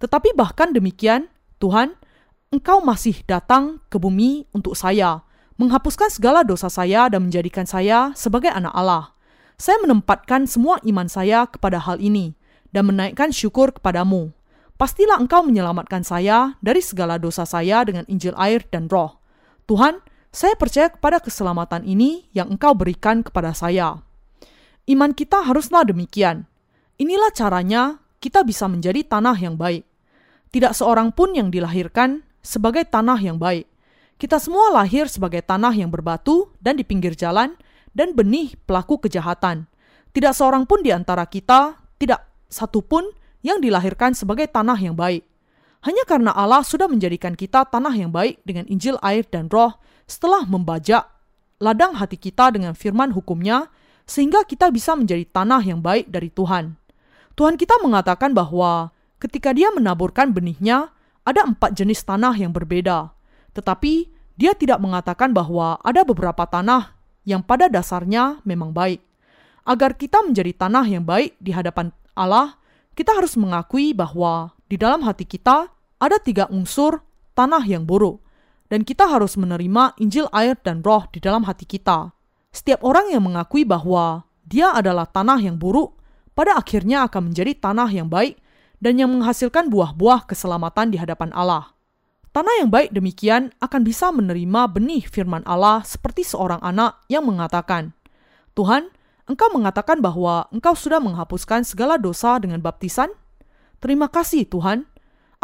Tetapi 0.00 0.32
bahkan 0.32 0.72
demikian, 0.72 1.28
Tuhan, 1.60 1.92
Engkau 2.48 2.80
masih 2.80 3.20
datang 3.28 3.84
ke 3.92 4.00
bumi 4.00 4.48
untuk 4.56 4.72
saya, 4.72 5.20
menghapuskan 5.60 6.08
segala 6.08 6.40
dosa 6.46 6.72
saya 6.72 7.12
dan 7.12 7.28
menjadikan 7.28 7.68
saya 7.68 8.16
sebagai 8.16 8.48
anak 8.48 8.72
Allah. 8.72 9.12
Saya 9.60 9.76
menempatkan 9.84 10.48
semua 10.48 10.80
iman 10.88 11.04
saya 11.04 11.44
kepada 11.44 11.76
hal 11.76 12.00
ini, 12.00 12.32
dan 12.72 12.88
menaikkan 12.88 13.36
syukur 13.36 13.68
kepadamu. 13.68 14.32
Pastilah 14.80 15.20
engkau 15.20 15.44
menyelamatkan 15.44 16.06
saya 16.08 16.56
dari 16.64 16.80
segala 16.80 17.20
dosa 17.20 17.44
saya 17.44 17.84
dengan 17.84 18.08
Injil 18.08 18.32
air 18.40 18.64
dan 18.72 18.88
roh. 18.88 19.20
Tuhan, 19.68 20.00
saya 20.34 20.58
percaya 20.58 20.90
kepada 20.90 21.22
keselamatan 21.22 21.86
ini 21.86 22.26
yang 22.34 22.50
engkau 22.50 22.74
berikan 22.74 23.22
kepada 23.22 23.54
saya. 23.54 24.02
Iman 24.90 25.14
kita 25.14 25.46
haruslah 25.46 25.86
demikian. 25.86 26.50
Inilah 26.98 27.30
caranya 27.30 28.02
kita 28.18 28.42
bisa 28.42 28.66
menjadi 28.66 29.06
tanah 29.06 29.38
yang 29.38 29.54
baik. 29.54 29.86
Tidak 30.50 30.74
seorang 30.74 31.14
pun 31.14 31.38
yang 31.38 31.54
dilahirkan 31.54 32.26
sebagai 32.42 32.82
tanah 32.82 33.22
yang 33.22 33.38
baik. 33.38 33.70
Kita 34.18 34.42
semua 34.42 34.74
lahir 34.74 35.06
sebagai 35.06 35.42
tanah 35.42 35.70
yang 35.70 35.94
berbatu 35.94 36.50
dan 36.58 36.74
di 36.74 36.82
pinggir 36.82 37.14
jalan 37.14 37.54
dan 37.94 38.14
benih 38.18 38.58
pelaku 38.66 38.98
kejahatan. 39.06 39.70
Tidak 40.10 40.34
seorang 40.34 40.66
pun 40.66 40.82
di 40.82 40.90
antara 40.90 41.26
kita 41.30 41.78
tidak 41.98 42.26
satupun 42.50 43.06
yang 43.46 43.62
dilahirkan 43.62 44.18
sebagai 44.18 44.50
tanah 44.50 44.78
yang 44.78 44.98
baik. 44.98 45.26
Hanya 45.82 46.02
karena 46.06 46.34
Allah 46.34 46.62
sudah 46.66 46.90
menjadikan 46.90 47.38
kita 47.38 47.66
tanah 47.70 47.94
yang 47.94 48.10
baik 48.10 48.42
dengan 48.42 48.66
Injil 48.66 48.98
air 49.02 49.22
dan 49.30 49.46
roh 49.46 49.74
setelah 50.04 50.44
membajak 50.44 51.08
ladang 51.62 51.96
hati 51.96 52.20
kita 52.20 52.52
dengan 52.52 52.76
firman 52.76 53.12
hukumnya, 53.12 53.72
sehingga 54.04 54.44
kita 54.44 54.68
bisa 54.68 54.92
menjadi 54.92 55.24
tanah 55.24 55.64
yang 55.64 55.80
baik 55.80 56.12
dari 56.12 56.28
Tuhan. 56.28 56.76
Tuhan 57.34 57.56
kita 57.56 57.80
mengatakan 57.80 58.36
bahwa 58.36 58.92
ketika 59.18 59.50
dia 59.56 59.72
menaburkan 59.72 60.30
benihnya, 60.30 60.92
ada 61.24 61.48
empat 61.48 61.72
jenis 61.72 62.04
tanah 62.04 62.36
yang 62.36 62.52
berbeda. 62.52 63.10
Tetapi 63.56 64.12
dia 64.36 64.52
tidak 64.52 64.78
mengatakan 64.82 65.32
bahwa 65.32 65.80
ada 65.80 66.04
beberapa 66.04 66.44
tanah 66.44 66.94
yang 67.24 67.40
pada 67.40 67.72
dasarnya 67.72 68.44
memang 68.44 68.70
baik. 68.70 69.00
Agar 69.64 69.96
kita 69.96 70.20
menjadi 70.20 70.52
tanah 70.52 70.84
yang 70.84 71.08
baik 71.08 71.40
di 71.40 71.56
hadapan 71.56 71.88
Allah, 72.12 72.60
kita 72.92 73.16
harus 73.16 73.34
mengakui 73.40 73.96
bahwa 73.96 74.52
di 74.68 74.76
dalam 74.76 75.00
hati 75.02 75.24
kita 75.24 75.72
ada 75.96 76.16
tiga 76.20 76.44
unsur 76.52 77.00
tanah 77.32 77.64
yang 77.64 77.88
buruk, 77.88 78.20
dan 78.72 78.82
kita 78.82 79.08
harus 79.08 79.36
menerima 79.36 79.96
Injil 80.00 80.28
air 80.32 80.56
dan 80.60 80.80
roh 80.80 81.04
di 81.12 81.20
dalam 81.20 81.44
hati 81.44 81.68
kita. 81.68 82.12
Setiap 82.54 82.80
orang 82.86 83.10
yang 83.10 83.26
mengakui 83.26 83.66
bahwa 83.66 84.24
dia 84.46 84.70
adalah 84.72 85.08
tanah 85.08 85.40
yang 85.42 85.58
buruk, 85.58 85.98
pada 86.34 86.58
akhirnya 86.58 87.06
akan 87.06 87.30
menjadi 87.30 87.54
tanah 87.58 87.90
yang 87.90 88.10
baik 88.10 88.38
dan 88.82 88.98
yang 88.98 89.10
menghasilkan 89.10 89.70
buah-buah 89.70 90.26
keselamatan 90.26 90.92
di 90.92 90.98
hadapan 90.98 91.30
Allah. 91.32 91.72
Tanah 92.34 92.58
yang 92.58 92.70
baik 92.70 92.90
demikian 92.90 93.54
akan 93.62 93.86
bisa 93.86 94.10
menerima 94.10 94.66
benih 94.66 95.06
firman 95.06 95.46
Allah 95.46 95.86
seperti 95.86 96.26
seorang 96.26 96.58
anak 96.60 96.98
yang 97.06 97.22
mengatakan, 97.22 97.94
Tuhan, 98.58 98.90
Engkau 99.24 99.48
mengatakan 99.54 100.02
bahwa 100.04 100.50
Engkau 100.50 100.76
sudah 100.76 100.98
menghapuskan 101.00 101.64
segala 101.64 101.96
dosa 101.96 102.36
dengan 102.42 102.58
baptisan? 102.60 103.08
Terima 103.78 104.10
kasih, 104.10 104.44
Tuhan. 104.50 104.84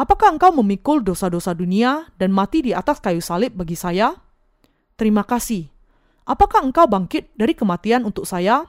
Apakah 0.01 0.33
Engkau 0.33 0.49
memikul 0.65 1.05
dosa-dosa 1.05 1.53
dunia 1.53 2.09
dan 2.17 2.33
mati 2.33 2.65
di 2.65 2.73
atas 2.73 3.05
kayu 3.05 3.21
salib 3.21 3.53
bagi 3.53 3.77
saya? 3.77 4.17
Terima 4.97 5.29
kasih. 5.29 5.69
Apakah 6.25 6.65
Engkau 6.65 6.89
bangkit 6.89 7.29
dari 7.37 7.53
kematian 7.53 8.09
untuk 8.09 8.25
saya? 8.25 8.65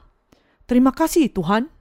Terima 0.68 0.92
kasih, 0.92 1.32
Tuhan. 1.32 1.72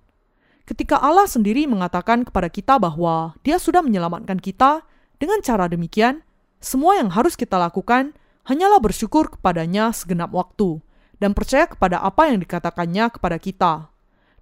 Ketika 0.70 1.02
Allah 1.02 1.26
sendiri 1.26 1.66
mengatakan 1.66 2.22
kepada 2.22 2.46
kita 2.46 2.78
bahwa 2.78 3.34
Dia 3.42 3.58
sudah 3.58 3.82
menyelamatkan 3.82 4.38
kita 4.38 4.86
dengan 5.18 5.42
cara 5.42 5.66
demikian, 5.66 6.22
semua 6.62 7.02
yang 7.02 7.10
harus 7.10 7.34
kita 7.34 7.58
lakukan 7.58 8.14
hanyalah 8.46 8.78
bersyukur 8.78 9.34
kepadanya 9.34 9.90
segenap 9.90 10.30
waktu 10.30 10.78
dan 11.18 11.34
percaya 11.34 11.66
kepada 11.66 11.98
apa 11.98 12.30
yang 12.30 12.38
dikatakannya 12.38 13.18
kepada 13.18 13.42
kita. 13.42 13.90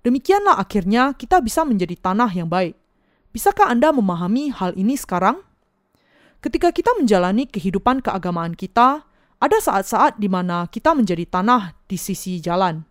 Demikianlah 0.05 0.61
akhirnya 0.61 1.17
kita 1.17 1.41
bisa 1.41 1.65
menjadi 1.65 1.97
tanah 1.97 2.29
yang 2.29 2.53
baik. 2.53 2.77
Bisakah 3.29 3.69
Anda 3.69 3.93
memahami 3.93 4.49
hal 4.57 4.73
ini 4.73 4.97
sekarang? 4.97 5.45
Ketika 6.41 6.73
kita 6.73 6.97
menjalani 6.97 7.45
kehidupan 7.45 8.01
keagamaan 8.01 8.57
kita, 8.57 9.05
ada 9.37 9.59
saat-saat 9.61 10.17
di 10.17 10.33
mana 10.33 10.65
kita 10.65 10.97
menjadi 10.97 11.29
tanah 11.29 11.77
di 11.85 12.01
sisi 12.01 12.41
jalan, 12.41 12.89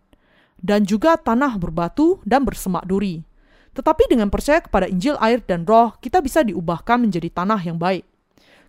dan 0.62 0.86
juga 0.86 1.18
tanah 1.18 1.58
berbatu 1.58 2.22
dan 2.22 2.46
bersemak 2.46 2.86
duri. 2.86 3.26
Tetapi 3.74 4.14
dengan 4.14 4.30
percaya 4.30 4.62
kepada 4.62 4.86
Injil 4.86 5.18
air 5.18 5.42
dan 5.42 5.66
roh, 5.66 5.98
kita 6.06 6.22
bisa 6.22 6.46
diubahkan 6.46 7.02
menjadi 7.02 7.34
tanah 7.34 7.58
yang 7.66 7.82
baik. 7.82 8.06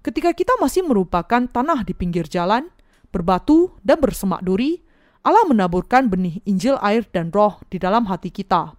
Ketika 0.01 0.33
kita 0.33 0.57
masih 0.57 0.89
merupakan 0.89 1.45
tanah 1.45 1.85
di 1.85 1.93
pinggir 1.93 2.25
jalan, 2.33 2.73
berbatu 3.12 3.77
dan 3.85 4.01
bersemak 4.01 4.41
duri, 4.41 4.81
Allah 5.21 5.45
menaburkan 5.45 6.09
benih 6.09 6.41
Injil 6.49 6.81
air 6.81 7.05
dan 7.12 7.29
roh 7.29 7.61
di 7.69 7.77
dalam 7.77 8.09
hati 8.09 8.33
kita. 8.33 8.78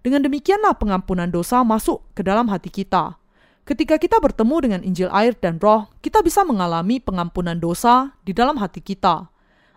Dengan 0.00 0.24
demikianlah 0.24 0.80
pengampunan 0.80 1.28
dosa 1.28 1.60
masuk 1.60 2.00
ke 2.16 2.24
dalam 2.24 2.48
hati 2.48 2.72
kita. 2.72 3.20
Ketika 3.68 4.00
kita 4.00 4.16
bertemu 4.16 4.56
dengan 4.64 4.80
Injil 4.80 5.12
air 5.12 5.36
dan 5.36 5.60
roh, 5.60 5.92
kita 6.00 6.24
bisa 6.24 6.40
mengalami 6.42 6.98
pengampunan 6.98 7.54
dosa 7.60 8.16
di 8.24 8.32
dalam 8.32 8.56
hati 8.56 8.80
kita. 8.80 9.28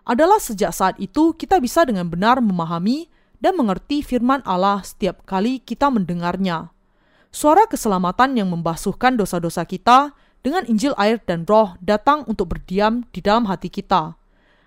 Adalah 0.04 0.40
sejak 0.40 0.72
saat 0.76 0.96
itu 1.00 1.36
kita 1.36 1.60
bisa 1.64 1.84
dengan 1.84 2.08
benar 2.12 2.40
memahami 2.44 3.08
dan 3.40 3.56
mengerti 3.60 4.04
firman 4.04 4.40
Allah 4.48 4.84
setiap 4.84 5.24
kali 5.28 5.60
kita 5.60 5.92
mendengarnya. 5.92 6.72
Suara 7.32 7.68
keselamatan 7.68 8.36
yang 8.40 8.52
membasuhkan 8.52 9.16
dosa-dosa 9.20 9.64
kita 9.64 10.16
dengan 10.44 10.68
Injil 10.68 10.92
air 11.00 11.24
dan 11.24 11.48
roh 11.48 11.76
datang 11.80 12.28
untuk 12.28 12.52
berdiam 12.52 13.08
di 13.16 13.24
dalam 13.24 13.48
hati 13.48 13.72
kita. 13.72 14.20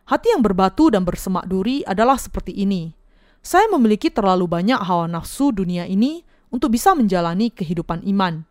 Hati 0.09 0.32
yang 0.32 0.40
berbatu 0.40 0.88
dan 0.88 1.04
bersemak 1.04 1.44
duri 1.44 1.84
adalah 1.84 2.16
seperti 2.16 2.57
ini. 2.57 2.95
Saya 3.47 3.70
memiliki 3.70 4.11
terlalu 4.11 4.51
banyak 4.51 4.82
hawa 4.82 5.07
nafsu 5.07 5.55
dunia 5.55 5.86
ini 5.86 6.26
untuk 6.51 6.74
bisa 6.74 6.99
menjalani 6.99 7.55
kehidupan 7.55 8.03
iman. 8.03 8.42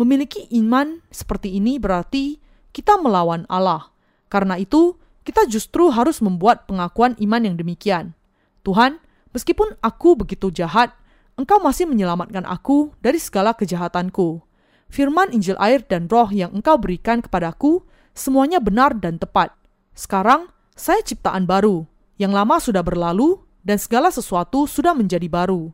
Memiliki 0.00 0.48
iman 0.56 1.04
seperti 1.12 1.60
ini 1.60 1.76
berarti 1.76 2.40
kita 2.72 2.96
melawan 2.96 3.44
Allah. 3.52 3.92
Karena 4.32 4.56
itu, 4.56 4.96
kita 5.28 5.44
justru 5.44 5.92
harus 5.92 6.24
membuat 6.24 6.64
pengakuan 6.64 7.20
iman 7.20 7.52
yang 7.52 7.60
demikian. 7.60 8.16
Tuhan, 8.64 8.96
meskipun 9.36 9.76
aku 9.84 10.16
begitu 10.16 10.48
jahat, 10.48 10.96
Engkau 11.36 11.60
masih 11.60 11.84
menyelamatkan 11.84 12.48
aku 12.48 12.96
dari 13.04 13.20
segala 13.20 13.52
kejahatanku. 13.52 14.40
Firman 14.88 15.36
Injil 15.36 15.60
air 15.60 15.84
dan 15.84 16.08
roh 16.08 16.32
yang 16.32 16.48
Engkau 16.56 16.80
berikan 16.80 17.20
kepadaku 17.20 17.84
semuanya 18.16 18.56
benar 18.56 18.96
dan 18.96 19.20
tepat. 19.20 19.52
Sekarang, 19.92 20.48
saya 20.72 21.04
ciptaan 21.04 21.44
baru, 21.44 21.84
yang 22.16 22.32
lama 22.32 22.56
sudah 22.56 22.80
berlalu, 22.80 23.36
dan 23.64 23.76
segala 23.76 24.08
sesuatu 24.08 24.64
sudah 24.64 24.96
menjadi 24.96 25.28
baru. 25.28 25.72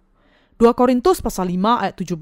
2 0.56 0.72
Korintus 0.72 1.20
pasal 1.20 1.52
5 1.52 1.82
ayat 1.84 1.96
17 2.00 2.16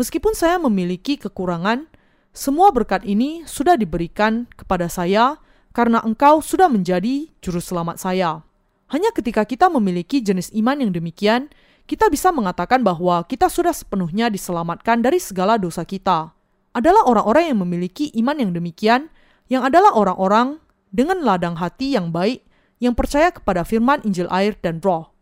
Meskipun 0.00 0.32
saya 0.32 0.56
memiliki 0.56 1.20
kekurangan, 1.20 1.84
semua 2.32 2.72
berkat 2.72 3.04
ini 3.04 3.44
sudah 3.44 3.76
diberikan 3.76 4.48
kepada 4.56 4.88
saya 4.88 5.36
karena 5.76 6.02
engkau 6.02 6.40
sudah 6.40 6.66
menjadi 6.70 7.28
juru 7.42 7.60
selamat 7.60 8.00
saya. 8.00 8.42
Hanya 8.90 9.14
ketika 9.14 9.46
kita 9.46 9.70
memiliki 9.70 10.18
jenis 10.18 10.50
iman 10.56 10.82
yang 10.82 10.90
demikian, 10.90 11.46
kita 11.86 12.10
bisa 12.10 12.34
mengatakan 12.34 12.82
bahwa 12.82 13.22
kita 13.26 13.46
sudah 13.46 13.74
sepenuhnya 13.74 14.30
diselamatkan 14.30 15.02
dari 15.02 15.22
segala 15.22 15.58
dosa 15.58 15.86
kita. 15.86 16.34
Adalah 16.70 17.06
orang-orang 17.06 17.54
yang 17.54 17.58
memiliki 17.62 18.14
iman 18.18 18.38
yang 18.38 18.50
demikian, 18.54 19.10
yang 19.50 19.66
adalah 19.66 19.94
orang-orang 19.94 20.62
dengan 20.90 21.22
ladang 21.22 21.58
hati 21.58 21.98
yang 21.98 22.10
baik, 22.14 22.46
yang 22.80 22.96
percaya 22.96 23.28
kepada 23.30 23.62
firman 23.62 24.00
Injil 24.02 24.26
air 24.32 24.56
dan 24.58 24.80
roh. 24.80 25.12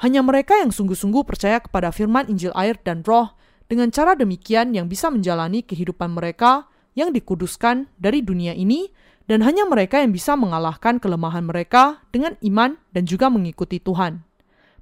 Hanya 0.00 0.24
mereka 0.24 0.56
yang 0.56 0.72
sungguh-sungguh 0.72 1.26
percaya 1.26 1.60
kepada 1.60 1.92
firman 1.92 2.30
Injil 2.30 2.54
air 2.56 2.78
dan 2.80 3.04
roh 3.04 3.36
dengan 3.68 3.92
cara 3.92 4.16
demikian 4.16 4.72
yang 4.72 4.88
bisa 4.88 5.12
menjalani 5.12 5.60
kehidupan 5.60 6.14
mereka 6.16 6.70
yang 6.96 7.12
dikuduskan 7.12 7.90
dari 8.00 8.24
dunia 8.24 8.56
ini 8.56 8.88
dan 9.28 9.44
hanya 9.46 9.62
mereka 9.68 10.00
yang 10.00 10.10
bisa 10.10 10.34
mengalahkan 10.34 10.98
kelemahan 10.98 11.44
mereka 11.46 12.02
dengan 12.10 12.34
iman 12.40 12.74
dan 12.90 13.04
juga 13.06 13.30
mengikuti 13.30 13.78
Tuhan. 13.78 14.24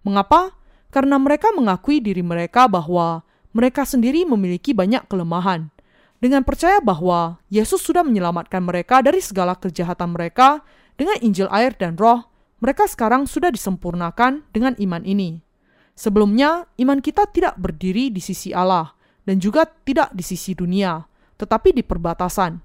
Mengapa? 0.07 0.55
Karena 0.89 1.21
mereka 1.21 1.53
mengakui 1.53 2.01
diri 2.01 2.25
mereka 2.25 2.65
bahwa 2.65 3.29
mereka 3.53 3.85
sendiri 3.85 4.25
memiliki 4.25 4.73
banyak 4.73 5.05
kelemahan. 5.05 5.69
Dengan 6.19 6.43
percaya 6.43 6.81
bahwa 6.81 7.39
Yesus 7.53 7.85
sudah 7.85 8.01
menyelamatkan 8.03 8.65
mereka 8.65 9.05
dari 9.05 9.21
segala 9.21 9.53
kejahatan 9.55 10.17
mereka 10.17 10.65
dengan 10.99 11.15
Injil 11.23 11.47
air 11.55 11.79
dan 11.79 11.95
roh, 11.95 12.27
mereka 12.59 12.91
sekarang 12.91 13.31
sudah 13.31 13.55
disempurnakan 13.55 14.43
dengan 14.51 14.75
iman 14.83 15.07
ini. 15.07 15.39
Sebelumnya, 15.95 16.67
iman 16.75 16.99
kita 16.99 17.31
tidak 17.31 17.55
berdiri 17.55 18.11
di 18.11 18.19
sisi 18.19 18.51
Allah 18.51 18.99
dan 19.23 19.39
juga 19.39 19.63
tidak 19.87 20.11
di 20.11 20.27
sisi 20.27 20.59
dunia, 20.59 21.07
tetapi 21.39 21.71
di 21.71 21.87
perbatasan. 21.87 22.59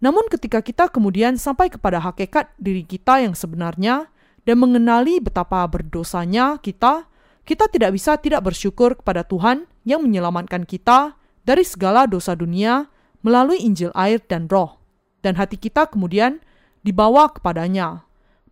Namun 0.00 0.28
ketika 0.32 0.64
kita 0.64 0.88
kemudian 0.88 1.36
sampai 1.36 1.68
kepada 1.68 2.00
hakikat 2.00 2.56
diri 2.56 2.88
kita 2.88 3.20
yang 3.20 3.36
sebenarnya 3.36 4.08
dan 4.48 4.56
mengenali 4.60 5.20
betapa 5.20 5.64
berdosanya 5.68 6.60
kita, 6.60 7.08
kita 7.44 7.68
tidak 7.68 7.92
bisa 7.92 8.16
tidak 8.16 8.44
bersyukur 8.48 8.96
kepada 8.96 9.24
Tuhan 9.28 9.68
yang 9.84 10.00
menyelamatkan 10.00 10.64
kita 10.64 11.16
dari 11.44 11.64
segala 11.64 12.08
dosa 12.08 12.32
dunia 12.32 12.88
melalui 13.20 13.60
Injil 13.60 13.92
air 13.92 14.20
dan 14.24 14.48
roh. 14.48 14.80
Dan 15.24 15.36
hati 15.40 15.56
kita 15.56 15.88
kemudian 15.88 16.40
dibawa 16.84 17.32
kepadanya. 17.32 18.04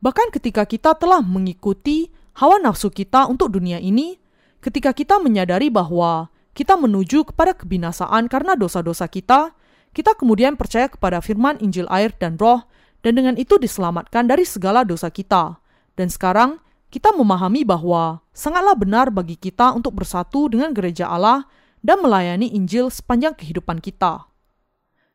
Bahkan 0.03 0.35
ketika 0.35 0.67
kita 0.67 0.97
telah 0.99 1.23
mengikuti 1.23 2.11
hawa 2.41 2.59
nafsu 2.59 2.91
kita 2.91 3.29
untuk 3.29 3.55
dunia 3.55 3.79
ini, 3.79 4.19
Ketika 4.63 4.95
kita 4.95 5.19
menyadari 5.19 5.75
bahwa 5.75 6.31
kita 6.55 6.79
menuju 6.79 7.35
kepada 7.35 7.51
kebinasaan 7.51 8.31
karena 8.31 8.55
dosa-dosa 8.55 9.11
kita, 9.11 9.51
kita 9.91 10.15
kemudian 10.15 10.55
percaya 10.55 10.87
kepada 10.87 11.19
firman 11.19 11.59
Injil 11.59 11.91
air 11.91 12.15
dan 12.15 12.39
roh, 12.39 12.63
dan 13.03 13.19
dengan 13.19 13.35
itu 13.35 13.59
diselamatkan 13.59 14.31
dari 14.31 14.47
segala 14.47 14.87
dosa 14.87 15.11
kita. 15.11 15.59
Dan 15.99 16.07
sekarang, 16.15 16.63
kita 16.95 17.11
memahami 17.11 17.67
bahwa 17.67 18.23
sangatlah 18.31 18.79
benar 18.79 19.11
bagi 19.11 19.35
kita 19.35 19.75
untuk 19.75 19.99
bersatu 19.99 20.47
dengan 20.47 20.71
gereja 20.71 21.11
Allah 21.11 21.43
dan 21.83 21.99
melayani 21.99 22.55
Injil 22.55 22.87
sepanjang 22.95 23.35
kehidupan 23.35 23.83
kita. 23.83 24.31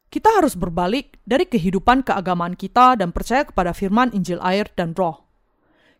Kita 0.08 0.39
harus 0.39 0.55
berbalik 0.55 1.20
dari 1.28 1.43
kehidupan 1.43 2.08
keagamaan 2.08 2.55
kita 2.55 2.95
dan 2.95 3.12
percaya 3.12 3.43
kepada 3.43 3.76
firman 3.76 4.12
Injil 4.16 4.39
air 4.39 4.72
dan 4.74 4.95
roh. 4.95 5.28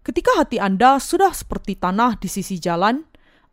Ketika 0.04 0.40
hati 0.40 0.58
Anda 0.64 0.96
sudah 1.04 1.36
seperti 1.36 1.76
tanah 1.76 2.16
di 2.16 2.32
sisi 2.32 2.56
jalan, 2.56 3.04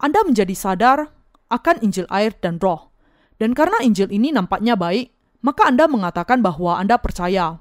anda 0.04 0.26
menjadi 0.26 0.52
sadar 0.52 1.08
akan 1.48 1.76
Injil 1.80 2.04
air 2.10 2.34
dan 2.42 2.58
roh. 2.58 2.90
Dan 3.38 3.54
karena 3.54 3.82
Injil 3.82 4.10
ini 4.10 4.34
nampaknya 4.34 4.74
baik, 4.76 5.10
maka 5.40 5.66
Anda 5.66 5.86
mengatakan 5.90 6.44
bahwa 6.44 6.78
Anda 6.78 6.98
percaya. 6.98 7.58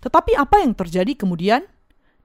Tetapi 0.00 0.36
apa 0.36 0.60
yang 0.60 0.76
terjadi 0.76 1.14
kemudian? 1.16 1.64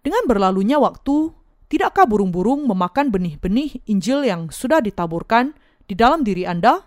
Dengan 0.02 0.24
berlalunya 0.28 0.82
waktu, 0.82 1.32
tidakkah 1.72 2.10
burung-burung 2.10 2.68
memakan 2.68 3.14
benih-benih 3.14 3.86
Injil 3.88 4.28
yang 4.28 4.50
sudah 4.52 4.82
ditaburkan 4.84 5.56
di 5.88 5.94
dalam 5.94 6.26
diri 6.26 6.44
Anda? 6.48 6.84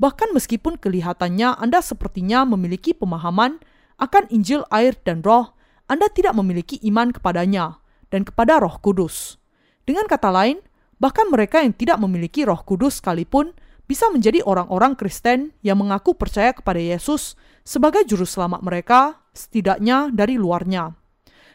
Bahkan 0.00 0.32
meskipun 0.32 0.80
kelihatannya 0.80 1.60
Anda 1.60 1.84
sepertinya 1.84 2.48
memiliki 2.48 2.96
pemahaman 2.96 3.60
akan 4.00 4.32
Injil 4.32 4.64
air 4.72 4.96
dan 5.04 5.20
roh, 5.20 5.52
Anda 5.92 6.08
tidak 6.08 6.32
memiliki 6.32 6.80
iman 6.88 7.12
kepadanya 7.12 7.84
dan 8.08 8.24
kepada 8.24 8.56
roh 8.56 8.80
kudus. 8.80 9.36
Dengan 9.84 10.08
kata 10.08 10.32
lain, 10.32 10.64
Bahkan 11.00 11.32
mereka 11.32 11.64
yang 11.64 11.72
tidak 11.72 11.96
memiliki 11.96 12.44
Roh 12.44 12.60
Kudus 12.60 13.00
sekalipun 13.00 13.56
bisa 13.88 14.12
menjadi 14.12 14.44
orang-orang 14.44 14.94
Kristen 14.94 15.56
yang 15.64 15.80
mengaku 15.80 16.12
percaya 16.12 16.52
kepada 16.52 16.76
Yesus 16.76 17.34
sebagai 17.64 18.04
juru 18.04 18.28
selamat 18.28 18.60
mereka, 18.60 19.18
setidaknya 19.32 20.12
dari 20.12 20.36
luarnya. 20.36 20.92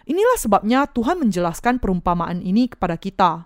Inilah 0.09 0.37
sebabnya 0.41 0.89
Tuhan 0.89 1.21
menjelaskan 1.21 1.77
perumpamaan 1.77 2.41
ini 2.41 2.73
kepada 2.73 2.97
kita. 2.97 3.45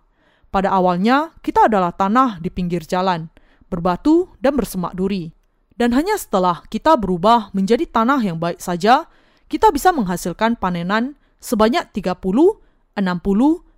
Pada 0.49 0.73
awalnya, 0.73 1.35
kita 1.43 1.67
adalah 1.69 1.93
tanah 1.93 2.41
di 2.41 2.49
pinggir 2.49 2.81
jalan, 2.87 3.29
berbatu 3.69 4.33
dan 4.41 4.57
bersemak 4.57 4.97
duri. 4.97 5.31
Dan 5.79 5.95
hanya 5.95 6.19
setelah 6.19 6.67
kita 6.67 6.99
berubah 6.99 7.55
menjadi 7.55 7.87
tanah 7.87 8.19
yang 8.19 8.35
baik 8.35 8.59
saja, 8.59 9.07
kita 9.47 9.71
bisa 9.71 9.95
menghasilkan 9.95 10.59
panenan 10.59 11.15
sebanyak 11.39 11.87
30, 11.95 12.19
60, 12.19 12.99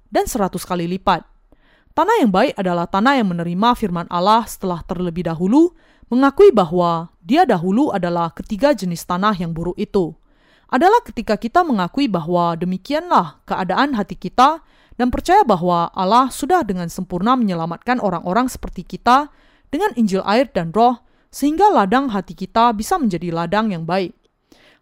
dan 0.09 0.25
100 0.25 0.65
kali 0.65 0.89
lipat. 0.97 1.21
Tanah 1.91 2.23
yang 2.23 2.31
baik 2.31 2.57
adalah 2.57 2.87
tanah 2.87 3.19
yang 3.21 3.29
menerima 3.29 3.75
firman 3.77 4.07
Allah 4.09 4.47
setelah 4.47 4.81
terlebih 4.81 5.27
dahulu 5.27 5.75
mengakui 6.11 6.51
bahwa 6.51 7.11
dia 7.23 7.47
dahulu 7.47 7.91
adalah 7.91 8.31
ketiga 8.35 8.75
jenis 8.75 9.05
tanah 9.07 9.35
yang 9.37 9.55
buruk 9.55 9.77
itu. 9.79 10.15
Adalah 10.71 11.03
ketika 11.03 11.35
kita 11.35 11.67
mengakui 11.67 12.07
bahwa 12.07 12.55
demikianlah 12.55 13.43
keadaan 13.43 13.95
hati 13.95 14.15
kita 14.15 14.63
dan 14.95 15.07
percaya 15.11 15.43
bahwa 15.43 15.91
Allah 15.91 16.31
sudah 16.31 16.63
dengan 16.63 16.87
sempurna 16.87 17.35
menyelamatkan 17.35 17.99
orang-orang 17.99 18.47
seperti 18.47 18.87
kita 18.87 19.27
dengan 19.71 19.95
Injil 19.95 20.21
air 20.27 20.51
dan 20.51 20.75
roh 20.75 20.99
sehingga 21.31 21.71
ladang 21.71 22.11
hati 22.11 22.35
kita 22.35 22.75
bisa 22.75 22.99
menjadi 22.99 23.31
ladang 23.31 23.71
yang 23.71 23.87
baik. 23.87 24.13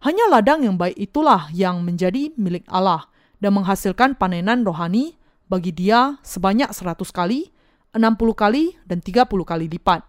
Hanya 0.02 0.26
ladang 0.28 0.66
yang 0.66 0.76
baik 0.76 0.98
itulah 0.98 1.48
yang 1.54 1.86
menjadi 1.86 2.34
milik 2.36 2.66
Allah 2.68 3.08
dan 3.38 3.56
menghasilkan 3.56 4.18
panenan 4.18 4.66
rohani 4.66 5.16
bagi 5.48 5.72
dia 5.72 6.18
sebanyak 6.26 6.74
100 6.74 7.00
kali, 7.14 7.54
60 7.94 8.02
kali, 8.34 8.78
dan 8.86 9.02
30 9.02 9.26
kali 9.46 9.66
lipat. 9.70 10.06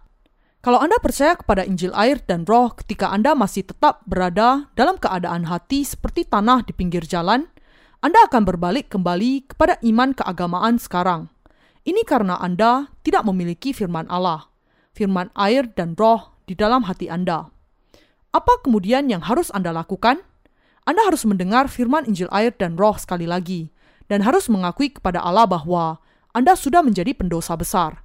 Kalau 0.61 0.77
Anda 0.77 1.01
percaya 1.01 1.33
kepada 1.33 1.65
Injil 1.65 1.89
air 1.97 2.21
dan 2.21 2.45
roh 2.45 2.69
ketika 2.77 3.09
Anda 3.09 3.33
masih 3.33 3.65
tetap 3.65 4.05
berada 4.05 4.69
dalam 4.77 5.01
keadaan 5.01 5.49
hati 5.49 5.81
seperti 5.81 6.29
tanah 6.29 6.61
di 6.61 6.69
pinggir 6.77 7.01
jalan, 7.01 7.49
Anda 8.05 8.29
akan 8.29 8.45
berbalik 8.45 8.93
kembali 8.93 9.49
kepada 9.49 9.81
iman 9.81 10.13
keagamaan 10.13 10.77
sekarang. 10.77 11.33
Ini 11.81 12.05
karena 12.05 12.37
Anda 12.37 12.93
tidak 13.01 13.25
memiliki 13.25 13.73
firman 13.73 14.05
Allah, 14.05 14.50
firman 14.91 15.31
air 15.35 15.67
dan 15.71 15.95
roh 15.95 16.35
di 16.47 16.53
dalam 16.55 16.87
hati 16.87 17.07
Anda. 17.07 17.47
Apa 18.31 18.63
kemudian 18.63 19.11
yang 19.11 19.23
harus 19.23 19.51
Anda 19.51 19.75
lakukan? 19.75 20.23
Anda 20.87 21.01
harus 21.05 21.27
mendengar 21.27 21.67
firman 21.67 22.07
Injil 22.07 22.31
air 22.31 22.55
dan 22.55 22.79
roh 22.79 22.95
sekali 22.97 23.29
lagi, 23.29 23.69
dan 24.09 24.25
harus 24.25 24.49
mengakui 24.49 24.91
kepada 24.91 25.21
Allah 25.21 25.45
bahwa 25.45 26.01
Anda 26.33 26.57
sudah 26.57 26.81
menjadi 26.81 27.13
pendosa 27.13 27.53
besar. 27.59 28.01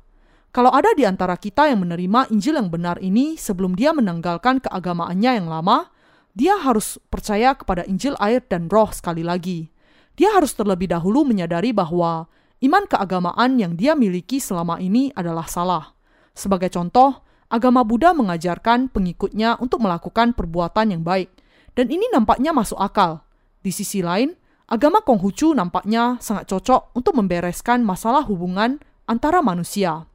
Kalau 0.53 0.73
ada 0.73 0.93
di 0.97 1.05
antara 1.09 1.37
kita 1.37 1.69
yang 1.69 1.85
menerima 1.87 2.33
Injil 2.33 2.57
yang 2.57 2.69
benar 2.69 3.01
ini 3.01 3.37
sebelum 3.37 3.77
dia 3.77 3.93
menanggalkan 3.97 4.61
keagamaannya 4.63 5.43
yang 5.43 5.49
lama, 5.49 5.91
dia 6.37 6.61
harus 6.61 7.01
percaya 7.09 7.57
kepada 7.57 7.89
Injil 7.89 8.13
air 8.21 8.45
dan 8.45 8.69
roh 8.69 8.93
sekali 8.93 9.25
lagi. 9.25 9.73
Dia 10.17 10.37
harus 10.37 10.53
terlebih 10.53 10.93
dahulu 10.93 11.25
menyadari 11.25 11.73
bahwa 11.73 12.29
iman 12.61 12.85
keagamaan 12.89 13.57
yang 13.57 13.77
dia 13.77 13.97
miliki 13.97 14.37
selama 14.37 14.81
ini 14.81 15.13
adalah 15.17 15.49
salah. 15.49 15.96
Sebagai 16.37 16.69
contoh, 16.69 17.25
agama 17.49 17.81
Buddha 17.83 18.13
mengajarkan 18.13 18.93
pengikutnya 18.93 19.57
untuk 19.59 19.81
melakukan 19.81 20.37
perbuatan 20.37 20.93
yang 20.93 21.03
baik, 21.03 21.33
dan 21.73 21.89
ini 21.89 22.05
nampaknya 22.13 22.53
masuk 22.53 22.77
akal. 22.77 23.25
Di 23.65 23.73
sisi 23.73 24.05
lain, 24.05 24.37
Agama 24.67 24.99
Konghucu 24.99 25.55
nampaknya 25.55 26.19
sangat 26.19 26.51
cocok 26.51 26.91
untuk 26.99 27.15
membereskan 27.15 27.87
masalah 27.87 28.27
hubungan 28.27 28.83
antara 29.07 29.39
manusia. 29.39 30.11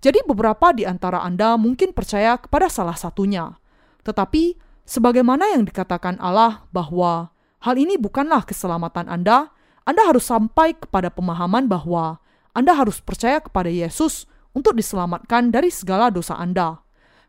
Jadi 0.00 0.24
beberapa 0.24 0.72
di 0.72 0.88
antara 0.88 1.20
Anda 1.20 1.60
mungkin 1.60 1.92
percaya 1.92 2.40
kepada 2.40 2.72
salah 2.72 2.96
satunya. 2.96 3.52
Tetapi 4.00 4.56
sebagaimana 4.88 5.52
yang 5.52 5.68
dikatakan 5.68 6.16
Allah 6.24 6.64
bahwa 6.72 7.36
Hal 7.62 7.78
ini 7.78 7.94
bukanlah 7.94 8.42
keselamatan 8.42 9.06
Anda. 9.06 9.54
Anda 9.86 10.02
harus 10.02 10.26
sampai 10.26 10.74
kepada 10.74 11.14
pemahaman 11.14 11.70
bahwa 11.70 12.18
Anda 12.58 12.74
harus 12.74 12.98
percaya 12.98 13.38
kepada 13.38 13.70
Yesus 13.70 14.26
untuk 14.52 14.76
diselamatkan 14.76 15.52
dari 15.52 15.68
segala 15.72 16.08
dosa 16.08 16.36
Anda. 16.36 16.80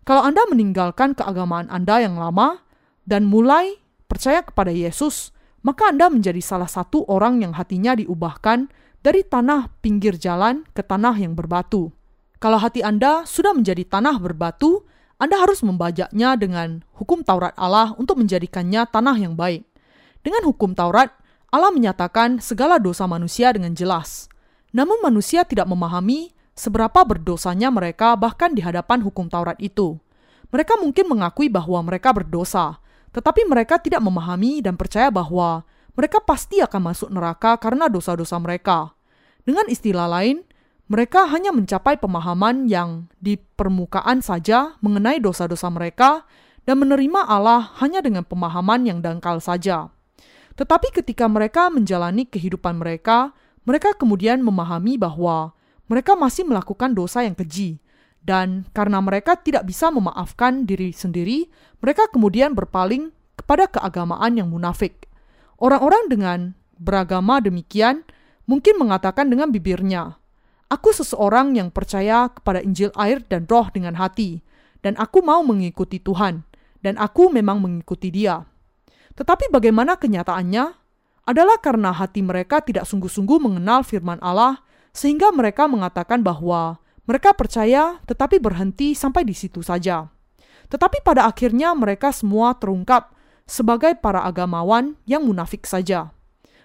Kalau 0.03 0.23
Anda 0.23 0.43
meninggalkan 0.51 1.15
keagamaan 1.15 1.71
Anda 1.71 2.03
yang 2.03 2.19
lama 2.19 2.59
dan 3.07 3.27
mulai 3.27 3.79
percaya 4.07 4.43
kepada 4.43 4.71
Yesus, 4.71 5.31
maka 5.63 5.89
Anda 5.91 6.11
menjadi 6.11 6.43
salah 6.43 6.67
satu 6.67 7.07
orang 7.07 7.39
yang 7.39 7.55
hatinya 7.55 7.95
diubahkan 7.95 8.67
dari 8.99 9.23
tanah 9.23 9.71
pinggir 9.79 10.19
jalan 10.19 10.67
ke 10.75 10.83
tanah 10.83 11.15
yang 11.15 11.35
berbatu. 11.35 11.91
Kalau 12.43 12.59
hati 12.59 12.83
Anda 12.83 13.23
sudah 13.23 13.55
menjadi 13.55 13.87
tanah 13.87 14.19
berbatu, 14.19 14.83
Anda 15.15 15.39
harus 15.39 15.63
membajaknya 15.63 16.35
dengan 16.35 16.83
hukum 16.99 17.23
Taurat 17.23 17.55
Allah 17.55 17.95
untuk 17.95 18.19
menjadikannya 18.19 18.83
tanah 18.91 19.15
yang 19.15 19.39
baik. 19.39 19.63
Dengan 20.19 20.43
hukum 20.51 20.75
Taurat, 20.75 21.15
Allah 21.47 21.71
menyatakan 21.71 22.43
segala 22.43 22.79
dosa 22.83 23.07
manusia 23.07 23.55
dengan 23.55 23.71
jelas. 23.71 24.27
Namun 24.75 24.99
manusia 24.99 25.47
tidak 25.47 25.71
memahami 25.71 26.35
seberapa 26.53 27.05
berdosanya 27.05 27.73
mereka 27.73 28.13
bahkan 28.17 28.53
di 28.53 28.61
hadapan 28.61 29.01
hukum 29.01 29.29
Taurat 29.29 29.57
itu. 29.61 29.97
Mereka 30.53 30.77
mungkin 30.77 31.09
mengakui 31.09 31.49
bahwa 31.49 31.81
mereka 31.81 32.13
berdosa, 32.13 32.77
tetapi 33.09 33.45
mereka 33.49 33.81
tidak 33.81 34.01
memahami 34.05 34.61
dan 34.61 34.77
percaya 34.77 35.09
bahwa 35.09 35.65
mereka 35.97 36.21
pasti 36.21 36.61
akan 36.61 36.93
masuk 36.93 37.09
neraka 37.09 37.57
karena 37.57 37.89
dosa-dosa 37.89 38.37
mereka. 38.37 38.93
Dengan 39.45 39.65
istilah 39.69 40.09
lain, 40.09 40.45
mereka 40.89 41.25
hanya 41.29 41.49
mencapai 41.49 41.97
pemahaman 41.97 42.69
yang 42.69 43.09
di 43.17 43.37
permukaan 43.37 44.21
saja 44.21 44.77
mengenai 44.81 45.17
dosa-dosa 45.17 45.69
mereka 45.73 46.25
dan 46.69 46.79
menerima 46.79 47.27
Allah 47.27 47.73
hanya 47.81 47.99
dengan 47.99 48.23
pemahaman 48.23 48.85
yang 48.87 48.99
dangkal 49.01 49.41
saja. 49.41 49.89
Tetapi 50.53 50.93
ketika 50.93 51.25
mereka 51.25 51.73
menjalani 51.73 52.29
kehidupan 52.29 52.77
mereka, 52.77 53.33
mereka 53.65 53.97
kemudian 53.97 54.43
memahami 54.45 55.01
bahwa 55.01 55.57
mereka 55.91 56.15
masih 56.15 56.47
melakukan 56.47 56.95
dosa 56.95 57.23
yang 57.23 57.35
keji, 57.35 57.83
dan 58.23 58.63
karena 58.71 59.03
mereka 59.03 59.35
tidak 59.35 59.67
bisa 59.67 59.91
memaafkan 59.91 60.63
diri 60.63 60.95
sendiri, 60.95 61.51
mereka 61.83 62.07
kemudian 62.07 62.55
berpaling 62.55 63.11
kepada 63.35 63.67
keagamaan 63.67 64.39
yang 64.39 64.47
munafik. 64.47 65.11
Orang-orang 65.59 66.07
dengan 66.07 66.39
beragama 66.79 67.43
demikian 67.43 68.07
mungkin 68.47 68.79
mengatakan 68.79 69.27
dengan 69.27 69.51
bibirnya, 69.51 70.15
"Aku 70.71 70.95
seseorang 70.95 71.55
yang 71.59 71.67
percaya 71.71 72.31
kepada 72.31 72.63
Injil 72.63 72.95
air 72.95 73.19
dan 73.27 73.43
Roh 73.47 73.67
dengan 73.71 73.99
hati, 73.99 74.39
dan 74.79 74.95
aku 74.95 75.19
mau 75.19 75.43
mengikuti 75.43 75.99
Tuhan, 75.99 76.47
dan 76.79 76.95
aku 76.95 77.27
memang 77.27 77.59
mengikuti 77.59 78.07
Dia." 78.07 78.43
Tetapi 79.13 79.51
bagaimana 79.53 79.99
kenyataannya? 79.99 80.81
Adalah 81.23 81.55
karena 81.63 81.95
hati 81.95 82.19
mereka 82.19 82.59
tidak 82.59 82.83
sungguh-sungguh 82.83 83.39
mengenal 83.39 83.87
firman 83.87 84.19
Allah, 84.19 84.59
sehingga 84.93 85.33
mereka 85.33 85.65
mengatakan 85.65 86.21
bahwa 86.21 86.77
mereka 87.03 87.35
percaya 87.35 87.99
tetapi 88.07 88.39
berhenti 88.39 88.95
sampai 88.95 89.27
di 89.27 89.35
situ 89.35 89.59
saja. 89.59 90.07
Tetapi 90.71 91.03
pada 91.03 91.27
akhirnya 91.27 91.75
mereka 91.75 92.15
semua 92.15 92.55
terungkap 92.55 93.11
sebagai 93.43 93.99
para 93.99 94.23
agamawan 94.23 94.95
yang 95.03 95.27
munafik 95.27 95.67
saja. 95.67 96.15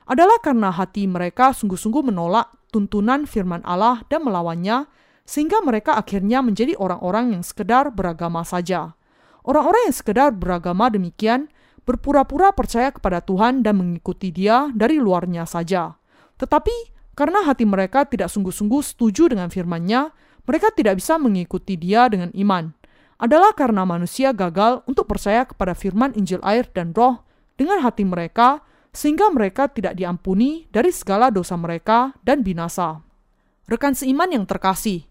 Adalah 0.08 0.40
karena 0.40 0.72
hati 0.72 1.04
mereka 1.04 1.52
sungguh-sungguh 1.52 2.00
menolak 2.00 2.48
tuntunan 2.72 3.28
firman 3.28 3.60
Allah 3.64 4.04
dan 4.08 4.24
melawannya, 4.24 4.88
sehingga 5.28 5.60
mereka 5.60 6.00
akhirnya 6.00 6.40
menjadi 6.40 6.72
orang-orang 6.80 7.36
yang 7.36 7.44
sekedar 7.44 7.92
beragama 7.92 8.40
saja. 8.40 8.96
Orang-orang 9.44 9.92
yang 9.92 9.96
sekedar 9.96 10.32
beragama 10.32 10.88
demikian 10.88 11.52
berpura-pura 11.84 12.52
percaya 12.56 12.88
kepada 12.92 13.20
Tuhan 13.20 13.60
dan 13.60 13.80
mengikuti 13.80 14.32
Dia 14.32 14.72
dari 14.72 14.96
luarnya 14.96 15.44
saja. 15.44 15.96
Tetapi 16.40 16.97
karena 17.18 17.42
hati 17.42 17.66
mereka 17.66 18.06
tidak 18.06 18.30
sungguh-sungguh 18.30 18.78
setuju 18.78 19.34
dengan 19.34 19.50
firman-Nya, 19.50 20.14
mereka 20.46 20.70
tidak 20.70 21.02
bisa 21.02 21.18
mengikuti 21.18 21.74
Dia 21.74 22.06
dengan 22.06 22.30
iman. 22.30 22.70
Adalah 23.18 23.58
karena 23.58 23.82
manusia 23.82 24.30
gagal 24.30 24.86
untuk 24.86 25.10
percaya 25.10 25.42
kepada 25.42 25.74
firman 25.74 26.14
Injil 26.14 26.38
air 26.46 26.70
dan 26.70 26.94
Roh 26.94 27.26
dengan 27.58 27.82
hati 27.82 28.06
mereka, 28.06 28.62
sehingga 28.94 29.34
mereka 29.34 29.66
tidak 29.66 29.98
diampuni 29.98 30.70
dari 30.70 30.94
segala 30.94 31.34
dosa 31.34 31.58
mereka 31.58 32.14
dan 32.22 32.46
binasa. 32.46 33.02
Rekan 33.66 33.98
seiman 33.98 34.30
yang 34.30 34.46
terkasih, 34.46 35.02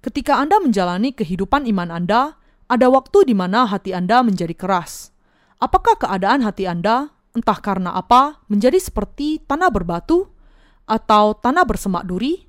ketika 0.00 0.40
Anda 0.40 0.64
menjalani 0.64 1.12
kehidupan 1.12 1.68
iman 1.68 1.92
Anda, 1.92 2.40
ada 2.72 2.88
waktu 2.88 3.28
di 3.28 3.36
mana 3.36 3.68
hati 3.68 3.92
Anda 3.92 4.24
menjadi 4.24 4.56
keras. 4.56 5.12
Apakah 5.60 6.00
keadaan 6.00 6.40
hati 6.40 6.64
Anda, 6.64 7.12
entah 7.36 7.60
karena 7.60 7.92
apa, 7.92 8.40
menjadi 8.48 8.80
seperti 8.80 9.44
tanah 9.44 9.68
berbatu 9.68 10.39
atau 10.90 11.38
tanah 11.38 11.62
bersemak 11.62 12.02
duri? 12.02 12.42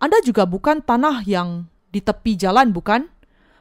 Anda 0.00 0.24
juga 0.24 0.48
bukan 0.48 0.80
tanah 0.80 1.28
yang 1.28 1.68
di 1.92 2.00
tepi 2.00 2.40
jalan, 2.40 2.72
bukan? 2.72 3.04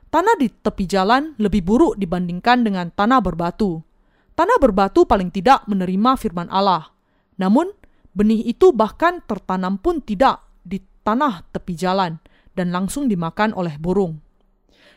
Tanah 0.07 0.39
di 0.39 0.47
tepi 0.47 0.87
jalan 0.87 1.35
lebih 1.35 1.67
buruk 1.67 1.99
dibandingkan 1.99 2.63
dengan 2.63 2.87
tanah 2.95 3.19
berbatu. 3.19 3.83
Tanah 4.31 4.55
berbatu 4.63 5.03
paling 5.03 5.27
tidak 5.35 5.67
menerima 5.67 6.15
firman 6.15 6.47
Allah. 6.47 6.95
Namun, 7.35 7.75
benih 8.15 8.47
itu 8.47 8.71
bahkan 8.71 9.19
tertanam 9.27 9.75
pun 9.75 9.99
tidak 9.99 10.39
di 10.63 10.79
tanah 11.03 11.43
tepi 11.51 11.75
jalan 11.75 12.15
dan 12.55 12.71
langsung 12.71 13.11
dimakan 13.11 13.51
oleh 13.51 13.75
burung. 13.75 14.23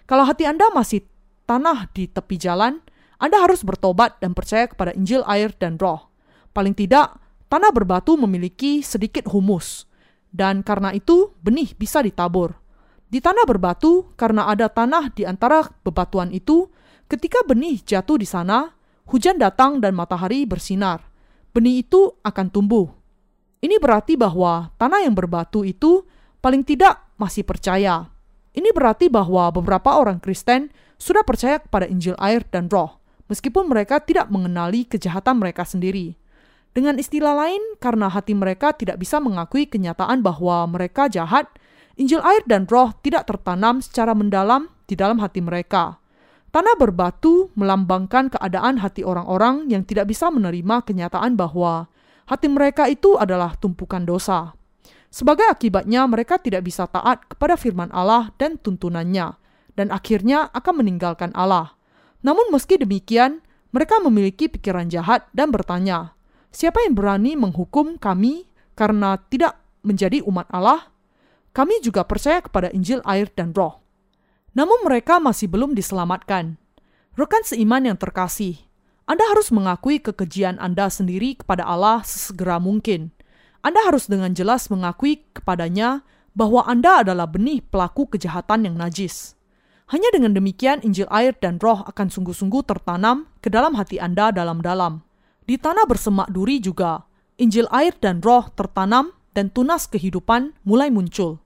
Kalau 0.07 0.23
hati 0.23 0.47
Anda 0.47 0.71
masih 0.71 1.03
tanah 1.51 1.91
di 1.91 2.07
tepi 2.07 2.39
jalan, 2.39 2.79
anda 3.25 3.41
harus 3.41 3.65
bertobat 3.65 4.21
dan 4.21 4.37
percaya 4.37 4.69
kepada 4.69 4.93
Injil 4.93 5.25
air 5.25 5.55
dan 5.57 5.81
roh. 5.81 6.13
Paling 6.53 6.77
tidak, 6.77 7.17
tanah 7.55 7.71
berbatu 7.71 8.19
memiliki 8.19 8.83
sedikit 8.83 9.31
humus, 9.31 9.87
dan 10.35 10.67
karena 10.67 10.91
itu 10.91 11.31
benih 11.39 11.71
bisa 11.79 12.03
ditabur. 12.03 12.59
Di 13.07 13.23
tanah 13.23 13.47
berbatu, 13.47 14.11
karena 14.19 14.51
ada 14.51 14.67
tanah 14.67 15.15
di 15.15 15.23
antara 15.23 15.63
bebatuan 15.87 16.35
itu, 16.35 16.67
ketika 17.07 17.47
benih 17.47 17.79
jatuh 17.79 18.19
di 18.19 18.27
sana, 18.27 18.75
hujan 19.07 19.39
datang 19.39 19.79
dan 19.79 19.95
matahari 19.95 20.43
bersinar. 20.43 21.07
Benih 21.55 21.87
itu 21.87 22.11
akan 22.27 22.51
tumbuh. 22.51 22.91
Ini 23.63 23.79
berarti 23.79 24.19
bahwa 24.19 24.75
tanah 24.75 25.07
yang 25.07 25.15
berbatu 25.15 25.63
itu 25.63 26.03
paling 26.43 26.67
tidak 26.67 27.07
masih 27.15 27.47
percaya. 27.47 28.11
Ini 28.51 28.75
berarti 28.75 29.07
bahwa 29.07 29.55
beberapa 29.55 29.95
orang 29.95 30.19
Kristen 30.19 30.75
sudah 30.99 31.23
percaya 31.23 31.63
kepada 31.63 31.87
Injil 31.87 32.19
air 32.19 32.43
dan 32.51 32.67
roh 32.67 32.99
meskipun 33.31 33.71
mereka 33.71 34.03
tidak 34.03 34.29
mengenali 34.29 34.85
kejahatan 34.85 35.41
mereka 35.41 35.63
sendiri. 35.63 36.19
Dengan 36.75 36.99
istilah 36.99 37.39
lain, 37.39 37.63
karena 37.79 38.11
hati 38.11 38.35
mereka 38.35 38.75
tidak 38.75 38.99
bisa 38.99 39.23
mengakui 39.23 39.71
kenyataan 39.71 40.27
bahwa 40.27 40.67
mereka 40.67 41.07
jahat, 41.07 41.47
Injil 41.95 42.19
air 42.27 42.43
dan 42.51 42.67
roh 42.67 42.91
tidak 43.07 43.31
tertanam 43.31 43.79
secara 43.79 44.11
mendalam 44.19 44.67
di 44.91 44.99
dalam 44.99 45.23
hati 45.23 45.39
mereka. 45.39 46.03
Tanah 46.51 46.75
berbatu 46.75 47.55
melambangkan 47.55 48.35
keadaan 48.35 48.83
hati 48.83 49.07
orang-orang 49.07 49.71
yang 49.71 49.87
tidak 49.87 50.11
bisa 50.11 50.31
menerima 50.35 50.83
kenyataan 50.83 51.39
bahwa 51.39 51.87
hati 52.27 52.51
mereka 52.51 52.91
itu 52.91 53.15
adalah 53.15 53.55
tumpukan 53.55 54.03
dosa. 54.03 54.59
Sebagai 55.15 55.47
akibatnya, 55.47 56.03
mereka 56.11 56.43
tidak 56.43 56.67
bisa 56.67 56.91
taat 56.91 57.23
kepada 57.31 57.55
firman 57.55 57.95
Allah 57.95 58.35
dan 58.35 58.59
tuntunannya, 58.59 59.39
dan 59.79 59.95
akhirnya 59.95 60.51
akan 60.51 60.83
meninggalkan 60.83 61.31
Allah. 61.39 61.79
Namun 62.27 62.51
meski 62.51 62.75
demikian, 62.83 63.39
mereka 63.71 64.03
memiliki 64.03 64.51
pikiran 64.51 64.91
jahat 64.91 65.31
dan 65.31 65.55
bertanya, 65.55 66.14
siapa 66.55 66.87
yang 66.87 66.95
berani 66.95 67.35
menghukum 67.35 67.99
kami 67.99 68.47
karena 68.79 69.19
tidak 69.29 69.59
menjadi 69.83 70.23
umat 70.25 70.47
Allah? 70.55 70.95
Kami 71.51 71.83
juga 71.83 72.07
percaya 72.07 72.39
kepada 72.43 72.71
Injil 72.71 73.03
air 73.03 73.31
dan 73.35 73.51
roh. 73.55 73.83
Namun 74.55 74.87
mereka 74.87 75.19
masih 75.19 75.51
belum 75.51 75.75
diselamatkan. 75.75 76.59
Rekan 77.15 77.43
seiman 77.47 77.87
yang 77.87 77.99
terkasih, 77.99 78.59
Anda 79.07 79.23
harus 79.31 79.55
mengakui 79.55 80.03
kekejian 80.03 80.59
Anda 80.59 80.91
sendiri 80.91 81.39
kepada 81.39 81.63
Allah 81.63 82.03
sesegera 82.03 82.59
mungkin. 82.59 83.15
Anda 83.63 83.83
harus 83.87 84.11
dengan 84.11 84.35
jelas 84.35 84.67
mengakui 84.67 85.23
kepadanya 85.31 86.03
bahwa 86.35 86.67
Anda 86.67 87.07
adalah 87.07 87.31
benih 87.31 87.63
pelaku 87.63 88.11
kejahatan 88.11 88.67
yang 88.67 88.75
najis. 88.75 89.39
Hanya 89.95 90.11
dengan 90.11 90.35
demikian 90.35 90.83
Injil 90.83 91.07
air 91.13 91.39
dan 91.39 91.63
roh 91.63 91.87
akan 91.87 92.11
sungguh-sungguh 92.11 92.67
tertanam 92.67 93.31
ke 93.39 93.53
dalam 93.53 93.79
hati 93.79 94.03
Anda 94.03 94.35
dalam-dalam. 94.35 95.04
Di 95.45 95.61
tanah 95.61 95.85
bersemak 95.85 96.33
duri 96.33 96.57
juga, 96.57 97.05
Injil 97.37 97.69
air 97.69 97.93
dan 98.01 98.25
roh 98.25 98.49
tertanam 98.57 99.13
dan 99.37 99.53
tunas 99.53 99.85
kehidupan 99.85 100.57
mulai 100.65 100.89
muncul. 100.89 101.43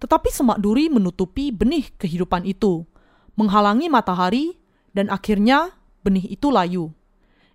Tetapi 0.00 0.32
semak 0.32 0.64
duri 0.64 0.88
menutupi 0.88 1.52
benih 1.52 1.92
kehidupan 2.00 2.48
itu, 2.48 2.88
menghalangi 3.36 3.92
matahari, 3.92 4.56
dan 4.96 5.12
akhirnya 5.12 5.76
benih 6.06 6.24
itu 6.24 6.48
layu. 6.48 6.94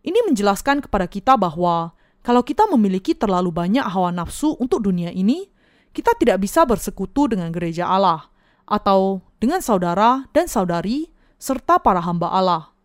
Ini 0.05 0.29
menjelaskan 0.29 0.85
kepada 0.85 1.09
kita 1.09 1.39
bahwa 1.39 1.97
kalau 2.21 2.43
kita 2.43 2.67
memiliki 2.69 3.15
terlalu 3.15 3.49
banyak 3.49 3.83
hawa 3.83 4.13
nafsu 4.13 4.53
untuk 4.59 4.85
dunia 4.85 5.09
ini, 5.09 5.49
kita 5.95 6.13
tidak 6.19 6.43
bisa 6.43 6.67
bersekutu 6.69 7.31
dengan 7.31 7.49
gereja 7.49 7.89
Allah, 7.89 8.29
atau 8.69 9.25
dengan 9.41 9.63
saudara 9.63 10.29
dan 10.35 10.45
saudari 10.45 11.09
serta 11.41 11.81
para 11.81 12.03
hamba 12.03 12.29
Allah. 12.29 12.75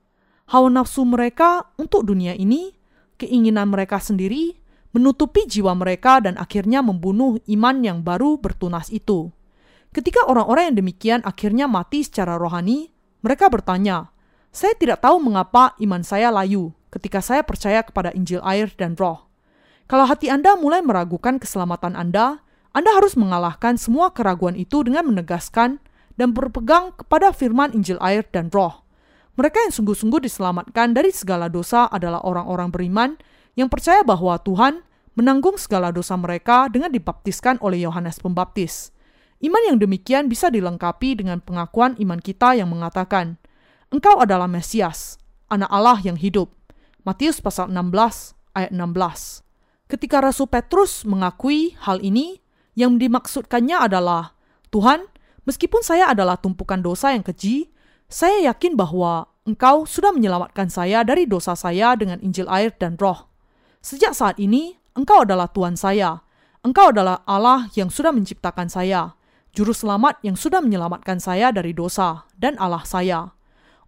Hawa 0.48 0.70
nafsu 0.72 1.04
mereka 1.04 1.68
untuk 1.76 2.06
dunia 2.08 2.32
ini 2.32 2.72
keinginan 3.16 3.70
mereka 3.70 4.02
sendiri, 4.02 4.58
menutupi 4.94 5.44
jiwa 5.50 5.74
mereka 5.74 6.22
dan 6.22 6.38
akhirnya 6.38 6.78
membunuh 6.78 7.42
iman 7.50 7.76
yang 7.82 7.98
baru 8.06 8.38
bertunas 8.38 8.88
itu. 8.94 9.34
Ketika 9.90 10.26
orang-orang 10.26 10.70
yang 10.70 10.76
demikian 10.86 11.20
akhirnya 11.26 11.66
mati 11.66 12.06
secara 12.06 12.38
rohani, 12.38 12.94
mereka 13.22 13.50
bertanya, 13.50 14.14
"Saya 14.54 14.74
tidak 14.78 15.02
tahu 15.02 15.18
mengapa 15.18 15.74
iman 15.82 16.02
saya 16.06 16.30
layu 16.30 16.70
ketika 16.94 17.18
saya 17.18 17.42
percaya 17.42 17.82
kepada 17.82 18.14
Injil 18.14 18.38
air 18.46 18.70
dan 18.74 18.94
Roh." 18.94 19.26
Kalau 19.90 20.06
hati 20.06 20.30
Anda 20.30 20.54
mulai 20.54 20.80
meragukan 20.80 21.42
keselamatan 21.42 21.98
Anda, 21.98 22.42
Anda 22.74 22.90
harus 22.94 23.18
mengalahkan 23.18 23.78
semua 23.78 24.14
keraguan 24.14 24.58
itu 24.58 24.82
dengan 24.86 25.10
menegaskan 25.10 25.82
dan 26.14 26.30
berpegang 26.30 26.94
kepada 26.94 27.34
firman 27.34 27.74
Injil 27.74 27.98
air 27.98 28.22
dan 28.30 28.48
Roh. 28.54 28.83
Mereka 29.34 29.66
yang 29.66 29.72
sungguh-sungguh 29.74 30.22
diselamatkan 30.22 30.94
dari 30.94 31.10
segala 31.10 31.50
dosa 31.50 31.90
adalah 31.90 32.22
orang-orang 32.22 32.70
beriman 32.70 33.10
yang 33.58 33.66
percaya 33.66 34.06
bahwa 34.06 34.38
Tuhan 34.38 34.86
menanggung 35.18 35.58
segala 35.58 35.90
dosa 35.90 36.14
mereka 36.14 36.70
dengan 36.70 36.90
dibaptiskan 36.90 37.58
oleh 37.58 37.82
Yohanes 37.82 38.22
Pembaptis. 38.22 38.94
Iman 39.42 39.62
yang 39.66 39.78
demikian 39.82 40.30
bisa 40.30 40.50
dilengkapi 40.54 41.18
dengan 41.18 41.42
pengakuan 41.42 41.98
iman 41.98 42.22
kita 42.22 42.54
yang 42.54 42.70
mengatakan, 42.70 43.34
Engkau 43.90 44.22
adalah 44.22 44.46
Mesias, 44.46 45.18
anak 45.50 45.70
Allah 45.70 45.98
yang 46.02 46.14
hidup. 46.14 46.54
Matius 47.02 47.42
pasal 47.42 47.70
16 47.74 48.38
ayat 48.54 48.70
16. 48.70 49.42
Ketika 49.90 50.22
Rasul 50.22 50.46
Petrus 50.46 51.02
mengakui 51.02 51.74
hal 51.82 52.00
ini, 52.00 52.40
yang 52.74 52.98
dimaksudkannya 52.98 53.78
adalah, 53.78 54.34
Tuhan, 54.70 55.06
meskipun 55.46 55.82
saya 55.82 56.10
adalah 56.10 56.38
tumpukan 56.38 56.82
dosa 56.82 57.14
yang 57.14 57.22
keji, 57.22 57.73
saya 58.14 58.54
yakin 58.54 58.78
bahwa 58.78 59.26
Engkau 59.42 59.90
sudah 59.90 60.14
menyelamatkan 60.14 60.70
saya 60.70 61.02
dari 61.02 61.26
dosa 61.26 61.58
saya 61.58 61.98
dengan 61.98 62.22
Injil 62.22 62.46
air 62.46 62.70
dan 62.78 62.94
roh. 62.94 63.26
Sejak 63.82 64.14
saat 64.14 64.38
ini, 64.38 64.78
Engkau 64.94 65.26
adalah 65.26 65.50
Tuhan 65.50 65.74
saya. 65.74 66.22
Engkau 66.62 66.94
adalah 66.94 67.26
Allah 67.26 67.66
yang 67.74 67.90
sudah 67.90 68.14
menciptakan 68.14 68.70
saya 68.70 69.18
juru 69.54 69.70
selamat 69.70 70.18
yang 70.26 70.34
sudah 70.34 70.58
menyelamatkan 70.58 71.22
saya 71.22 71.54
dari 71.54 71.70
dosa 71.70 72.26
dan 72.34 72.58
Allah 72.58 72.82
saya. 72.82 73.30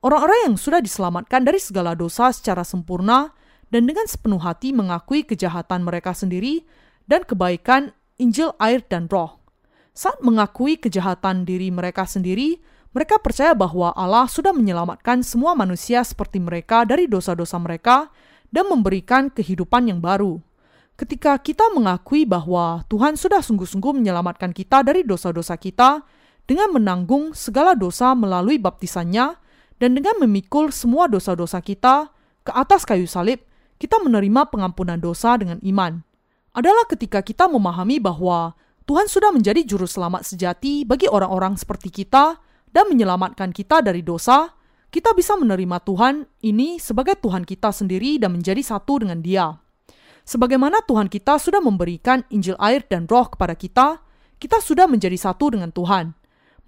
Orang-orang 0.01 0.53
yang 0.53 0.57
sudah 0.57 0.79
diselamatkan 0.79 1.43
dari 1.43 1.59
segala 1.59 1.99
dosa 1.99 2.31
secara 2.31 2.63
sempurna 2.63 3.35
dan 3.75 3.91
dengan 3.91 4.07
sepenuh 4.07 4.39
hati 4.39 4.71
mengakui 4.71 5.27
kejahatan 5.27 5.83
mereka 5.83 6.15
sendiri 6.15 6.63
dan 7.11 7.27
kebaikan 7.27 7.91
Injil 8.23 8.55
air 8.63 8.81
dan 8.87 9.11
roh. 9.11 9.43
Saat 9.91 10.23
mengakui 10.23 10.79
kejahatan 10.79 11.43
diri 11.43 11.75
mereka 11.75 12.07
sendiri, 12.07 12.63
mereka 12.97 13.21
percaya 13.21 13.53
bahwa 13.53 13.93
Allah 13.93 14.25
sudah 14.25 14.57
menyelamatkan 14.57 15.21
semua 15.21 15.53
manusia 15.53 16.01
seperti 16.01 16.41
mereka 16.41 16.89
dari 16.89 17.05
dosa-dosa 17.05 17.61
mereka 17.61 18.09
dan 18.49 18.73
memberikan 18.73 19.29
kehidupan 19.29 19.93
yang 19.93 20.01
baru 20.01 20.41
ketika 20.97 21.37
kita 21.37 21.69
mengakui 21.77 22.25
bahwa 22.25 22.81
Tuhan 22.89 23.21
sudah 23.21 23.45
sungguh-sungguh 23.45 24.01
menyelamatkan 24.01 24.57
kita 24.57 24.81
dari 24.81 25.05
dosa-dosa 25.05 25.61
kita 25.61 26.01
dengan 26.49 26.73
menanggung 26.73 27.37
segala 27.37 27.77
dosa 27.77 28.17
melalui 28.17 28.57
baptisannya 28.57 29.37
dan 29.77 29.91
dengan 29.93 30.17
memikul 30.25 30.73
semua 30.73 31.05
dosa-dosa 31.05 31.61
kita 31.61 32.09
ke 32.49 32.53
atas 32.57 32.89
kayu 32.89 33.05
salib, 33.05 33.45
kita 33.77 34.01
menerima 34.01 34.49
pengampunan 34.49 34.97
dosa 34.97 35.37
dengan 35.37 35.61
iman. 35.61 36.01
Adalah 36.57 36.89
ketika 36.89 37.21
kita 37.21 37.45
memahami 37.45 38.01
bahwa 38.01 38.57
Tuhan 38.89 39.05
sudah 39.05 39.37
menjadi 39.37 39.69
juru 39.69 39.85
selamat 39.85 40.25
sejati 40.25 40.89
bagi 40.89 41.05
orang-orang 41.13 41.61
seperti 41.61 41.93
kita 41.93 42.41
dan 42.77 42.93
menyelamatkan 42.93 43.57
kita 43.57 43.81
dari 43.81 44.05
dosa, 44.05 44.53
kita 44.93 45.17
bisa 45.17 45.33
menerima 45.33 45.81
Tuhan 45.81 46.29
ini 46.45 46.77
sebagai 46.77 47.17
Tuhan 47.17 47.49
kita 47.49 47.73
sendiri 47.73 48.21
dan 48.21 48.37
menjadi 48.37 48.61
satu 48.61 49.01
dengan 49.01 49.25
Dia. 49.25 49.57
Sebagaimana 50.29 50.85
Tuhan 50.85 51.09
kita 51.09 51.41
sudah 51.41 51.65
memberikan 51.65 52.21
Injil 52.29 52.53
air 52.61 52.85
dan 52.85 53.09
roh 53.09 53.33
kepada 53.33 53.57
kita, 53.57 54.05
kita 54.37 54.61
sudah 54.61 54.85
menjadi 54.85 55.17
satu 55.17 55.57
dengan 55.57 55.73
Tuhan. 55.73 56.13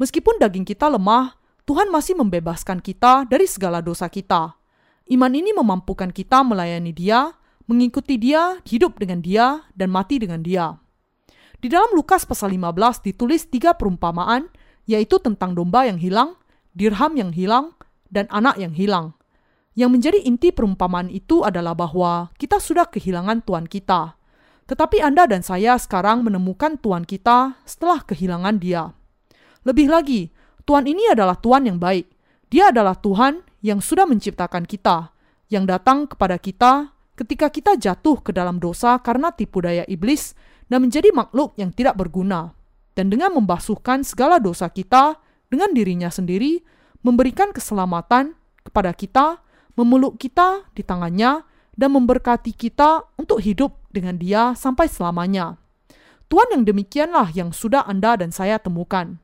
Meskipun 0.00 0.40
daging 0.40 0.64
kita 0.64 0.88
lemah, 0.88 1.36
Tuhan 1.68 1.92
masih 1.92 2.16
membebaskan 2.16 2.80
kita 2.80 3.28
dari 3.28 3.44
segala 3.44 3.84
dosa 3.84 4.08
kita. 4.08 4.56
Iman 5.12 5.36
ini 5.36 5.52
memampukan 5.52 6.08
kita 6.08 6.40
melayani 6.40 6.96
Dia, 6.96 7.36
mengikuti 7.68 8.16
Dia, 8.16 8.56
hidup 8.64 8.96
dengan 8.96 9.20
Dia, 9.20 9.68
dan 9.76 9.92
mati 9.92 10.16
dengan 10.16 10.40
Dia. 10.40 10.72
Di 11.60 11.68
dalam 11.68 11.92
Lukas 11.92 12.24
pasal 12.24 12.56
15 12.56 13.04
ditulis 13.04 13.44
tiga 13.52 13.76
perumpamaan, 13.76 14.48
yaitu 14.88 15.20
tentang 15.20 15.52
domba 15.52 15.84
yang 15.84 16.00
hilang, 16.00 16.40
dirham 16.72 17.12
yang 17.14 17.36
hilang, 17.36 17.76
dan 18.08 18.24
anak 18.32 18.56
yang 18.56 18.72
hilang. 18.72 19.12
Yang 19.76 19.90
menjadi 19.94 20.18
inti 20.24 20.48
perumpamaan 20.50 21.12
itu 21.12 21.44
adalah 21.44 21.76
bahwa 21.76 22.32
kita 22.40 22.58
sudah 22.58 22.88
kehilangan 22.88 23.44
Tuhan 23.44 23.68
kita. 23.68 24.16
Tetapi 24.66 24.98
Anda 25.04 25.28
dan 25.28 25.44
saya 25.44 25.76
sekarang 25.78 26.24
menemukan 26.26 26.80
Tuhan 26.80 27.04
kita 27.04 27.60
setelah 27.62 28.02
kehilangan 28.02 28.58
Dia. 28.58 28.90
Lebih 29.62 29.86
lagi, 29.92 30.32
Tuhan 30.64 30.88
ini 30.88 31.12
adalah 31.12 31.36
Tuhan 31.36 31.68
yang 31.68 31.78
baik. 31.78 32.08
Dia 32.48 32.72
adalah 32.72 32.96
Tuhan 32.96 33.44
yang 33.60 33.84
sudah 33.84 34.08
menciptakan 34.08 34.64
kita, 34.64 35.12
yang 35.52 35.68
datang 35.68 36.08
kepada 36.08 36.40
kita 36.40 36.96
ketika 37.18 37.50
kita 37.50 37.74
jatuh 37.74 38.22
ke 38.22 38.30
dalam 38.30 38.62
dosa 38.62 38.94
karena 39.02 39.34
tipu 39.34 39.58
daya 39.58 39.82
iblis 39.90 40.38
dan 40.70 40.86
menjadi 40.86 41.10
makhluk 41.10 41.58
yang 41.58 41.74
tidak 41.74 41.98
berguna. 41.98 42.57
Dan 42.98 43.14
dengan 43.14 43.30
membasuhkan 43.38 44.02
segala 44.02 44.42
dosa 44.42 44.66
kita 44.66 45.22
dengan 45.46 45.70
dirinya 45.70 46.10
sendiri, 46.10 46.66
memberikan 47.06 47.54
keselamatan 47.54 48.34
kepada 48.66 48.90
kita 48.90 49.38
memeluk 49.78 50.18
kita 50.18 50.66
di 50.74 50.82
tangannya, 50.82 51.46
dan 51.78 51.94
memberkati 51.94 52.50
kita 52.58 53.06
untuk 53.14 53.38
hidup 53.38 53.78
dengan 53.94 54.18
dia 54.18 54.50
sampai 54.58 54.90
selamanya. 54.90 55.54
Tuhan 56.26 56.50
yang 56.50 56.66
demikianlah 56.66 57.30
yang 57.30 57.54
sudah 57.54 57.86
Anda 57.86 58.18
dan 58.18 58.34
saya 58.34 58.58
temukan. 58.58 59.22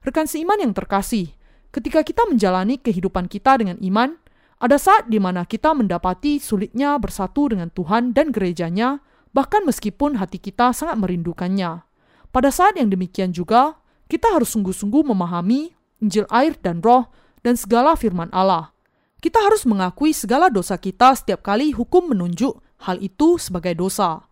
Rekan 0.00 0.24
seiman 0.24 0.56
yang 0.64 0.72
terkasih, 0.72 1.36
ketika 1.68 2.00
kita 2.00 2.24
menjalani 2.24 2.80
kehidupan 2.80 3.28
kita 3.28 3.60
dengan 3.60 3.76
iman, 3.84 4.16
ada 4.56 4.80
saat 4.80 5.12
di 5.12 5.20
mana 5.20 5.44
kita 5.44 5.76
mendapati 5.76 6.40
sulitnya 6.40 6.96
bersatu 6.96 7.52
dengan 7.52 7.68
Tuhan 7.68 8.16
dan 8.16 8.32
gerejanya, 8.32 9.04
bahkan 9.36 9.68
meskipun 9.68 10.16
hati 10.16 10.40
kita 10.40 10.72
sangat 10.72 10.96
merindukannya. 10.96 11.84
Pada 12.30 12.54
saat 12.54 12.78
yang 12.78 12.90
demikian 12.90 13.34
juga, 13.34 13.78
kita 14.06 14.30
harus 14.30 14.54
sungguh-sungguh 14.54 15.02
memahami 15.02 15.74
Injil 16.00 16.24
air 16.32 16.56
dan 16.58 16.80
roh 16.80 17.10
dan 17.44 17.54
segala 17.58 17.94
firman 17.94 18.32
Allah. 18.32 18.72
Kita 19.20 19.36
harus 19.36 19.68
mengakui 19.68 20.16
segala 20.16 20.48
dosa 20.48 20.80
kita 20.80 21.12
setiap 21.12 21.44
kali 21.44 21.76
hukum 21.76 22.08
menunjuk 22.08 22.56
hal 22.88 22.96
itu 23.04 23.36
sebagai 23.36 23.76
dosa. 23.76 24.24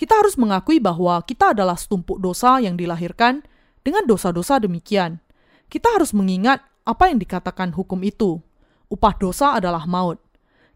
Kita 0.00 0.16
harus 0.16 0.40
mengakui 0.40 0.80
bahwa 0.80 1.20
kita 1.20 1.52
adalah 1.52 1.76
setumpuk 1.76 2.16
dosa 2.16 2.56
yang 2.58 2.80
dilahirkan 2.80 3.44
dengan 3.84 4.08
dosa-dosa 4.08 4.56
demikian. 4.56 5.20
Kita 5.68 5.92
harus 5.92 6.16
mengingat 6.16 6.64
apa 6.88 7.12
yang 7.12 7.20
dikatakan 7.20 7.76
hukum 7.76 8.00
itu. 8.00 8.40
Upah 8.88 9.14
dosa 9.20 9.60
adalah 9.60 9.84
maut. 9.84 10.16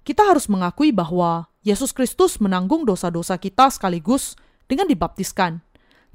Kita 0.04 0.28
harus 0.28 0.46
mengakui 0.52 0.92
bahwa 0.92 1.48
Yesus 1.64 1.90
Kristus 1.90 2.38
menanggung 2.38 2.84
dosa-dosa 2.84 3.40
kita 3.40 3.72
sekaligus 3.72 4.36
dengan 4.68 4.86
dibaptiskan. 4.86 5.64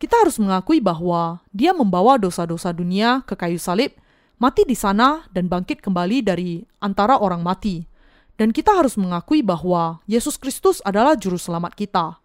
Kita 0.01 0.17
harus 0.17 0.41
mengakui 0.41 0.81
bahwa 0.81 1.45
Dia 1.53 1.77
membawa 1.77 2.17
dosa-dosa 2.17 2.73
dunia 2.73 3.21
ke 3.21 3.37
kayu 3.37 3.61
salib 3.61 3.93
mati 4.41 4.65
di 4.65 4.73
sana 4.73 5.29
dan 5.29 5.45
bangkit 5.45 5.85
kembali 5.85 6.25
dari 6.25 6.65
antara 6.81 7.21
orang 7.21 7.45
mati. 7.45 7.85
Dan 8.33 8.49
kita 8.49 8.73
harus 8.73 8.97
mengakui 8.97 9.45
bahwa 9.45 10.01
Yesus 10.09 10.41
Kristus 10.41 10.81
adalah 10.81 11.13
juru 11.13 11.37
selamat 11.37 11.77
kita. 11.77 12.17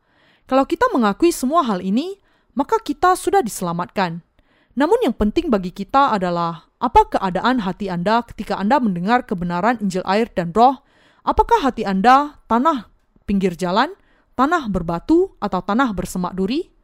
Kalau 0.48 0.64
kita 0.64 0.88
mengakui 0.88 1.28
semua 1.28 1.68
hal 1.68 1.84
ini, 1.84 2.16
maka 2.56 2.80
kita 2.80 3.12
sudah 3.12 3.44
diselamatkan. 3.44 4.24
Namun 4.72 4.96
yang 5.04 5.12
penting 5.12 5.52
bagi 5.52 5.68
kita 5.68 6.16
adalah 6.16 6.72
apa 6.80 7.12
keadaan 7.12 7.60
hati 7.60 7.92
Anda 7.92 8.24
ketika 8.24 8.56
Anda 8.56 8.80
mendengar 8.80 9.28
kebenaran 9.28 9.84
Injil 9.84 10.00
air 10.08 10.32
dan 10.32 10.56
roh? 10.56 10.80
Apakah 11.28 11.60
hati 11.60 11.84
Anda 11.84 12.40
tanah 12.48 12.88
pinggir 13.28 13.52
jalan, 13.52 13.92
tanah 14.32 14.72
berbatu, 14.72 15.36
atau 15.44 15.60
tanah 15.60 15.92
bersemak 15.92 16.32
duri? 16.32 16.75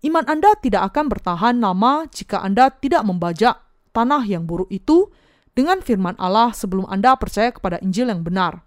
Iman 0.00 0.24
Anda 0.24 0.56
tidak 0.56 0.92
akan 0.92 1.12
bertahan 1.12 1.56
lama 1.60 2.08
jika 2.08 2.40
Anda 2.40 2.72
tidak 2.72 3.04
membajak 3.04 3.60
tanah 3.92 4.24
yang 4.24 4.48
buruk 4.48 4.72
itu 4.72 5.12
dengan 5.52 5.84
firman 5.84 6.16
Allah 6.16 6.56
sebelum 6.56 6.88
Anda 6.88 7.12
percaya 7.20 7.52
kepada 7.52 7.76
Injil 7.84 8.08
yang 8.08 8.24
benar. 8.24 8.64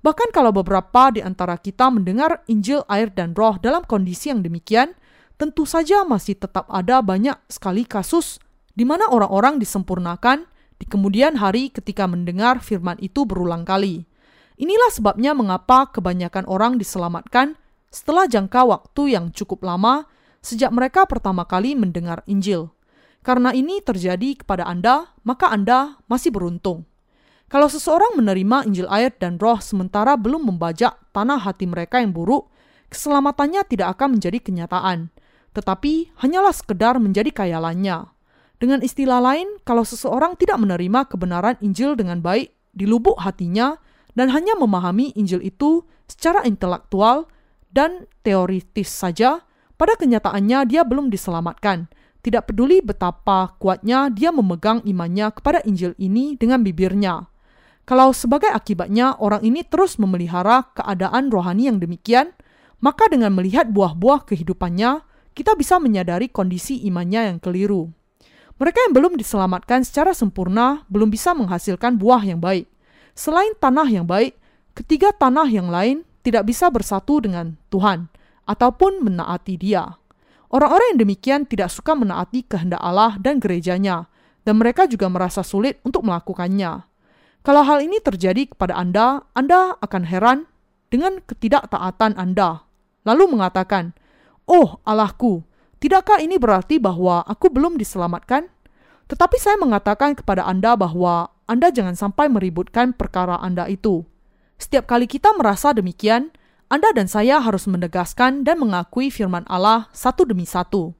Bahkan 0.00 0.32
kalau 0.32 0.50
beberapa 0.50 1.12
di 1.12 1.20
antara 1.20 1.60
kita 1.60 1.92
mendengar 1.92 2.40
Injil 2.48 2.82
air 2.88 3.12
dan 3.12 3.36
roh 3.36 3.60
dalam 3.60 3.84
kondisi 3.84 4.32
yang 4.32 4.40
demikian, 4.40 4.96
tentu 5.36 5.68
saja 5.68 6.08
masih 6.08 6.40
tetap 6.40 6.64
ada 6.72 7.04
banyak 7.04 7.36
sekali 7.52 7.84
kasus 7.84 8.40
di 8.72 8.88
mana 8.88 9.12
orang-orang 9.12 9.60
disempurnakan 9.60 10.48
di 10.80 10.88
kemudian 10.88 11.36
hari 11.36 11.68
ketika 11.68 12.08
mendengar 12.08 12.64
firman 12.64 12.96
itu 12.98 13.28
berulang 13.28 13.62
kali. 13.62 14.08
Inilah 14.56 14.90
sebabnya 14.90 15.36
mengapa 15.36 15.92
kebanyakan 15.92 16.48
orang 16.48 16.80
diselamatkan 16.80 17.60
setelah 17.92 18.24
jangka 18.24 18.64
waktu 18.64 19.14
yang 19.14 19.30
cukup 19.36 19.62
lama 19.62 20.08
sejak 20.42 20.74
mereka 20.74 21.06
pertama 21.06 21.46
kali 21.46 21.78
mendengar 21.78 22.26
Injil. 22.26 22.74
Karena 23.22 23.54
ini 23.54 23.78
terjadi 23.78 24.42
kepada 24.42 24.66
Anda, 24.66 25.14
maka 25.22 25.48
Anda 25.48 26.02
masih 26.10 26.34
beruntung. 26.34 26.90
Kalau 27.46 27.70
seseorang 27.70 28.18
menerima 28.18 28.66
Injil 28.66 28.90
air 28.90 29.14
dan 29.14 29.38
roh 29.38 29.62
sementara 29.62 30.18
belum 30.18 30.50
membajak 30.50 30.98
tanah 31.14 31.38
hati 31.38 31.70
mereka 31.70 32.02
yang 32.02 32.10
buruk, 32.10 32.50
keselamatannya 32.90 33.62
tidak 33.70 33.94
akan 33.94 34.18
menjadi 34.18 34.42
kenyataan, 34.42 35.14
tetapi 35.54 36.10
hanyalah 36.18 36.50
sekedar 36.50 36.98
menjadi 36.98 37.30
kayalannya. 37.30 38.08
Dengan 38.56 38.80
istilah 38.80 39.20
lain, 39.20 39.60
kalau 39.68 39.84
seseorang 39.84 40.34
tidak 40.40 40.58
menerima 40.58 41.06
kebenaran 41.06 41.60
Injil 41.60 41.92
dengan 41.92 42.24
baik 42.24 42.56
di 42.72 42.88
lubuk 42.88 43.20
hatinya 43.20 43.76
dan 44.16 44.32
hanya 44.32 44.56
memahami 44.56 45.12
Injil 45.12 45.44
itu 45.44 45.84
secara 46.08 46.42
intelektual 46.48 47.28
dan 47.68 48.08
teoritis 48.24 48.88
saja, 48.88 49.44
pada 49.82 49.98
kenyataannya 49.98 50.70
dia 50.70 50.86
belum 50.86 51.10
diselamatkan. 51.10 51.90
Tidak 52.22 52.46
peduli 52.46 52.78
betapa 52.78 53.50
kuatnya 53.58 54.14
dia 54.14 54.30
memegang 54.30 54.78
imannya 54.86 55.34
kepada 55.34 55.58
Injil 55.66 55.98
ini 55.98 56.38
dengan 56.38 56.62
bibirnya. 56.62 57.26
Kalau 57.82 58.14
sebagai 58.14 58.46
akibatnya 58.46 59.18
orang 59.18 59.42
ini 59.42 59.66
terus 59.66 59.98
memelihara 59.98 60.70
keadaan 60.78 61.34
rohani 61.34 61.66
yang 61.66 61.82
demikian, 61.82 62.30
maka 62.78 63.10
dengan 63.10 63.34
melihat 63.34 63.74
buah-buah 63.74 64.22
kehidupannya, 64.22 65.02
kita 65.34 65.58
bisa 65.58 65.82
menyadari 65.82 66.30
kondisi 66.30 66.78
imannya 66.86 67.34
yang 67.34 67.38
keliru. 67.42 67.90
Mereka 68.62 68.86
yang 68.86 68.94
belum 68.94 69.18
diselamatkan 69.18 69.82
secara 69.82 70.14
sempurna 70.14 70.86
belum 70.86 71.10
bisa 71.10 71.34
menghasilkan 71.34 71.98
buah 71.98 72.22
yang 72.22 72.38
baik. 72.38 72.70
Selain 73.18 73.50
tanah 73.58 73.90
yang 73.90 74.06
baik, 74.06 74.38
ketiga 74.78 75.10
tanah 75.10 75.50
yang 75.50 75.66
lain 75.66 76.06
tidak 76.22 76.46
bisa 76.46 76.70
bersatu 76.70 77.18
dengan 77.18 77.58
Tuhan 77.66 78.11
ataupun 78.46 79.04
menaati 79.04 79.58
Dia. 79.58 79.98
Orang-orang 80.52 80.96
yang 80.96 81.00
demikian 81.08 81.40
tidak 81.48 81.72
suka 81.72 81.96
menaati 81.96 82.44
kehendak 82.44 82.82
Allah 82.84 83.16
dan 83.16 83.40
gerejanya, 83.40 84.12
dan 84.44 84.60
mereka 84.60 84.84
juga 84.84 85.08
merasa 85.08 85.40
sulit 85.40 85.80
untuk 85.80 86.04
melakukannya. 86.04 86.84
Kalau 87.42 87.62
hal 87.64 87.82
ini 87.82 87.98
terjadi 87.98 88.52
kepada 88.52 88.76
Anda, 88.76 89.26
Anda 89.34 89.74
akan 89.80 90.02
heran 90.06 90.38
dengan 90.92 91.24
ketidaktaatan 91.24 92.20
Anda, 92.20 92.68
lalu 93.08 93.32
mengatakan, 93.34 93.96
"Oh 94.44 94.78
Allahku, 94.84 95.42
tidakkah 95.80 96.20
ini 96.20 96.36
berarti 96.36 96.76
bahwa 96.78 97.24
aku 97.24 97.48
belum 97.48 97.80
diselamatkan?" 97.80 98.46
Tetapi 99.08 99.36
saya 99.40 99.56
mengatakan 99.58 100.14
kepada 100.14 100.46
Anda 100.46 100.76
bahwa 100.76 101.32
Anda 101.48 101.72
jangan 101.72 101.96
sampai 101.98 102.28
meributkan 102.28 102.94
perkara 102.94 103.40
Anda 103.40 103.66
itu. 103.66 104.04
Setiap 104.60 104.86
kali 104.86 105.10
kita 105.10 105.34
merasa 105.34 105.74
demikian, 105.74 106.30
anda 106.72 106.88
dan 106.96 107.04
saya 107.04 107.36
harus 107.36 107.68
menegaskan 107.68 108.48
dan 108.48 108.56
mengakui 108.56 109.12
firman 109.12 109.44
Allah 109.44 109.92
satu 109.92 110.24
demi 110.24 110.48
satu. 110.48 110.96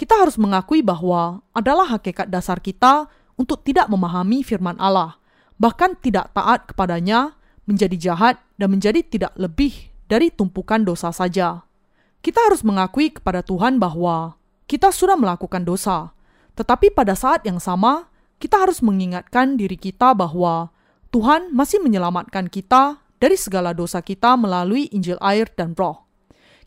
Kita 0.00 0.16
harus 0.16 0.40
mengakui 0.40 0.80
bahwa 0.80 1.44
adalah 1.52 1.92
hakikat 1.92 2.32
dasar 2.32 2.56
kita 2.56 3.04
untuk 3.36 3.60
tidak 3.60 3.92
memahami 3.92 4.40
firman 4.40 4.80
Allah, 4.80 5.20
bahkan 5.60 5.92
tidak 6.00 6.32
taat 6.32 6.72
kepadanya, 6.72 7.36
menjadi 7.68 8.00
jahat, 8.00 8.40
dan 8.56 8.72
menjadi 8.72 9.04
tidak 9.04 9.36
lebih 9.36 9.92
dari 10.08 10.32
tumpukan 10.32 10.80
dosa 10.88 11.12
saja. 11.12 11.68
Kita 12.24 12.40
harus 12.48 12.64
mengakui 12.64 13.12
kepada 13.12 13.44
Tuhan 13.44 13.76
bahwa 13.76 14.40
kita 14.72 14.88
sudah 14.88 15.20
melakukan 15.20 15.68
dosa, 15.68 16.16
tetapi 16.56 16.96
pada 16.96 17.12
saat 17.12 17.44
yang 17.44 17.60
sama, 17.60 18.08
kita 18.40 18.56
harus 18.56 18.80
mengingatkan 18.80 19.60
diri 19.60 19.76
kita 19.76 20.16
bahwa 20.16 20.72
Tuhan 21.12 21.52
masih 21.52 21.84
menyelamatkan 21.84 22.48
kita 22.48 23.04
dari 23.20 23.36
segala 23.36 23.76
dosa 23.76 24.00
kita 24.00 24.34
melalui 24.40 24.88
Injil 24.96 25.20
air 25.20 25.46
dan 25.52 25.76
roh. 25.76 26.08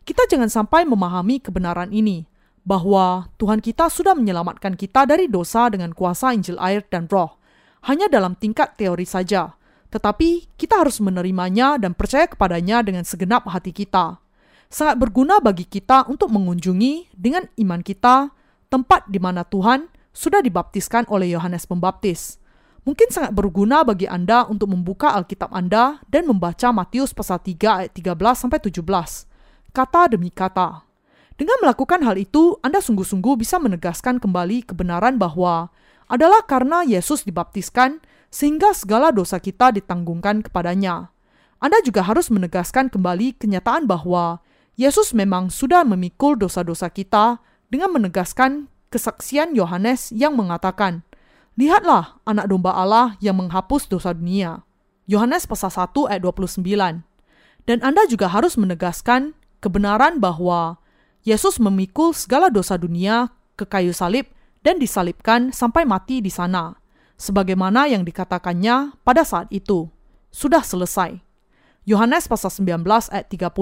Kita 0.06 0.24
jangan 0.30 0.46
sampai 0.46 0.86
memahami 0.86 1.42
kebenaran 1.42 1.90
ini, 1.90 2.24
bahwa 2.64 3.28
Tuhan 3.36 3.60
kita 3.60 3.92
sudah 3.92 4.16
menyelamatkan 4.16 4.78
kita 4.78 5.04
dari 5.04 5.28
dosa 5.28 5.68
dengan 5.68 5.92
kuasa 5.92 6.32
Injil 6.32 6.56
air 6.62 6.86
dan 6.88 7.10
roh, 7.10 7.36
hanya 7.84 8.08
dalam 8.08 8.38
tingkat 8.38 8.78
teori 8.80 9.04
saja, 9.04 9.52
tetapi 9.92 10.56
kita 10.56 10.80
harus 10.80 11.02
menerimanya 11.02 11.76
dan 11.76 11.92
percaya 11.92 12.24
kepadanya 12.24 12.80
dengan 12.80 13.04
segenap 13.04 13.44
hati 13.50 13.74
kita. 13.74 14.22
Sangat 14.72 14.96
berguna 14.96 15.38
bagi 15.38 15.68
kita 15.68 16.08
untuk 16.08 16.32
mengunjungi 16.32 17.14
dengan 17.14 17.44
iman 17.60 17.84
kita 17.84 18.32
tempat 18.72 19.06
di 19.06 19.20
mana 19.20 19.44
Tuhan 19.44 19.86
sudah 20.10 20.40
dibaptiskan 20.40 21.06
oleh 21.12 21.30
Yohanes 21.36 21.68
Pembaptis 21.68 22.42
Mungkin 22.84 23.08
sangat 23.08 23.32
berguna 23.32 23.80
bagi 23.80 24.04
Anda 24.04 24.44
untuk 24.44 24.68
membuka 24.76 25.16
Alkitab 25.16 25.48
Anda 25.56 26.04
dan 26.04 26.28
membaca 26.28 26.68
Matius 26.68 27.16
pasal 27.16 27.40
3 27.40 27.88
ayat 27.88 27.92
13 27.96 28.36
sampai 28.36 28.60
17. 28.60 28.84
Kata 29.72 30.12
demi 30.12 30.28
kata. 30.28 30.84
Dengan 31.40 31.56
melakukan 31.64 32.04
hal 32.04 32.20
itu, 32.20 32.60
Anda 32.60 32.84
sungguh-sungguh 32.84 33.40
bisa 33.40 33.56
menegaskan 33.56 34.20
kembali 34.20 34.68
kebenaran 34.68 35.16
bahwa 35.16 35.72
adalah 36.12 36.44
karena 36.44 36.84
Yesus 36.84 37.24
dibaptiskan 37.24 38.04
sehingga 38.28 38.76
segala 38.76 39.10
dosa 39.10 39.40
kita 39.40 39.72
ditanggungkan 39.72 40.44
kepadanya. 40.44 41.08
Anda 41.64 41.80
juga 41.80 42.04
harus 42.04 42.28
menegaskan 42.28 42.92
kembali 42.92 43.40
kenyataan 43.40 43.88
bahwa 43.88 44.44
Yesus 44.76 45.16
memang 45.16 45.48
sudah 45.48 45.88
memikul 45.88 46.36
dosa-dosa 46.36 46.92
kita 46.92 47.40
dengan 47.72 47.96
menegaskan 47.96 48.68
kesaksian 48.92 49.56
Yohanes 49.56 50.12
yang 50.12 50.36
mengatakan, 50.36 51.00
Lihatlah 51.54 52.18
anak 52.26 52.50
domba 52.50 52.74
Allah 52.74 53.14
yang 53.22 53.38
menghapus 53.38 53.86
dosa 53.86 54.10
dunia. 54.10 54.66
Yohanes 55.06 55.46
pasal 55.46 55.70
1 55.70 56.10
ayat 56.10 56.22
29. 56.26 57.06
Dan 57.64 57.78
Anda 57.78 58.02
juga 58.10 58.26
harus 58.26 58.58
menegaskan 58.58 59.38
kebenaran 59.62 60.18
bahwa 60.18 60.82
Yesus 61.22 61.62
memikul 61.62 62.10
segala 62.10 62.50
dosa 62.50 62.74
dunia 62.74 63.30
ke 63.54 63.64
kayu 63.64 63.94
salib 63.94 64.26
dan 64.66 64.82
disalibkan 64.82 65.54
sampai 65.54 65.86
mati 65.86 66.18
di 66.18 66.28
sana, 66.28 66.74
sebagaimana 67.16 67.86
yang 67.86 68.02
dikatakannya 68.02 68.98
pada 69.06 69.22
saat 69.22 69.46
itu. 69.54 69.88
Sudah 70.34 70.66
selesai. 70.66 71.22
Yohanes 71.86 72.26
pasal 72.26 72.50
19 72.50 72.82
ayat 73.14 73.30
30. 73.30 73.54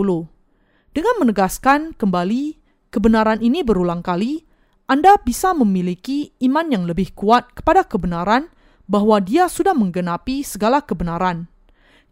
Dengan 0.97 1.15
menegaskan 1.21 1.93
kembali 1.93 2.57
kebenaran 2.89 3.45
ini 3.45 3.61
berulang 3.61 4.01
kali, 4.01 4.49
anda 4.93 5.17
bisa 5.17 5.57
memiliki 5.57 6.37
iman 6.45 6.69
yang 6.69 6.85
lebih 6.85 7.17
kuat 7.17 7.49
kepada 7.57 7.81
kebenaran 7.81 8.53
bahwa 8.85 9.25
Dia 9.25 9.49
sudah 9.49 9.73
menggenapi 9.73 10.45
segala 10.45 10.85
kebenaran. 10.85 11.49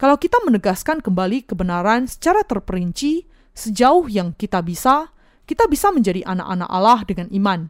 Kalau 0.00 0.16
kita 0.16 0.40
menegaskan 0.48 1.04
kembali 1.04 1.44
kebenaran 1.44 2.08
secara 2.08 2.40
terperinci 2.40 3.28
sejauh 3.52 4.08
yang 4.08 4.32
kita 4.32 4.64
bisa, 4.64 5.12
kita 5.44 5.68
bisa 5.68 5.92
menjadi 5.92 6.24
anak-anak 6.24 6.68
Allah 6.72 7.00
dengan 7.04 7.28
iman. 7.28 7.68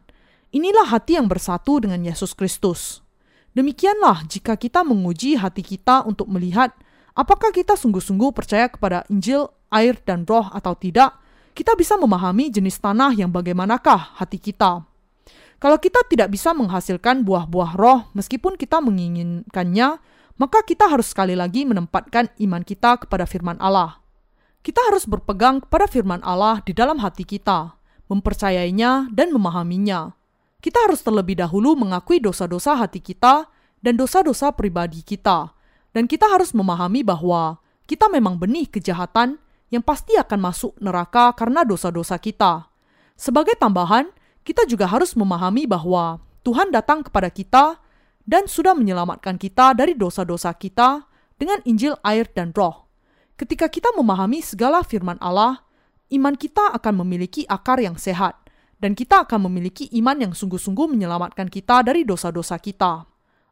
Inilah 0.54 0.86
hati 0.86 1.18
yang 1.18 1.26
bersatu 1.26 1.82
dengan 1.82 2.06
Yesus 2.06 2.30
Kristus. 2.30 3.02
Demikianlah 3.50 4.30
jika 4.30 4.54
kita 4.54 4.86
menguji 4.86 5.34
hati 5.34 5.66
kita 5.66 6.06
untuk 6.06 6.30
melihat 6.30 6.70
apakah 7.18 7.50
kita 7.50 7.74
sungguh-sungguh 7.74 8.30
percaya 8.30 8.70
kepada 8.70 9.02
Injil, 9.10 9.50
air, 9.74 9.98
dan 10.06 10.22
roh 10.22 10.46
atau 10.54 10.78
tidak, 10.78 11.18
kita 11.50 11.74
bisa 11.74 11.98
memahami 11.98 12.46
jenis 12.46 12.78
tanah 12.78 13.10
yang 13.18 13.34
bagaimanakah 13.34 14.22
hati 14.22 14.38
kita. 14.38 14.86
Kalau 15.60 15.76
kita 15.76 16.00
tidak 16.08 16.32
bisa 16.32 16.56
menghasilkan 16.56 17.20
buah-buah 17.20 17.76
roh 17.76 18.08
meskipun 18.16 18.56
kita 18.56 18.80
menginginkannya, 18.80 20.00
maka 20.40 20.64
kita 20.64 20.88
harus 20.88 21.12
sekali 21.12 21.36
lagi 21.36 21.68
menempatkan 21.68 22.32
iman 22.40 22.64
kita 22.64 22.96
kepada 23.04 23.28
firman 23.28 23.60
Allah. 23.60 24.00
Kita 24.64 24.80
harus 24.88 25.04
berpegang 25.04 25.60
kepada 25.60 25.84
firman 25.84 26.24
Allah 26.24 26.64
di 26.64 26.72
dalam 26.72 26.96
hati 27.04 27.28
kita, 27.28 27.76
mempercayainya 28.08 29.12
dan 29.12 29.36
memahaminya. 29.36 30.16
Kita 30.64 30.88
harus 30.88 31.04
terlebih 31.04 31.36
dahulu 31.36 31.76
mengakui 31.76 32.24
dosa-dosa 32.24 32.80
hati 32.80 33.04
kita 33.04 33.44
dan 33.84 34.00
dosa-dosa 34.00 34.56
pribadi 34.56 35.04
kita, 35.04 35.52
dan 35.92 36.08
kita 36.08 36.24
harus 36.24 36.56
memahami 36.56 37.04
bahwa 37.04 37.60
kita 37.84 38.08
memang 38.08 38.40
benih 38.40 38.64
kejahatan 38.64 39.36
yang 39.68 39.84
pasti 39.84 40.16
akan 40.16 40.40
masuk 40.40 40.72
neraka 40.80 41.36
karena 41.36 41.68
dosa-dosa 41.68 42.16
kita. 42.16 42.68
Sebagai 43.16 43.60
tambahan, 43.60 44.08
kita 44.44 44.64
juga 44.64 44.88
harus 44.88 45.12
memahami 45.16 45.68
bahwa 45.68 46.20
Tuhan 46.42 46.72
datang 46.72 47.04
kepada 47.04 47.28
kita 47.28 47.76
dan 48.24 48.48
sudah 48.48 48.72
menyelamatkan 48.72 49.36
kita 49.36 49.76
dari 49.76 49.92
dosa-dosa 49.92 50.54
kita 50.56 51.04
dengan 51.36 51.60
Injil, 51.64 51.96
air, 52.04 52.28
dan 52.32 52.52
Roh. 52.52 52.88
Ketika 53.36 53.72
kita 53.72 53.92
memahami 53.96 54.44
segala 54.44 54.84
firman 54.84 55.16
Allah, 55.24 55.64
iman 56.12 56.36
kita 56.36 56.76
akan 56.76 57.04
memiliki 57.04 57.48
akar 57.48 57.80
yang 57.80 57.96
sehat, 57.96 58.36
dan 58.80 58.96
kita 58.96 59.28
akan 59.28 59.48
memiliki 59.48 59.88
iman 60.00 60.16
yang 60.16 60.32
sungguh-sungguh 60.32 60.88
menyelamatkan 60.88 61.52
kita 61.52 61.84
dari 61.84 62.04
dosa-dosa 62.04 62.56
kita. 62.56 63.04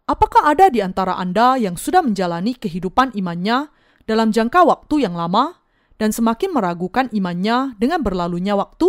Apakah 0.09 0.57
ada 0.57 0.72
di 0.72 0.80
antara 0.80 1.20
Anda 1.20 1.61
yang 1.61 1.76
sudah 1.76 2.01
menjalani 2.01 2.57
kehidupan 2.57 3.12
imannya 3.12 3.68
dalam 4.09 4.32
jangka 4.32 4.64
waktu 4.64 5.05
yang 5.05 5.12
lama 5.12 5.61
dan 6.01 6.16
semakin 6.16 6.57
meragukan 6.57 7.12
imannya 7.12 7.76
dengan 7.76 8.01
berlalunya 8.01 8.57
waktu? 8.57 8.89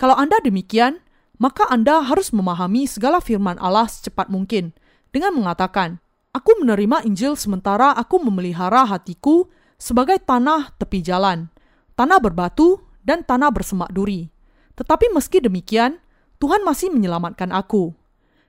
Kalau 0.00 0.16
Anda 0.16 0.40
demikian, 0.40 1.04
maka 1.40 1.64
Anda 1.72 2.04
harus 2.04 2.30
memahami 2.36 2.84
segala 2.84 3.24
firman 3.24 3.56
Allah 3.56 3.88
secepat 3.88 4.28
mungkin 4.28 4.76
dengan 5.08 5.32
mengatakan, 5.32 5.98
Aku 6.30 6.54
menerima 6.62 7.02
Injil 7.08 7.34
sementara 7.34 7.90
aku 7.90 8.22
memelihara 8.22 8.86
hatiku 8.86 9.50
sebagai 9.80 10.22
tanah 10.22 10.70
tepi 10.78 11.02
jalan, 11.02 11.50
tanah 11.98 12.22
berbatu, 12.22 12.78
dan 13.02 13.26
tanah 13.26 13.50
bersemak 13.50 13.90
duri. 13.90 14.30
Tetapi 14.78 15.10
meski 15.10 15.42
demikian, 15.42 15.98
Tuhan 16.38 16.62
masih 16.62 16.94
menyelamatkan 16.94 17.50
aku. 17.50 17.90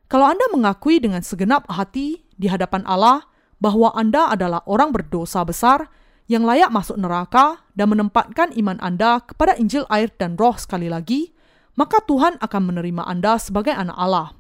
Kalau 0.06 0.28
Anda 0.28 0.46
mengakui 0.54 1.02
dengan 1.02 1.26
segenap 1.26 1.66
hati 1.72 2.22
di 2.38 2.52
hadapan 2.52 2.86
Allah 2.86 3.26
bahwa 3.58 3.96
Anda 3.98 4.30
adalah 4.30 4.62
orang 4.70 4.94
berdosa 4.94 5.42
besar 5.42 5.90
yang 6.30 6.46
layak 6.46 6.70
masuk 6.70 7.00
neraka 7.02 7.66
dan 7.74 7.90
menempatkan 7.96 8.54
iman 8.62 8.78
Anda 8.78 9.26
kepada 9.26 9.58
Injil 9.58 9.90
air 9.90 10.14
dan 10.22 10.38
roh 10.38 10.54
sekali 10.54 10.86
lagi, 10.86 11.34
maka 11.76 12.04
Tuhan 12.04 12.40
akan 12.40 12.62
menerima 12.74 13.04
Anda 13.08 13.40
sebagai 13.40 13.72
anak 13.72 13.98
Allah. 13.98 14.36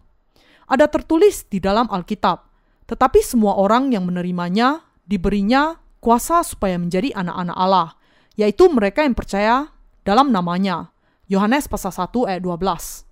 Ada 0.71 0.87
tertulis 0.87 1.47
di 1.47 1.59
dalam 1.59 1.87
Alkitab, 1.91 2.47
tetapi 2.87 3.19
semua 3.23 3.59
orang 3.59 3.91
yang 3.91 4.07
menerimanya 4.07 4.83
diberinya 5.03 5.75
kuasa 5.99 6.43
supaya 6.43 6.79
menjadi 6.79 7.11
anak-anak 7.15 7.57
Allah, 7.59 7.89
yaitu 8.39 8.67
mereka 8.71 9.03
yang 9.03 9.15
percaya 9.15 9.71
dalam 10.07 10.31
namanya. 10.31 10.91
Yohanes 11.31 11.67
pasal 11.67 11.95
1 11.95 12.27
ayat 12.27 12.41
12. 12.43 13.07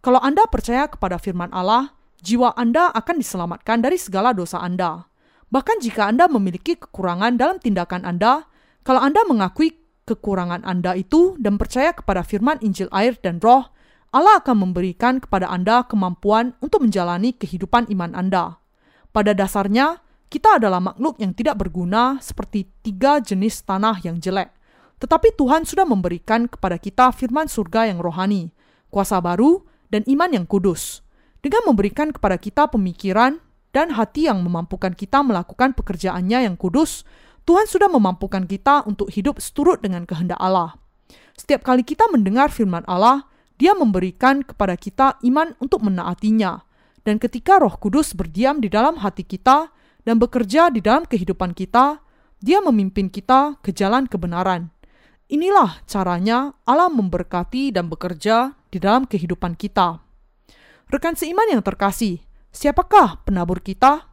Kalau 0.00 0.20
Anda 0.22 0.48
percaya 0.48 0.88
kepada 0.88 1.20
firman 1.20 1.52
Allah, 1.52 1.94
jiwa 2.24 2.56
Anda 2.56 2.88
akan 2.94 3.20
diselamatkan 3.20 3.84
dari 3.84 4.00
segala 4.00 4.32
dosa 4.32 4.58
Anda. 4.58 5.06
Bahkan 5.50 5.82
jika 5.82 6.06
Anda 6.06 6.30
memiliki 6.30 6.78
kekurangan 6.78 7.34
dalam 7.34 7.58
tindakan 7.58 8.06
Anda, 8.06 8.46
kalau 8.86 9.02
Anda 9.02 9.26
mengakui 9.26 9.79
kekurangan 10.10 10.66
Anda 10.66 10.98
itu 10.98 11.38
dan 11.38 11.54
percaya 11.54 11.94
kepada 11.94 12.26
firman 12.26 12.58
Injil 12.58 12.90
air 12.90 13.14
dan 13.22 13.38
roh, 13.38 13.70
Allah 14.10 14.42
akan 14.42 14.66
memberikan 14.66 15.22
kepada 15.22 15.46
Anda 15.46 15.86
kemampuan 15.86 16.58
untuk 16.58 16.82
menjalani 16.82 17.30
kehidupan 17.30 17.86
iman 17.94 18.18
Anda. 18.18 18.58
Pada 19.14 19.30
dasarnya, 19.30 20.02
kita 20.26 20.58
adalah 20.58 20.82
makhluk 20.82 21.18
yang 21.22 21.30
tidak 21.34 21.62
berguna 21.62 22.18
seperti 22.18 22.66
tiga 22.82 23.22
jenis 23.22 23.62
tanah 23.62 24.02
yang 24.02 24.18
jelek. 24.18 24.50
Tetapi 24.98 25.34
Tuhan 25.38 25.62
sudah 25.62 25.86
memberikan 25.86 26.50
kepada 26.50 26.78
kita 26.78 27.14
firman 27.14 27.46
surga 27.46 27.90
yang 27.90 28.02
rohani, 28.02 28.50
kuasa 28.90 29.22
baru, 29.22 29.62
dan 29.90 30.02
iman 30.06 30.30
yang 30.30 30.46
kudus. 30.46 31.02
Dengan 31.40 31.66
memberikan 31.66 32.14
kepada 32.14 32.36
kita 32.36 32.68
pemikiran 32.68 33.40
dan 33.70 33.94
hati 33.94 34.26
yang 34.26 34.42
memampukan 34.42 34.92
kita 34.92 35.22
melakukan 35.22 35.72
pekerjaannya 35.72 36.46
yang 36.46 36.54
kudus, 36.58 37.06
Tuhan 37.50 37.66
sudah 37.66 37.90
memampukan 37.90 38.46
kita 38.46 38.86
untuk 38.86 39.10
hidup 39.10 39.42
seturut 39.42 39.82
dengan 39.82 40.06
kehendak 40.06 40.38
Allah. 40.38 40.78
Setiap 41.34 41.66
kali 41.66 41.82
kita 41.82 42.06
mendengar 42.06 42.46
firman 42.46 42.86
Allah, 42.86 43.26
dia 43.58 43.74
memberikan 43.74 44.46
kepada 44.46 44.78
kita 44.78 45.18
iman 45.26 45.58
untuk 45.58 45.82
menaatinya. 45.82 46.62
Dan 47.02 47.18
ketika 47.18 47.58
roh 47.58 47.74
kudus 47.74 48.14
berdiam 48.14 48.62
di 48.62 48.70
dalam 48.70 49.02
hati 49.02 49.26
kita 49.26 49.66
dan 50.06 50.22
bekerja 50.22 50.70
di 50.70 50.78
dalam 50.78 51.02
kehidupan 51.02 51.50
kita, 51.58 51.98
dia 52.38 52.62
memimpin 52.62 53.10
kita 53.10 53.58
ke 53.66 53.74
jalan 53.74 54.06
kebenaran. 54.06 54.70
Inilah 55.26 55.82
caranya 55.90 56.54
Allah 56.62 56.86
memberkati 56.86 57.74
dan 57.74 57.90
bekerja 57.90 58.54
di 58.70 58.78
dalam 58.78 59.10
kehidupan 59.10 59.58
kita. 59.58 59.98
Rekan 60.86 61.18
seiman 61.18 61.50
yang 61.50 61.66
terkasih, 61.66 62.22
Siapakah 62.54 63.26
penabur 63.26 63.58
kita? 63.58 64.06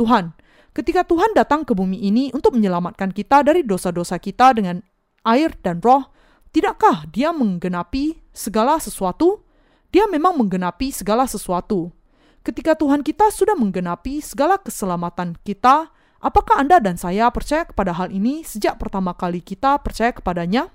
Tuhan. 0.00 0.32
Ketika 0.80 1.04
Tuhan 1.04 1.36
datang 1.36 1.60
ke 1.68 1.76
bumi 1.76 2.08
ini 2.08 2.32
untuk 2.32 2.56
menyelamatkan 2.56 3.12
kita 3.12 3.44
dari 3.44 3.60
dosa-dosa 3.60 4.16
kita 4.16 4.56
dengan 4.56 4.80
air 5.28 5.52
dan 5.60 5.76
roh, 5.84 6.08
tidakkah 6.56 7.04
Dia 7.12 7.36
menggenapi 7.36 8.16
segala 8.32 8.80
sesuatu? 8.80 9.44
Dia 9.92 10.08
memang 10.08 10.40
menggenapi 10.40 10.88
segala 10.88 11.28
sesuatu. 11.28 11.92
Ketika 12.40 12.80
Tuhan 12.80 13.04
kita 13.04 13.28
sudah 13.28 13.60
menggenapi 13.60 14.24
segala 14.24 14.56
keselamatan 14.56 15.36
kita, 15.44 15.92
apakah 16.16 16.64
Anda 16.64 16.80
dan 16.80 16.96
saya 16.96 17.28
percaya 17.28 17.68
kepada 17.68 17.92
hal 17.92 18.08
ini 18.08 18.40
sejak 18.40 18.80
pertama 18.80 19.12
kali 19.12 19.44
kita 19.44 19.76
percaya 19.84 20.16
kepadanya? 20.16 20.72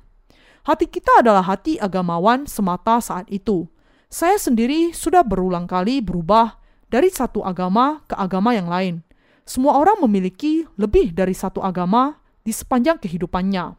Hati 0.69 0.85
kita 0.85 1.25
adalah 1.25 1.41
hati 1.41 1.81
agamawan 1.81 2.45
semata 2.45 3.01
saat 3.01 3.25
itu. 3.33 3.65
Saya 4.13 4.37
sendiri 4.37 4.93
sudah 4.93 5.25
berulang 5.25 5.65
kali 5.65 5.97
berubah 5.97 6.61
dari 6.93 7.09
satu 7.09 7.41
agama 7.41 8.05
ke 8.05 8.13
agama 8.13 8.53
yang 8.53 8.69
lain. 8.69 9.04
Semua 9.45 9.77
orang 9.77 10.01
memiliki 10.01 10.65
lebih 10.73 11.13
dari 11.13 11.37
satu 11.37 11.61
agama 11.61 12.17
di 12.41 12.49
sepanjang 12.49 12.97
kehidupannya. 12.97 13.77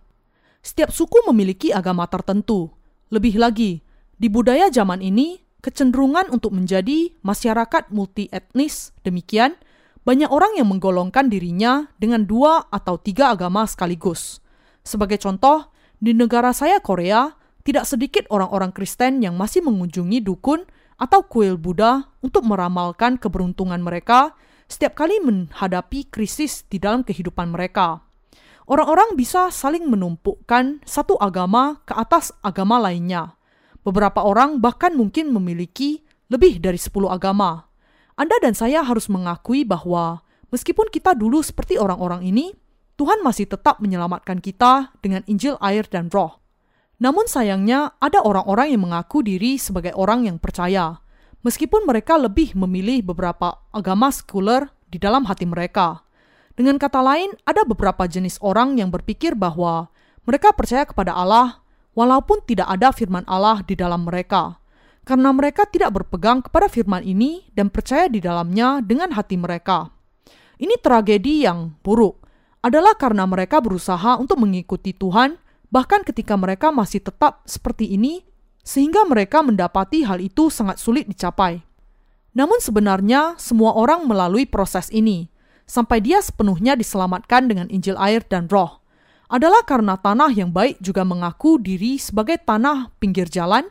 Setiap 0.62 0.94
suku 0.94 1.26
memiliki 1.26 1.74
agama 1.74 2.06
tertentu. 2.06 2.70
Lebih 3.10 3.34
lagi, 3.34 3.82
di 4.14 4.30
budaya 4.30 4.70
zaman 4.70 5.02
ini, 5.02 5.42
kecenderungan 5.66 6.30
untuk 6.30 6.54
menjadi 6.54 7.10
masyarakat 7.26 7.90
multi 7.90 8.30
etnis 8.30 8.94
demikian, 9.02 9.58
banyak 10.06 10.30
orang 10.30 10.54
yang 10.54 10.70
menggolongkan 10.70 11.26
dirinya 11.26 11.90
dengan 11.98 12.22
dua 12.30 12.70
atau 12.70 12.94
tiga 12.94 13.34
agama 13.34 13.66
sekaligus. 13.66 14.38
Sebagai 14.86 15.18
contoh, 15.18 15.66
di 15.98 16.14
negara 16.14 16.54
saya 16.54 16.78
Korea, 16.78 17.34
tidak 17.66 17.90
sedikit 17.90 18.22
orang-orang 18.30 18.70
Kristen 18.70 19.18
yang 19.18 19.34
masih 19.34 19.66
mengunjungi 19.66 20.22
dukun 20.22 20.62
atau 20.94 21.26
kuil 21.26 21.58
Buddha 21.58 22.06
untuk 22.22 22.46
meramalkan 22.46 23.18
keberuntungan 23.18 23.82
mereka 23.82 24.38
setiap 24.66 24.98
kali 24.98 25.22
menghadapi 25.22 26.10
krisis 26.10 26.66
di 26.66 26.82
dalam 26.82 27.06
kehidupan 27.06 27.50
mereka. 27.50 28.02
Orang-orang 28.66 29.14
bisa 29.14 29.54
saling 29.54 29.86
menumpukkan 29.86 30.82
satu 30.82 31.14
agama 31.22 31.78
ke 31.86 31.94
atas 31.94 32.34
agama 32.42 32.82
lainnya. 32.82 33.38
Beberapa 33.86 34.26
orang 34.26 34.58
bahkan 34.58 34.98
mungkin 34.98 35.30
memiliki 35.30 36.02
lebih 36.26 36.58
dari 36.58 36.74
sepuluh 36.74 37.14
agama. 37.14 37.70
Anda 38.18 38.34
dan 38.42 38.58
saya 38.58 38.82
harus 38.82 39.06
mengakui 39.06 39.62
bahwa 39.62 40.26
meskipun 40.50 40.90
kita 40.90 41.14
dulu 41.14 41.46
seperti 41.46 41.78
orang-orang 41.78 42.26
ini, 42.26 42.50
Tuhan 42.98 43.22
masih 43.22 43.46
tetap 43.46 43.78
menyelamatkan 43.78 44.42
kita 44.42 44.90
dengan 44.98 45.22
Injil 45.30 45.54
air 45.62 45.86
dan 45.86 46.10
roh. 46.10 46.42
Namun 46.98 47.28
sayangnya 47.30 47.94
ada 48.02 48.24
orang-orang 48.24 48.74
yang 48.74 48.88
mengaku 48.88 49.20
diri 49.22 49.60
sebagai 49.60 49.94
orang 49.94 50.26
yang 50.26 50.40
percaya, 50.40 50.98
meskipun 51.46 51.86
mereka 51.86 52.18
lebih 52.18 52.58
memilih 52.58 53.06
beberapa 53.06 53.62
agama 53.70 54.10
sekuler 54.10 54.66
di 54.90 54.98
dalam 54.98 55.22
hati 55.30 55.46
mereka. 55.46 56.02
Dengan 56.58 56.74
kata 56.74 56.98
lain, 56.98 57.30
ada 57.46 57.62
beberapa 57.62 58.10
jenis 58.10 58.42
orang 58.42 58.74
yang 58.82 58.90
berpikir 58.90 59.38
bahwa 59.38 59.86
mereka 60.26 60.50
percaya 60.50 60.82
kepada 60.82 61.14
Allah 61.14 61.62
walaupun 61.94 62.42
tidak 62.42 62.66
ada 62.66 62.90
firman 62.90 63.22
Allah 63.30 63.62
di 63.62 63.78
dalam 63.78 64.02
mereka. 64.02 64.58
Karena 65.06 65.30
mereka 65.30 65.62
tidak 65.70 65.94
berpegang 65.94 66.42
kepada 66.42 66.66
firman 66.66 67.06
ini 67.06 67.46
dan 67.54 67.70
percaya 67.70 68.10
di 68.10 68.18
dalamnya 68.18 68.82
dengan 68.82 69.14
hati 69.14 69.38
mereka. 69.38 69.94
Ini 70.58 70.82
tragedi 70.82 71.46
yang 71.46 71.78
buruk 71.78 72.26
adalah 72.58 72.98
karena 72.98 73.22
mereka 73.22 73.62
berusaha 73.62 74.18
untuk 74.18 74.42
mengikuti 74.42 74.90
Tuhan 74.90 75.38
bahkan 75.70 76.02
ketika 76.02 76.34
mereka 76.34 76.74
masih 76.74 76.98
tetap 77.04 77.46
seperti 77.46 77.94
ini, 77.94 78.26
sehingga 78.66 79.06
mereka 79.06 79.46
mendapati 79.46 80.02
hal 80.02 80.18
itu 80.18 80.50
sangat 80.50 80.82
sulit 80.82 81.06
dicapai. 81.06 81.62
Namun 82.34 82.58
sebenarnya 82.58 83.38
semua 83.38 83.78
orang 83.78 84.04
melalui 84.10 84.42
proses 84.42 84.90
ini, 84.90 85.30
sampai 85.64 86.02
dia 86.02 86.18
sepenuhnya 86.18 86.74
diselamatkan 86.74 87.46
dengan 87.46 87.70
Injil 87.70 87.94
air 87.94 88.26
dan 88.26 88.50
roh, 88.50 88.82
adalah 89.30 89.62
karena 89.62 89.94
tanah 89.98 90.34
yang 90.34 90.50
baik 90.50 90.82
juga 90.82 91.06
mengaku 91.06 91.62
diri 91.62 91.98
sebagai 91.98 92.42
tanah 92.42 92.90
pinggir 92.98 93.30
jalan, 93.30 93.66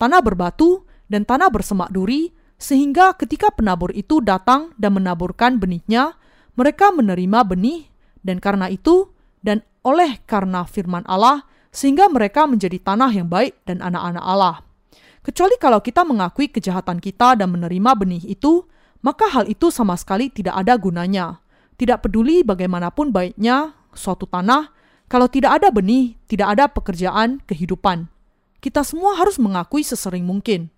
tanah 0.00 0.20
berbatu, 0.24 0.88
dan 1.08 1.24
tanah 1.24 1.48
bersemak 1.48 1.92
duri, 1.92 2.32
sehingga 2.60 3.16
ketika 3.16 3.48
penabur 3.54 3.94
itu 3.94 4.20
datang 4.20 4.76
dan 4.76 4.96
menaburkan 4.96 5.56
benihnya, 5.56 6.16
mereka 6.58 6.92
menerima 6.92 7.44
benih, 7.48 7.88
dan 8.20 8.42
karena 8.42 8.68
itu, 8.68 9.08
dan 9.40 9.64
oleh 9.86 10.20
karena 10.28 10.68
firman 10.68 11.06
Allah, 11.08 11.47
sehingga 11.70 12.08
mereka 12.08 12.48
menjadi 12.48 12.80
tanah 12.80 13.10
yang 13.12 13.28
baik 13.28 13.56
dan 13.68 13.84
anak-anak 13.84 14.24
Allah. 14.24 14.56
Kecuali 15.20 15.60
kalau 15.60 15.84
kita 15.84 16.08
mengakui 16.08 16.48
kejahatan 16.48 17.02
kita 17.02 17.36
dan 17.36 17.52
menerima 17.52 17.90
benih 17.98 18.24
itu, 18.24 18.64
maka 19.04 19.28
hal 19.28 19.44
itu 19.46 19.68
sama 19.68 19.94
sekali 19.94 20.32
tidak 20.32 20.56
ada 20.56 20.74
gunanya. 20.80 21.44
Tidak 21.78 22.00
peduli 22.02 22.42
bagaimanapun 22.42 23.12
baiknya 23.12 23.76
suatu 23.94 24.26
tanah, 24.26 24.72
kalau 25.08 25.24
tidak 25.28 25.60
ada 25.62 25.72
benih, 25.72 26.16
tidak 26.28 26.56
ada 26.56 26.64
pekerjaan 26.68 27.40
kehidupan. 27.48 28.08
Kita 28.58 28.82
semua 28.82 29.16
harus 29.16 29.40
mengakui 29.40 29.80
sesering 29.80 30.26
mungkin. 30.26 30.68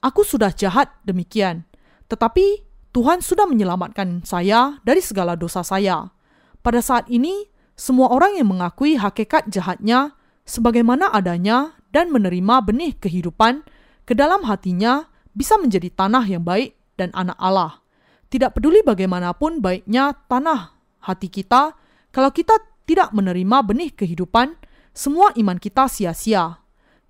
Aku 0.00 0.22
sudah 0.22 0.52
jahat 0.52 0.92
demikian, 1.02 1.64
tetapi 2.06 2.64
Tuhan 2.94 3.24
sudah 3.24 3.48
menyelamatkan 3.48 4.22
saya 4.22 4.78
dari 4.86 5.02
segala 5.02 5.34
dosa 5.34 5.66
saya. 5.66 6.14
Pada 6.62 6.78
saat 6.78 7.10
ini, 7.10 7.50
semua 7.74 8.08
orang 8.08 8.38
yang 8.38 8.54
mengakui 8.54 8.94
hakikat 8.94 9.50
jahatnya 9.50 10.14
sebagaimana 10.44 11.10
adanya 11.10 11.76
dan 11.90 12.12
menerima 12.12 12.64
benih 12.64 12.92
kehidupan 12.96 13.64
ke 14.04 14.12
dalam 14.12 14.44
hatinya 14.44 15.08
bisa 15.32 15.56
menjadi 15.58 15.90
tanah 15.90 16.24
yang 16.28 16.44
baik 16.44 16.76
dan 17.00 17.10
anak 17.16 17.36
Allah. 17.40 17.80
Tidak 18.28 18.54
peduli 18.54 18.84
bagaimanapun 18.84 19.58
baiknya 19.64 20.14
tanah 20.28 20.76
hati 21.04 21.28
kita, 21.28 21.76
kalau 22.14 22.30
kita 22.30 22.56
tidak 22.84 23.10
menerima 23.16 23.64
benih 23.64 23.90
kehidupan, 23.92 24.56
semua 24.94 25.34
iman 25.34 25.58
kita 25.58 25.90
sia-sia. 25.90 26.62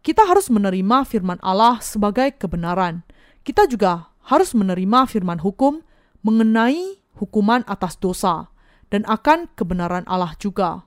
Kita 0.05 0.25
harus 0.29 0.53
menerima 0.53 1.09
firman 1.09 1.41
Allah 1.41 1.81
sebagai 1.81 2.37
kebenaran. 2.37 3.05
Kita 3.45 3.65
juga 3.69 4.13
harus 4.29 4.53
menerima 4.53 5.09
firman 5.09 5.41
hukum 5.41 5.81
mengenai 6.25 7.01
hukuman 7.17 7.65
atas 7.69 7.97
dosa 8.01 8.53
dan 8.89 9.05
akan 9.09 9.49
kebenaran 9.57 10.05
Allah 10.05 10.37
juga. 10.37 10.85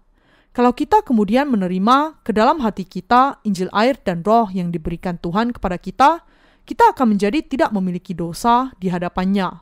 Kalau 0.57 0.73
kita 0.73 1.05
kemudian 1.05 1.53
menerima 1.53 2.17
ke 2.25 2.33
dalam 2.33 2.57
hati 2.65 2.81
kita 2.81 3.37
Injil 3.45 3.69
air 3.77 3.93
dan 4.01 4.25
roh 4.25 4.49
yang 4.49 4.73
diberikan 4.73 5.21
Tuhan 5.21 5.53
kepada 5.53 5.77
kita, 5.77 6.25
kita 6.65 6.97
akan 6.97 7.13
menjadi 7.13 7.45
tidak 7.45 7.69
memiliki 7.69 8.17
dosa 8.17 8.73
di 8.81 8.89
hadapannya. 8.89 9.53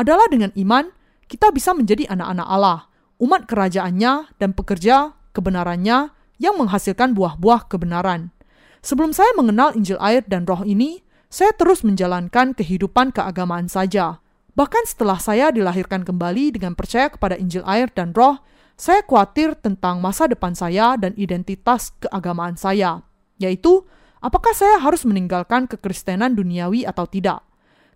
Adalah 0.00 0.32
dengan 0.32 0.48
iman, 0.56 0.88
kita 1.28 1.52
bisa 1.52 1.76
menjadi 1.76 2.08
anak-anak 2.08 2.48
Allah, 2.48 2.88
umat 3.20 3.44
kerajaannya 3.52 4.32
dan 4.40 4.56
pekerja 4.56 5.12
kebenarannya 5.36 6.08
yang 6.40 6.56
menghasilkan 6.56 7.12
buah-buah 7.12 7.68
kebenaran. 7.68 8.32
Sebelum 8.80 9.12
saya 9.12 9.36
mengenal 9.36 9.76
Injil 9.76 10.00
air 10.00 10.24
dan 10.24 10.48
roh 10.48 10.64
ini, 10.64 11.04
saya 11.28 11.52
terus 11.52 11.84
menjalankan 11.84 12.56
kehidupan 12.56 13.12
keagamaan 13.12 13.68
saja. 13.68 14.24
Bahkan 14.56 14.88
setelah 14.88 15.20
saya 15.20 15.52
dilahirkan 15.52 16.00
kembali 16.00 16.56
dengan 16.56 16.72
percaya 16.72 17.12
kepada 17.12 17.36
Injil 17.36 17.60
air 17.68 17.92
dan 17.92 18.16
roh, 18.16 18.40
saya 18.80 19.04
khawatir 19.04 19.52
tentang 19.60 20.00
masa 20.00 20.24
depan 20.24 20.56
saya 20.56 20.96
dan 20.96 21.12
identitas 21.20 21.92
keagamaan 22.00 22.56
saya, 22.56 23.04
yaitu 23.36 23.84
apakah 24.24 24.56
saya 24.56 24.80
harus 24.80 25.04
meninggalkan 25.04 25.68
kekristenan 25.68 26.32
duniawi 26.32 26.88
atau 26.88 27.04
tidak. 27.04 27.44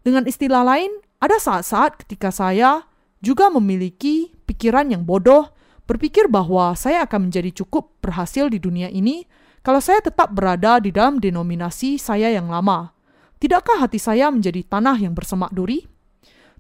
Dengan 0.05 0.29
istilah 0.29 0.61
lain, 0.61 0.93
ada 1.25 1.41
saat-saat 1.41 2.05
ketika 2.05 2.29
saya 2.29 2.85
juga 3.25 3.49
memiliki 3.49 4.37
pikiran 4.45 4.93
yang 4.93 5.09
bodoh, 5.09 5.49
berpikir 5.89 6.29
bahwa 6.29 6.77
saya 6.77 7.09
akan 7.09 7.33
menjadi 7.33 7.65
cukup 7.65 7.97
berhasil 8.05 8.53
di 8.53 8.61
dunia 8.61 8.93
ini 8.93 9.25
kalau 9.65 9.81
saya 9.81 10.05
tetap 10.05 10.37
berada 10.37 10.77
di 10.85 10.93
dalam 10.93 11.17
denominasi 11.17 11.97
saya 11.97 12.29
yang 12.29 12.53
lama. 12.53 12.93
Tidakkah 13.41 13.81
hati 13.81 13.97
saya 13.97 14.29
menjadi 14.29 14.61
tanah 14.69 15.01
yang 15.01 15.17
bersemak 15.17 15.49
duri? 15.49 15.94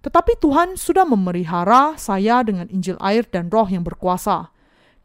Tetapi 0.05 0.36
Tuhan 0.36 0.76
sudah 0.76 1.09
memelihara 1.09 1.96
saya 1.96 2.44
dengan 2.44 2.68
Injil 2.68 3.00
air 3.00 3.24
dan 3.24 3.48
roh 3.48 3.64
yang 3.64 3.80
berkuasa. 3.88 4.52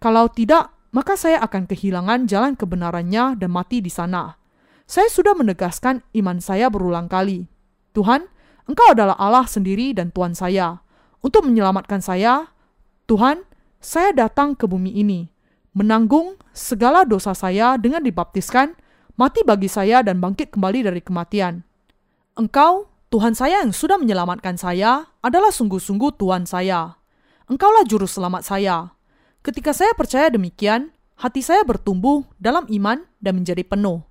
Kalau 0.03 0.27
tidak, 0.27 0.75
maka 0.91 1.15
saya 1.15 1.39
akan 1.39 1.71
kehilangan 1.71 2.27
jalan 2.27 2.59
kebenarannya 2.59 3.39
dan 3.39 3.49
mati 3.49 3.79
di 3.79 3.87
sana. 3.87 4.35
Saya 4.83 5.07
sudah 5.07 5.37
menegaskan 5.39 6.03
iman 6.19 6.43
saya 6.43 6.67
berulang 6.67 7.07
kali. 7.07 7.47
Tuhan, 7.95 8.27
Engkau 8.67 8.91
adalah 8.91 9.15
Allah 9.15 9.47
sendiri 9.47 9.95
dan 9.95 10.11
Tuhan 10.11 10.35
saya. 10.35 10.83
Untuk 11.23 11.47
menyelamatkan 11.47 12.03
saya, 12.03 12.51
Tuhan, 13.07 13.47
saya 13.79 14.11
datang 14.11 14.53
ke 14.53 14.67
bumi 14.67 14.99
ini, 14.99 15.31
menanggung 15.71 16.35
segala 16.51 17.07
dosa 17.07 17.31
saya 17.31 17.79
dengan 17.79 18.03
dibaptiskan, 18.03 18.75
mati 19.15 19.47
bagi 19.47 19.71
saya 19.71 20.03
dan 20.03 20.19
bangkit 20.19 20.51
kembali 20.51 20.91
dari 20.91 21.01
kematian. 21.01 21.63
Engkau, 22.35 22.87
Tuhan 23.09 23.33
saya 23.33 23.65
yang 23.65 23.73
sudah 23.73 23.97
menyelamatkan 23.97 24.53
saya, 24.61 25.09
adalah 25.25 25.49
sungguh-sungguh 25.49 26.13
Tuhan 26.21 26.45
saya. 26.45 26.93
Engkaulah 27.49 27.81
juru 27.89 28.05
selamat 28.05 28.45
saya. 28.45 28.93
Ketika 29.41 29.73
saya 29.73 29.97
percaya 29.97 30.29
demikian, 30.29 30.93
hati 31.17 31.41
saya 31.41 31.65
bertumbuh 31.65 32.29
dalam 32.37 32.69
iman 32.69 33.01
dan 33.17 33.41
menjadi 33.41 33.65
penuh. 33.65 34.05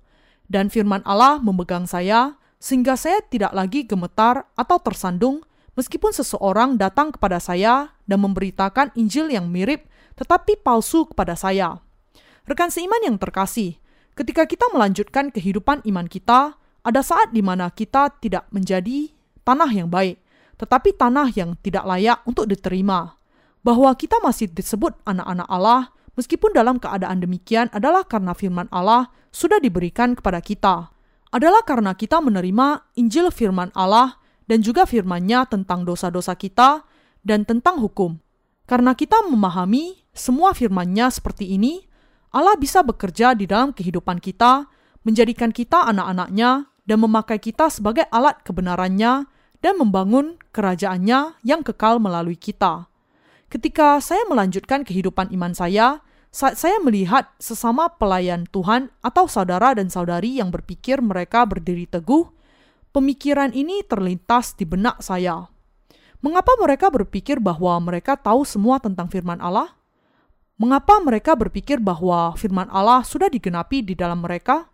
Dan 0.51 0.67
firman 0.67 0.99
Allah 1.07 1.39
memegang 1.39 1.87
saya, 1.87 2.35
sehingga 2.59 2.99
saya 2.99 3.23
tidak 3.23 3.55
lagi 3.55 3.87
gemetar 3.87 4.51
atau 4.59 4.75
tersandung 4.83 5.47
meskipun 5.79 6.11
seseorang 6.11 6.75
datang 6.75 7.15
kepada 7.15 7.39
saya 7.39 7.95
dan 8.03 8.19
memberitakan 8.19 8.91
Injil 8.99 9.31
yang 9.31 9.47
mirip 9.47 9.87
tetapi 10.19 10.59
palsu 10.59 11.07
kepada 11.07 11.39
saya. 11.39 11.79
Rekan 12.43 12.67
seiman 12.67 12.99
yang 13.07 13.15
terkasih, 13.15 13.79
ketika 14.11 14.43
kita 14.43 14.67
melanjutkan 14.75 15.31
kehidupan 15.31 15.87
iman 15.87 16.11
kita, 16.11 16.59
ada 16.89 17.05
saat 17.05 17.29
di 17.29 17.45
mana 17.45 17.69
kita 17.69 18.09
tidak 18.17 18.49
menjadi 18.49 19.13
tanah 19.45 19.69
yang 19.69 19.93
baik, 19.93 20.17
tetapi 20.57 20.97
tanah 20.97 21.29
yang 21.37 21.53
tidak 21.61 21.85
layak 21.85 22.25
untuk 22.25 22.49
diterima. 22.49 23.13
Bahwa 23.61 23.93
kita 23.93 24.17
masih 24.25 24.49
disebut 24.49 24.97
anak-anak 25.05 25.45
Allah, 25.45 25.93
meskipun 26.17 26.49
dalam 26.57 26.81
keadaan 26.81 27.21
demikian 27.21 27.69
adalah 27.69 28.01
karena 28.09 28.33
firman 28.33 28.65
Allah 28.73 29.13
sudah 29.29 29.61
diberikan 29.61 30.17
kepada 30.17 30.41
kita 30.41 30.89
adalah 31.29 31.61
karena 31.61 31.93
kita 31.93 32.17
menerima 32.21 32.97
Injil 32.97 33.29
firman 33.29 33.69
Allah 33.77 34.17
dan 34.49 34.65
juga 34.65 34.89
firman-Nya 34.89 35.45
tentang 35.45 35.85
dosa-dosa 35.85 36.33
kita 36.33 36.85
dan 37.21 37.45
tentang 37.45 37.77
hukum. 37.77 38.17
Karena 38.65 38.97
kita 38.97 39.25
memahami 39.29 40.05
semua 40.13 40.57
firman-Nya 40.57 41.13
seperti 41.13 41.53
ini, 41.53 41.85
Allah 42.33 42.57
bisa 42.57 42.81
bekerja 42.81 43.33
di 43.37 43.45
dalam 43.45 43.73
kehidupan 43.73 44.21
kita, 44.21 44.65
menjadikan 45.05 45.53
kita 45.53 45.85
anak-anaknya, 45.89 46.68
dan 46.89 47.05
memakai 47.05 47.37
kita 47.37 47.69
sebagai 47.69 48.09
alat 48.09 48.41
kebenarannya 48.41 49.29
dan 49.61 49.73
membangun 49.77 50.41
kerajaannya 50.49 51.37
yang 51.45 51.61
kekal 51.61 52.01
melalui 52.01 52.33
kita. 52.33 52.89
Ketika 53.45 54.01
saya 54.01 54.25
melanjutkan 54.25 54.81
kehidupan 54.81 55.29
iman 55.37 55.53
saya, 55.53 56.01
saat 56.33 56.57
saya 56.57 56.81
melihat 56.81 57.29
sesama 57.37 57.93
pelayan 57.93 58.49
Tuhan 58.49 58.89
atau 59.05 59.29
saudara 59.29 59.77
dan 59.77 59.93
saudari 59.93 60.41
yang 60.41 60.49
berpikir 60.49 60.97
mereka 61.01 61.45
berdiri 61.45 61.85
teguh, 61.85 62.25
pemikiran 62.89 63.53
ini 63.53 63.85
terlintas 63.85 64.57
di 64.57 64.65
benak 64.65 65.01
saya. 65.05 65.45
Mengapa 66.25 66.57
mereka 66.57 66.89
berpikir 66.89 67.37
bahwa 67.37 67.77
mereka 67.81 68.17
tahu 68.17 68.45
semua 68.45 68.81
tentang 68.81 69.09
firman 69.09 69.41
Allah? 69.41 69.77
Mengapa 70.59 70.99
mereka 70.99 71.33
berpikir 71.37 71.79
bahwa 71.79 72.35
firman 72.35 72.67
Allah 72.69 73.05
sudah 73.05 73.31
digenapi 73.31 73.81
di 73.81 73.95
dalam 73.95 74.19
mereka? 74.19 74.67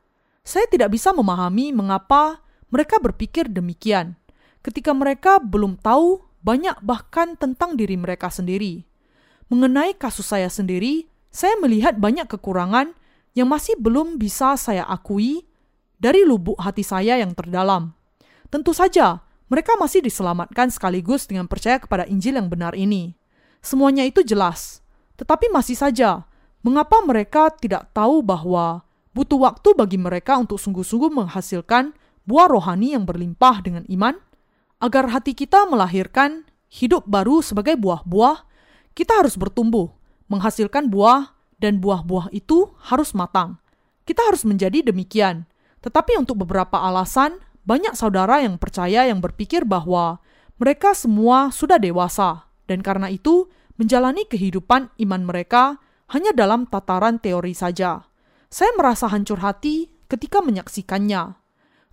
Saya 0.45 0.69
tidak 0.69 0.93
bisa 0.93 1.09
memahami 1.09 1.73
mengapa 1.73 2.45
mereka 2.69 3.01
berpikir 3.01 3.49
demikian 3.49 4.13
ketika 4.61 4.93
mereka 4.93 5.41
belum 5.41 5.81
tahu 5.81 6.21
banyak 6.45 6.77
bahkan 6.85 7.33
tentang 7.33 7.73
diri 7.73 7.97
mereka 7.97 8.29
sendiri. 8.29 8.85
Mengenai 9.49 9.97
kasus 9.97 10.29
saya 10.29 10.45
sendiri, 10.45 11.09
saya 11.33 11.57
melihat 11.57 11.97
banyak 11.97 12.29
kekurangan 12.29 12.93
yang 13.33 13.49
masih 13.49 13.73
belum 13.81 14.21
bisa 14.21 14.53
saya 14.53 14.85
akui 14.85 15.49
dari 15.97 16.21
lubuk 16.21 16.61
hati 16.61 16.85
saya 16.85 17.17
yang 17.17 17.33
terdalam. 17.33 17.97
Tentu 18.53 18.69
saja, 18.77 19.25
mereka 19.49 19.73
masih 19.81 20.05
diselamatkan 20.05 20.69
sekaligus 20.69 21.25
dengan 21.25 21.49
percaya 21.49 21.81
kepada 21.81 22.05
Injil 22.05 22.37
yang 22.37 22.53
benar 22.53 22.77
ini. 22.77 23.17
Semuanya 23.65 24.05
itu 24.05 24.21
jelas, 24.21 24.85
tetapi 25.17 25.49
masih 25.49 25.73
saja, 25.73 26.29
mengapa 26.61 27.01
mereka 27.01 27.49
tidak 27.49 27.89
tahu 27.97 28.21
bahwa 28.21 28.84
butuh 29.15 29.39
waktu 29.39 29.71
bagi 29.73 29.95
mereka 29.95 30.35
untuk 30.35 30.59
sungguh-sungguh 30.59 31.09
menghasilkan 31.09 31.95
buah 32.27 32.51
rohani 32.51 32.93
yang 32.93 33.07
berlimpah 33.07 33.63
dengan 33.63 33.87
iman? 33.87 34.19
Agar 34.83 35.07
hati 35.07 35.31
kita 35.31 35.63
melahirkan 35.71 36.43
hidup 36.67 37.07
baru 37.07 37.39
sebagai 37.39 37.79
buah-buah, 37.79 38.43
kita 38.91 39.23
harus 39.23 39.39
bertumbuh 39.39 39.95
menghasilkan 40.27 40.91
buah 40.91 41.31
dan 41.63 41.79
buah-buah 41.79 42.35
itu 42.35 42.75
harus 42.83 43.15
matang. 43.15 43.55
Kita 44.03 44.21
harus 44.27 44.43
menjadi 44.43 44.83
demikian. 44.83 45.47
Tetapi 45.79 46.19
untuk 46.19 46.43
beberapa 46.43 46.81
alasan, 46.83 47.39
banyak 47.65 47.95
saudara 47.97 48.43
yang 48.43 48.59
percaya 48.59 49.07
yang 49.07 49.23
berpikir 49.23 49.65
bahwa 49.65 50.21
mereka 50.59 50.93
semua 50.93 51.49
sudah 51.49 51.81
dewasa 51.81 52.45
dan 52.69 52.85
karena 52.85 53.09
itu 53.09 53.49
menjalani 53.79 54.23
kehidupan 54.29 54.93
iman 55.01 55.21
mereka 55.25 55.81
hanya 56.13 56.31
dalam 56.31 56.69
tataran 56.69 57.17
teori 57.17 57.57
saja. 57.57 58.05
Saya 58.49 58.71
merasa 58.77 59.09
hancur 59.11 59.41
hati 59.41 59.91
ketika 60.09 60.39
menyaksikannya. 60.41 61.37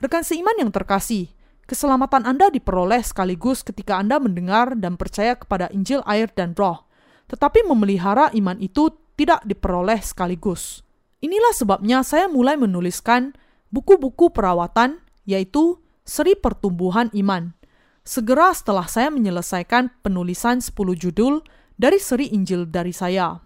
Rekan 0.03 0.25
seiman 0.27 0.59
yang 0.59 0.71
terkasih, 0.71 1.31
keselamatan 1.65 2.27
Anda 2.27 2.51
diperoleh 2.51 3.03
sekaligus 3.03 3.63
ketika 3.63 3.99
Anda 3.99 4.19
mendengar 4.19 4.75
dan 4.79 4.99
percaya 4.99 5.39
kepada 5.39 5.71
Injil 5.71 6.03
air 6.07 6.31
dan 6.33 6.57
roh 6.59 6.93
tetapi 7.33 7.65
memelihara 7.65 8.29
iman 8.37 8.61
itu 8.61 8.93
tidak 9.17 9.41
diperoleh 9.49 10.05
sekaligus. 10.05 10.85
Inilah 11.25 11.57
sebabnya 11.57 12.05
saya 12.05 12.29
mulai 12.29 12.61
menuliskan 12.61 13.33
buku-buku 13.73 14.29
perawatan, 14.37 15.01
yaitu 15.25 15.81
Seri 16.05 16.37
Pertumbuhan 16.37 17.09
Iman. 17.17 17.57
Segera 18.05 18.53
setelah 18.53 18.85
saya 18.85 19.09
menyelesaikan 19.09 20.05
penulisan 20.05 20.61
10 20.61 20.75
judul 20.99 21.41
dari 21.79 21.97
seri 22.03 22.29
Injil 22.35 22.69
dari 22.69 22.91
saya. 22.91 23.39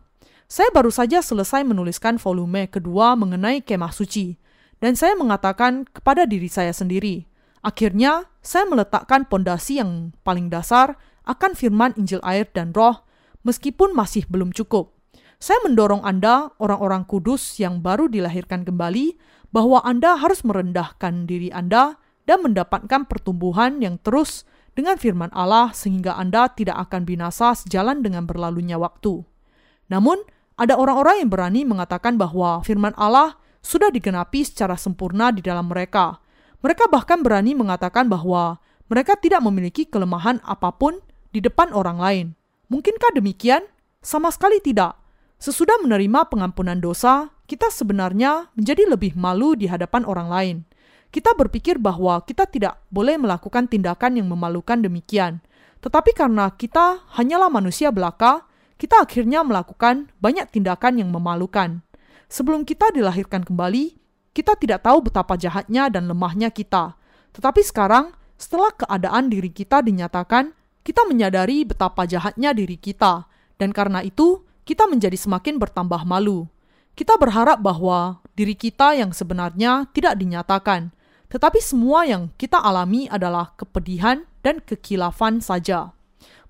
Saya 0.46 0.70
baru 0.70 0.94
saja 0.94 1.18
selesai 1.26 1.66
menuliskan 1.66 2.22
volume 2.22 2.70
kedua 2.70 3.18
mengenai 3.18 3.66
kemah 3.66 3.90
suci, 3.90 4.38
dan 4.78 4.94
saya 4.94 5.18
mengatakan 5.18 5.82
kepada 5.90 6.22
diri 6.22 6.46
saya 6.46 6.70
sendiri, 6.70 7.26
akhirnya 7.66 8.30
saya 8.46 8.62
meletakkan 8.70 9.26
pondasi 9.26 9.82
yang 9.82 10.14
paling 10.22 10.46
dasar 10.46 10.94
akan 11.26 11.58
firman 11.58 11.98
Injil 11.98 12.22
air 12.22 12.46
dan 12.54 12.70
roh 12.70 13.02
meskipun 13.42 13.90
masih 13.90 14.22
belum 14.30 14.54
cukup. 14.54 14.94
Saya 15.42 15.58
mendorong 15.66 16.06
Anda, 16.06 16.54
orang-orang 16.62 17.10
kudus 17.10 17.58
yang 17.58 17.82
baru 17.82 18.06
dilahirkan 18.06 18.62
kembali, 18.62 19.18
bahwa 19.50 19.82
Anda 19.82 20.14
harus 20.14 20.46
merendahkan 20.46 21.26
diri 21.26 21.50
Anda 21.50 21.98
dan 22.22 22.46
mendapatkan 22.46 23.10
pertumbuhan 23.10 23.82
yang 23.82 23.98
terus 23.98 24.46
dengan 24.78 24.94
firman 24.94 25.34
Allah 25.34 25.74
sehingga 25.74 26.14
Anda 26.14 26.54
tidak 26.54 26.78
akan 26.86 27.02
binasa 27.02 27.50
sejalan 27.58 28.06
dengan 28.06 28.30
berlalunya 28.30 28.78
waktu. 28.78 29.26
Namun, 29.90 30.22
ada 30.56 30.72
orang-orang 30.80 31.20
yang 31.20 31.28
berani 31.28 31.68
mengatakan 31.68 32.16
bahwa 32.16 32.64
firman 32.64 32.96
Allah 32.96 33.36
sudah 33.60 33.92
digenapi 33.92 34.40
secara 34.40 34.80
sempurna 34.80 35.28
di 35.28 35.44
dalam 35.44 35.68
mereka. 35.68 36.16
Mereka 36.64 36.88
bahkan 36.88 37.20
berani 37.20 37.52
mengatakan 37.52 38.08
bahwa 38.08 38.56
mereka 38.88 39.20
tidak 39.20 39.44
memiliki 39.44 39.84
kelemahan 39.84 40.40
apa 40.40 40.72
pun 40.72 40.96
di 41.28 41.44
depan 41.44 41.76
orang 41.76 41.98
lain. 42.00 42.26
Mungkinkah 42.72 43.12
demikian? 43.12 43.68
Sama 44.00 44.32
sekali 44.32 44.62
tidak. 44.64 44.96
Sesudah 45.36 45.76
menerima 45.84 46.32
pengampunan 46.32 46.80
dosa, 46.80 47.28
kita 47.44 47.68
sebenarnya 47.68 48.48
menjadi 48.56 48.88
lebih 48.88 49.12
malu 49.18 49.52
di 49.52 49.68
hadapan 49.68 50.08
orang 50.08 50.28
lain. 50.32 50.56
Kita 51.12 51.36
berpikir 51.36 51.76
bahwa 51.76 52.24
kita 52.24 52.48
tidak 52.48 52.80
boleh 52.88 53.20
melakukan 53.20 53.68
tindakan 53.68 54.16
yang 54.16 54.26
memalukan 54.32 54.80
demikian. 54.80 55.44
Tetapi 55.84 56.16
karena 56.16 56.48
kita 56.56 57.04
hanyalah 57.20 57.52
manusia 57.52 57.92
belaka, 57.92 58.45
kita 58.76 59.04
akhirnya 59.04 59.40
melakukan 59.40 60.12
banyak 60.20 60.52
tindakan 60.52 61.00
yang 61.00 61.08
memalukan. 61.08 61.80
Sebelum 62.28 62.68
kita 62.68 62.92
dilahirkan 62.92 63.44
kembali, 63.44 63.96
kita 64.36 64.52
tidak 64.60 64.84
tahu 64.84 65.08
betapa 65.08 65.40
jahatnya 65.40 65.88
dan 65.88 66.04
lemahnya 66.10 66.52
kita. 66.52 66.92
Tetapi 67.32 67.64
sekarang, 67.64 68.12
setelah 68.36 68.68
keadaan 68.76 69.32
diri 69.32 69.48
kita 69.48 69.80
dinyatakan, 69.80 70.52
kita 70.84 71.08
menyadari 71.08 71.64
betapa 71.64 72.04
jahatnya 72.04 72.52
diri 72.52 72.76
kita, 72.76 73.24
dan 73.56 73.72
karena 73.72 74.04
itu 74.04 74.44
kita 74.68 74.84
menjadi 74.84 75.16
semakin 75.16 75.56
bertambah 75.56 76.04
malu. 76.04 76.44
Kita 76.92 77.16
berharap 77.16 77.64
bahwa 77.64 78.20
diri 78.36 78.52
kita 78.52 78.92
yang 78.96 79.14
sebenarnya 79.16 79.88
tidak 79.96 80.20
dinyatakan, 80.20 80.92
tetapi 81.32 81.58
semua 81.62 82.04
yang 82.04 82.28
kita 82.36 82.60
alami 82.60 83.08
adalah 83.08 83.56
kepedihan 83.56 84.26
dan 84.44 84.60
kekilafan 84.60 85.40
saja. 85.40 85.96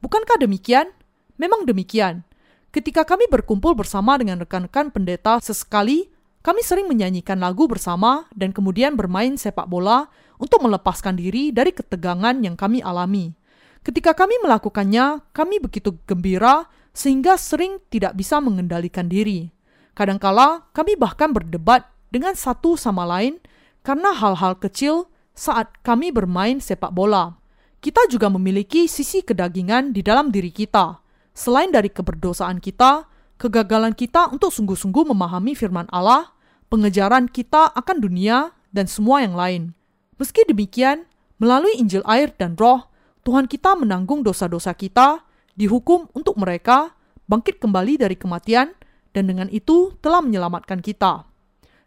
Bukankah 0.00 0.40
demikian? 0.40 0.95
Memang 1.36 1.68
demikian. 1.68 2.24
Ketika 2.72 3.08
kami 3.08 3.28
berkumpul 3.28 3.72
bersama 3.72 4.20
dengan 4.20 4.40
rekan-rekan 4.40 4.92
pendeta 4.92 5.40
sesekali, 5.40 6.12
kami 6.44 6.60
sering 6.60 6.86
menyanyikan 6.86 7.40
lagu 7.40 7.64
bersama 7.66 8.28
dan 8.36 8.52
kemudian 8.52 8.94
bermain 8.94 9.34
sepak 9.34 9.66
bola 9.66 10.12
untuk 10.36 10.62
melepaskan 10.62 11.16
diri 11.16 11.50
dari 11.50 11.72
ketegangan 11.72 12.38
yang 12.44 12.54
kami 12.54 12.84
alami. 12.84 13.32
Ketika 13.80 14.14
kami 14.14 14.38
melakukannya, 14.42 15.24
kami 15.30 15.62
begitu 15.62 15.94
gembira 16.04 16.68
sehingga 16.90 17.38
sering 17.38 17.78
tidak 17.90 18.16
bisa 18.18 18.40
mengendalikan 18.40 19.06
diri. 19.06 19.50
Kadangkala 19.96 20.68
kami 20.76 20.98
bahkan 21.00 21.32
berdebat 21.32 21.88
dengan 22.12 22.36
satu 22.36 22.76
sama 22.76 23.08
lain 23.08 23.40
karena 23.80 24.12
hal-hal 24.12 24.58
kecil 24.60 25.08
saat 25.36 25.72
kami 25.80 26.12
bermain 26.12 26.60
sepak 26.60 26.92
bola. 26.92 27.38
Kita 27.80 28.08
juga 28.10 28.26
memiliki 28.32 28.90
sisi 28.90 29.22
kedagingan 29.22 29.94
di 29.94 30.02
dalam 30.02 30.34
diri 30.34 30.50
kita. 30.50 31.05
Selain 31.36 31.68
dari 31.68 31.92
keberdosaan 31.92 32.64
kita, 32.64 33.04
kegagalan 33.36 33.92
kita 33.92 34.32
untuk 34.32 34.48
sungguh-sungguh 34.48 35.12
memahami 35.12 35.52
firman 35.52 35.84
Allah, 35.92 36.32
pengejaran 36.72 37.28
kita 37.28 37.76
akan 37.76 38.00
dunia, 38.00 38.56
dan 38.72 38.88
semua 38.88 39.20
yang 39.20 39.36
lain. 39.36 39.76
Meski 40.16 40.48
demikian, 40.48 41.04
melalui 41.36 41.76
Injil 41.76 42.00
air 42.08 42.32
dan 42.40 42.56
roh, 42.56 42.88
Tuhan 43.20 43.52
kita 43.52 43.76
menanggung 43.76 44.24
dosa-dosa 44.24 44.72
kita, 44.72 45.20
dihukum 45.60 46.08
untuk 46.16 46.40
mereka, 46.40 46.96
bangkit 47.28 47.60
kembali 47.60 48.00
dari 48.00 48.16
kematian, 48.16 48.72
dan 49.12 49.28
dengan 49.28 49.52
itu 49.52 49.92
telah 50.00 50.24
menyelamatkan 50.24 50.80
kita. 50.80 51.28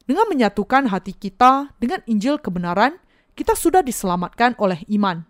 Dengan 0.05 0.25
menyatukan 0.29 0.89
hati 0.89 1.13
kita 1.13 1.73
dengan 1.77 2.01
Injil 2.09 2.41
kebenaran, 2.41 2.97
kita 3.33 3.53
sudah 3.53 3.85
diselamatkan 3.85 4.57
oleh 4.57 4.81
iman. 4.93 5.25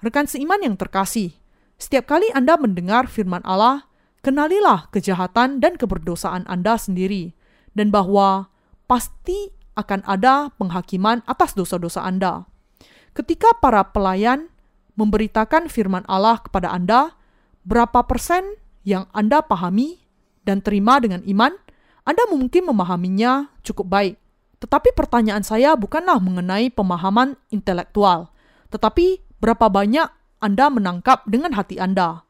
Rekan 0.00 0.28
seiman 0.28 0.60
yang 0.60 0.76
terkasih, 0.76 1.39
setiap 1.80 2.12
kali 2.12 2.28
Anda 2.36 2.60
mendengar 2.60 3.08
firman 3.08 3.40
Allah, 3.42 3.88
kenalilah 4.20 4.92
kejahatan 4.92 5.64
dan 5.64 5.80
keberdosaan 5.80 6.44
Anda 6.44 6.76
sendiri, 6.76 7.32
dan 7.72 7.88
bahwa 7.88 8.52
pasti 8.84 9.56
akan 9.80 10.04
ada 10.04 10.52
penghakiman 10.60 11.24
atas 11.24 11.56
dosa-dosa 11.56 12.04
Anda. 12.04 12.44
Ketika 13.16 13.56
para 13.58 13.80
pelayan 13.90 14.52
memberitakan 15.00 15.72
firman 15.72 16.04
Allah 16.04 16.44
kepada 16.44 16.68
Anda, 16.68 17.16
berapa 17.64 18.04
persen 18.04 18.60
yang 18.84 19.08
Anda 19.16 19.40
pahami 19.40 20.04
dan 20.44 20.60
terima 20.60 21.00
dengan 21.00 21.24
iman, 21.24 21.56
Anda 22.04 22.28
mungkin 22.28 22.68
memahaminya 22.68 23.56
cukup 23.64 23.88
baik. 23.88 24.14
Tetapi 24.60 24.92
pertanyaan 24.92 25.40
saya 25.40 25.72
bukanlah 25.72 26.20
mengenai 26.20 26.68
pemahaman 26.68 27.40
intelektual, 27.48 28.28
tetapi 28.68 29.24
berapa 29.40 29.72
banyak 29.72 30.19
Anda 30.40 30.72
menangkap 30.72 31.28
dengan 31.28 31.52
hati 31.52 31.76
Anda. 31.76 32.24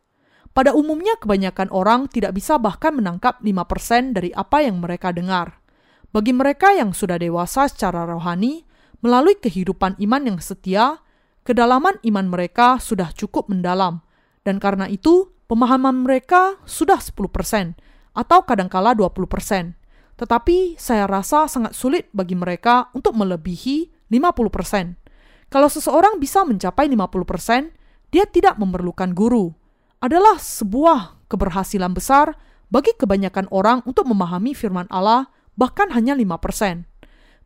Pada 0.51 0.74
umumnya 0.74 1.15
kebanyakan 1.23 1.70
orang 1.70 2.11
tidak 2.11 2.35
bisa 2.35 2.59
bahkan 2.59 2.99
menangkap 2.99 3.39
5% 3.39 4.19
dari 4.19 4.35
apa 4.35 4.66
yang 4.66 4.82
mereka 4.82 5.15
dengar. 5.15 5.62
Bagi 6.11 6.35
mereka 6.35 6.74
yang 6.74 6.91
sudah 6.91 7.23
dewasa 7.23 7.70
secara 7.70 8.03
rohani, 8.03 8.66
melalui 8.99 9.39
kehidupan 9.39 9.95
iman 10.03 10.23
yang 10.27 10.39
setia, 10.43 10.99
kedalaman 11.47 12.03
iman 12.03 12.27
mereka 12.27 12.82
sudah 12.82 13.15
cukup 13.15 13.47
mendalam, 13.47 14.03
dan 14.43 14.59
karena 14.59 14.91
itu 14.91 15.31
pemahaman 15.47 16.03
mereka 16.03 16.59
sudah 16.66 16.99
10% 16.99 17.78
atau 18.19 18.39
kadangkala 18.43 18.99
20%. 18.99 19.78
Tetapi 20.19 20.77
saya 20.77 21.07
rasa 21.07 21.47
sangat 21.47 21.78
sulit 21.78 22.11
bagi 22.11 22.35
mereka 22.35 22.91
untuk 22.91 23.15
melebihi 23.15 24.11
50%. 24.11 24.99
Kalau 25.47 25.70
seseorang 25.70 26.19
bisa 26.19 26.43
mencapai 26.43 26.91
50%, 26.91 27.80
dia 28.11 28.27
tidak 28.27 28.59
memerlukan 28.59 29.15
guru. 29.15 29.55
Adalah 30.03 30.39
sebuah 30.39 31.27
keberhasilan 31.31 31.95
besar 31.95 32.35
bagi 32.70 32.95
kebanyakan 32.95 33.51
orang 33.51 33.82
untuk 33.87 34.07
memahami 34.07 34.55
firman 34.55 34.87
Allah 34.91 35.31
bahkan 35.59 35.91
hanya 35.95 36.15
5%. 36.15 36.87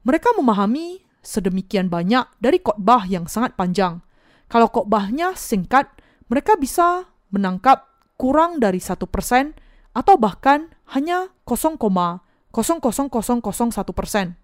Mereka 0.05 0.37
memahami 0.37 1.05
sedemikian 1.25 1.89
banyak 1.89 2.29
dari 2.39 2.61
khotbah 2.61 3.09
yang 3.09 3.25
sangat 3.25 3.57
panjang. 3.57 4.05
Kalau 4.47 4.69
khotbahnya 4.69 5.33
singkat, 5.35 5.89
mereka 6.29 6.55
bisa 6.61 7.09
menangkap 7.33 7.89
kurang 8.21 8.61
dari 8.61 8.79
satu 8.79 9.09
persen 9.09 9.57
atau 9.97 10.21
bahkan 10.21 10.69
hanya 10.93 11.33
0,00001 11.49 12.55
persen. 13.97 14.37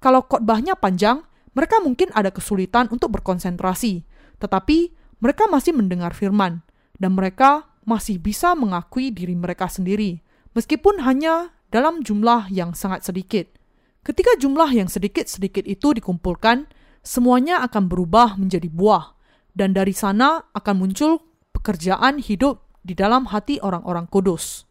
Kalau 0.00 0.26
khotbahnya 0.26 0.74
panjang, 0.74 1.22
mereka 1.54 1.78
mungkin 1.78 2.10
ada 2.16 2.34
kesulitan 2.34 2.90
untuk 2.90 3.14
berkonsentrasi, 3.14 4.02
tetapi 4.42 4.90
mereka 5.24 5.48
masih 5.48 5.72
mendengar 5.72 6.12
firman, 6.12 6.60
dan 7.00 7.16
mereka 7.16 7.64
masih 7.88 8.20
bisa 8.20 8.52
mengakui 8.52 9.08
diri 9.08 9.32
mereka 9.32 9.72
sendiri, 9.72 10.20
meskipun 10.52 11.00
hanya 11.00 11.56
dalam 11.72 12.04
jumlah 12.04 12.52
yang 12.52 12.76
sangat 12.76 13.08
sedikit. 13.08 13.48
Ketika 14.04 14.36
jumlah 14.36 14.68
yang 14.76 14.92
sedikit-sedikit 14.92 15.64
itu 15.64 15.96
dikumpulkan, 15.96 16.68
semuanya 17.00 17.64
akan 17.64 17.88
berubah 17.88 18.36
menjadi 18.36 18.68
buah, 18.68 19.16
dan 19.56 19.72
dari 19.72 19.96
sana 19.96 20.44
akan 20.52 20.74
muncul 20.76 21.24
pekerjaan 21.56 22.20
hidup 22.20 22.60
di 22.84 22.92
dalam 22.92 23.32
hati 23.32 23.56
orang-orang 23.64 24.04
kudus. 24.04 24.68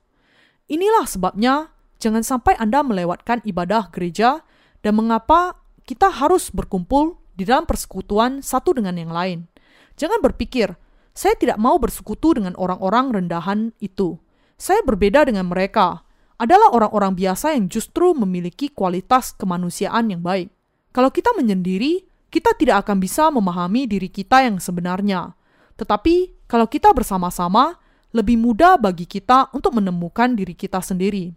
Inilah 0.69 1.09
sebabnya 1.09 1.73
jangan 1.97 2.21
sampai 2.21 2.53
Anda 2.61 2.85
melewatkan 2.85 3.41
ibadah 3.41 3.89
gereja 3.89 4.45
dan 4.85 5.01
mengapa 5.01 5.57
kita 5.89 6.13
harus 6.13 6.53
berkumpul 6.53 7.17
di 7.33 7.41
dalam 7.41 7.65
persekutuan 7.65 8.45
satu 8.45 8.77
dengan 8.77 9.01
yang 9.01 9.09
lain. 9.09 9.49
Jangan 9.97 10.19
berpikir, 10.21 10.73
saya 11.13 11.37
tidak 11.37 11.61
mau 11.61 11.77
bersekutu 11.77 12.33
dengan 12.33 12.57
orang-orang 12.57 13.13
rendahan 13.13 13.69
itu. 13.77 14.17
Saya 14.57 14.81
berbeda 14.81 15.29
dengan 15.29 15.45
mereka. 15.49 16.01
Adalah 16.41 16.73
orang-orang 16.73 17.13
biasa 17.13 17.53
yang 17.53 17.69
justru 17.69 18.17
memiliki 18.17 18.73
kualitas 18.73 19.31
kemanusiaan 19.37 20.09
yang 20.09 20.25
baik. 20.25 20.49
Kalau 20.89 21.13
kita 21.13 21.31
menyendiri, 21.37 22.09
kita 22.33 22.57
tidak 22.57 22.89
akan 22.89 22.97
bisa 22.97 23.29
memahami 23.29 23.85
diri 23.85 24.09
kita 24.09 24.41
yang 24.41 24.57
sebenarnya. 24.57 25.37
Tetapi 25.77 26.45
kalau 26.49 26.65
kita 26.65 26.89
bersama-sama, 26.93 27.77
lebih 28.13 28.37
mudah 28.37 28.77
bagi 28.81 29.05
kita 29.05 29.53
untuk 29.53 29.77
menemukan 29.77 30.33
diri 30.33 30.57
kita 30.57 30.81
sendiri. 30.81 31.33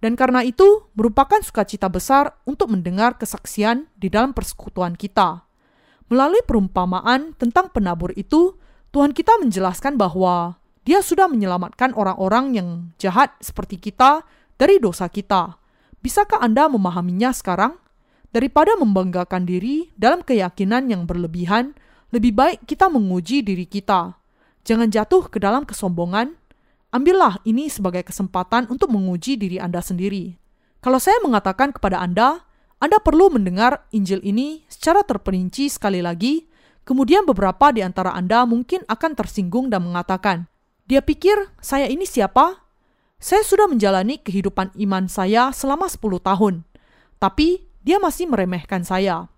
Dan 0.00 0.16
karena 0.20 0.44
itu, 0.44 0.88
merupakan 0.92 1.40
sukacita 1.40 1.88
besar 1.88 2.36
untuk 2.44 2.68
mendengar 2.68 3.16
kesaksian 3.16 3.88
di 3.96 4.12
dalam 4.12 4.36
persekutuan 4.36 4.96
kita. 4.96 5.44
Melalui 6.12 6.40
perumpamaan 6.44 7.32
tentang 7.36 7.72
penabur 7.72 8.12
itu, 8.14 8.56
Tuhan 8.92 9.16
kita 9.16 9.40
menjelaskan 9.40 9.96
bahwa 9.96 10.60
Dia 10.84 11.00
sudah 11.00 11.32
menyelamatkan 11.32 11.96
orang-orang 11.96 12.52
yang 12.52 12.68
jahat 13.00 13.32
seperti 13.40 13.80
kita 13.80 14.20
dari 14.60 14.76
dosa 14.76 15.08
kita. 15.08 15.56
Bisakah 16.04 16.44
Anda 16.44 16.68
memahaminya 16.68 17.32
sekarang? 17.32 17.80
Daripada 18.34 18.76
membanggakan 18.76 19.48
diri 19.48 19.88
dalam 19.96 20.20
keyakinan 20.20 20.92
yang 20.92 21.08
berlebihan, 21.08 21.72
lebih 22.12 22.36
baik 22.36 22.68
kita 22.68 22.92
menguji 22.92 23.40
diri 23.40 23.64
kita. 23.64 24.20
Jangan 24.68 24.92
jatuh 24.92 25.32
ke 25.32 25.40
dalam 25.40 25.64
kesombongan 25.64 26.36
Ambillah 26.94 27.42
ini 27.42 27.66
sebagai 27.66 28.06
kesempatan 28.06 28.70
untuk 28.70 28.86
menguji 28.94 29.34
diri 29.34 29.58
Anda 29.58 29.82
sendiri. 29.82 30.38
Kalau 30.78 31.02
saya 31.02 31.18
mengatakan 31.26 31.74
kepada 31.74 31.98
Anda, 31.98 32.46
Anda 32.84 33.00
perlu 33.00 33.32
mendengar 33.32 33.88
Injil 33.96 34.20
ini 34.20 34.60
secara 34.68 35.00
terperinci 35.00 35.72
sekali 35.72 36.04
lagi, 36.04 36.44
kemudian 36.84 37.24
beberapa 37.24 37.72
di 37.72 37.80
antara 37.80 38.12
Anda 38.12 38.44
mungkin 38.44 38.84
akan 38.84 39.16
tersinggung 39.16 39.72
dan 39.72 39.88
mengatakan, 39.88 40.52
dia 40.84 41.00
pikir 41.00 41.48
saya 41.64 41.88
ini 41.88 42.04
siapa? 42.04 42.60
Saya 43.16 43.40
sudah 43.40 43.72
menjalani 43.72 44.20
kehidupan 44.20 44.76
iman 44.76 45.08
saya 45.08 45.48
selama 45.56 45.88
10 45.88 45.96
tahun, 46.20 46.60
tapi 47.16 47.64
dia 47.80 47.96
masih 47.96 48.28
meremehkan 48.28 48.84
saya. 48.84 49.32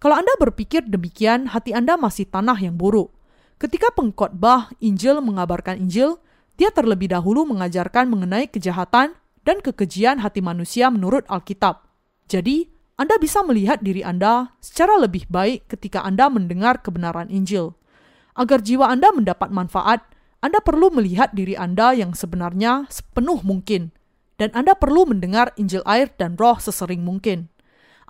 Kalau 0.00 0.16
Anda 0.16 0.32
berpikir 0.40 0.88
demikian, 0.88 1.52
hati 1.52 1.76
Anda 1.76 2.00
masih 2.00 2.24
tanah 2.24 2.56
yang 2.56 2.80
buruk. 2.80 3.12
Ketika 3.60 3.92
pengkhotbah 3.92 4.72
Injil 4.80 5.20
mengabarkan 5.20 5.76
Injil, 5.76 6.16
dia 6.56 6.72
terlebih 6.72 7.12
dahulu 7.12 7.44
mengajarkan 7.52 8.08
mengenai 8.08 8.48
kejahatan 8.48 9.12
dan 9.44 9.56
kekejian 9.60 10.24
hati 10.24 10.40
manusia 10.40 10.88
menurut 10.88 11.28
Alkitab. 11.28 11.84
Jadi, 12.32 12.77
Anda 12.98 13.14
bisa 13.22 13.46
melihat 13.46 13.78
diri 13.78 14.02
Anda 14.02 14.58
secara 14.58 14.98
lebih 14.98 15.30
baik 15.30 15.70
ketika 15.70 16.02
Anda 16.02 16.26
mendengar 16.26 16.82
kebenaran 16.82 17.30
Injil. 17.30 17.78
Agar 18.34 18.58
jiwa 18.58 18.90
Anda 18.90 19.14
mendapat 19.14 19.54
manfaat, 19.54 20.02
Anda 20.42 20.58
perlu 20.58 20.90
melihat 20.90 21.30
diri 21.30 21.54
Anda 21.54 21.94
yang 21.94 22.18
sebenarnya 22.18 22.90
sepenuh 22.90 23.46
mungkin, 23.46 23.94
dan 24.34 24.50
Anda 24.50 24.74
perlu 24.74 25.06
mendengar 25.06 25.54
Injil 25.54 25.86
air 25.86 26.10
dan 26.18 26.34
roh 26.34 26.58
sesering 26.58 27.06
mungkin. 27.06 27.46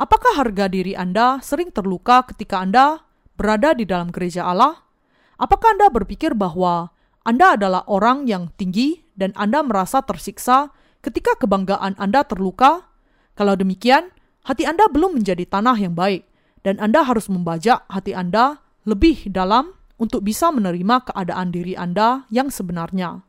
Apakah 0.00 0.40
harga 0.40 0.72
diri 0.72 0.96
Anda 0.96 1.44
sering 1.44 1.68
terluka 1.68 2.24
ketika 2.24 2.64
Anda 2.64 3.04
berada 3.36 3.76
di 3.76 3.84
dalam 3.84 4.08
gereja 4.08 4.48
Allah? 4.48 4.88
Apakah 5.36 5.76
Anda 5.76 5.92
berpikir 5.92 6.32
bahwa 6.32 6.96
Anda 7.28 7.60
adalah 7.60 7.84
orang 7.92 8.24
yang 8.24 8.56
tinggi 8.56 9.04
dan 9.20 9.36
Anda 9.36 9.60
merasa 9.60 10.00
tersiksa 10.00 10.72
ketika 11.04 11.36
kebanggaan 11.36 11.92
Anda 12.00 12.24
terluka? 12.24 12.88
Kalau 13.36 13.52
demikian, 13.52 14.16
hati 14.48 14.64
Anda 14.64 14.88
belum 14.88 15.20
menjadi 15.20 15.44
tanah 15.44 15.76
yang 15.76 15.92
baik, 15.92 16.24
dan 16.64 16.80
Anda 16.80 17.04
harus 17.04 17.28
membajak 17.28 17.84
hati 17.92 18.16
Anda 18.16 18.64
lebih 18.88 19.28
dalam 19.28 19.76
untuk 20.00 20.24
bisa 20.24 20.48
menerima 20.48 21.12
keadaan 21.12 21.52
diri 21.52 21.76
Anda 21.76 22.24
yang 22.32 22.48
sebenarnya. 22.48 23.20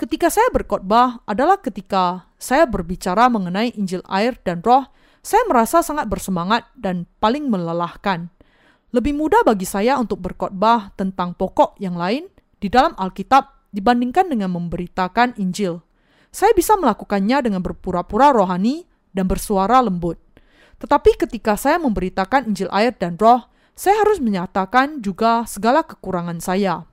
Ketika 0.00 0.32
saya 0.32 0.48
berkhotbah 0.54 1.20
adalah 1.28 1.60
ketika 1.60 2.30
saya 2.40 2.64
berbicara 2.64 3.28
mengenai 3.28 3.76
Injil 3.76 4.00
air 4.08 4.40
dan 4.40 4.64
roh, 4.64 4.88
saya 5.20 5.44
merasa 5.50 5.84
sangat 5.84 6.08
bersemangat 6.08 6.64
dan 6.78 7.04
paling 7.20 7.50
melelahkan. 7.50 8.30
Lebih 8.94 9.12
mudah 9.12 9.44
bagi 9.44 9.68
saya 9.68 10.00
untuk 10.00 10.24
berkhotbah 10.24 10.96
tentang 10.96 11.36
pokok 11.36 11.76
yang 11.82 11.98
lain 11.98 12.30
di 12.56 12.72
dalam 12.72 12.96
Alkitab 12.96 13.68
dibandingkan 13.74 14.32
dengan 14.32 14.54
memberitakan 14.54 15.36
Injil. 15.36 15.82
Saya 16.32 16.54
bisa 16.56 16.78
melakukannya 16.78 17.44
dengan 17.44 17.60
berpura-pura 17.60 18.32
rohani 18.32 18.86
dan 19.12 19.26
bersuara 19.26 19.82
lembut. 19.82 20.27
Tetapi 20.78 21.18
ketika 21.18 21.58
saya 21.58 21.82
memberitakan 21.82 22.54
Injil 22.54 22.70
air 22.70 22.94
dan 22.94 23.18
roh, 23.18 23.50
saya 23.78 24.02
harus 24.02 24.18
menyatakan 24.18 25.02
juga 25.02 25.46
segala 25.46 25.86
kekurangan 25.86 26.38
saya. 26.42 26.86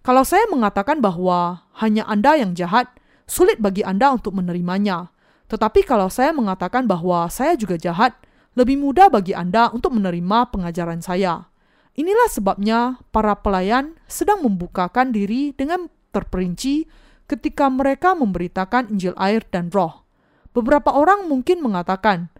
Kalau 0.00 0.24
saya 0.24 0.46
mengatakan 0.50 0.98
bahwa 0.98 1.66
hanya 1.78 2.06
Anda 2.06 2.38
yang 2.38 2.54
jahat, 2.54 2.90
sulit 3.30 3.62
bagi 3.62 3.86
Anda 3.86 4.14
untuk 4.14 4.34
menerimanya. 4.34 5.12
Tetapi 5.50 5.82
kalau 5.86 6.06
saya 6.06 6.30
mengatakan 6.30 6.86
bahwa 6.86 7.26
saya 7.30 7.58
juga 7.58 7.74
jahat, 7.74 8.14
lebih 8.58 8.78
mudah 8.78 9.10
bagi 9.10 9.34
Anda 9.34 9.70
untuk 9.70 9.94
menerima 9.94 10.50
pengajaran 10.50 11.02
saya. 11.02 11.50
Inilah 11.98 12.30
sebabnya 12.30 13.02
para 13.10 13.34
pelayan 13.38 13.98
sedang 14.06 14.46
membukakan 14.46 15.10
diri 15.10 15.52
dengan 15.54 15.90
terperinci 16.14 16.86
ketika 17.26 17.70
mereka 17.70 18.14
memberitakan 18.14 18.90
Injil 18.94 19.14
air 19.18 19.42
dan 19.50 19.70
roh. 19.70 20.06
Beberapa 20.50 20.90
orang 20.90 21.30
mungkin 21.30 21.62
mengatakan, 21.62 22.30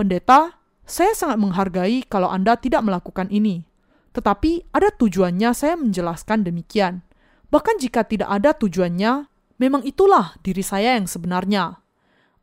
Pendeta, 0.00 0.56
saya 0.88 1.12
sangat 1.12 1.36
menghargai 1.36 2.08
kalau 2.08 2.32
Anda 2.32 2.56
tidak 2.56 2.80
melakukan 2.80 3.28
ini, 3.28 3.68
tetapi 4.16 4.72
ada 4.72 4.88
tujuannya 4.88 5.52
saya 5.52 5.76
menjelaskan 5.76 6.40
demikian. 6.40 7.04
Bahkan 7.52 7.76
jika 7.84 8.08
tidak 8.08 8.32
ada 8.32 8.56
tujuannya, 8.56 9.28
memang 9.60 9.84
itulah 9.84 10.40
diri 10.40 10.64
saya 10.64 10.96
yang 10.96 11.04
sebenarnya. 11.04 11.84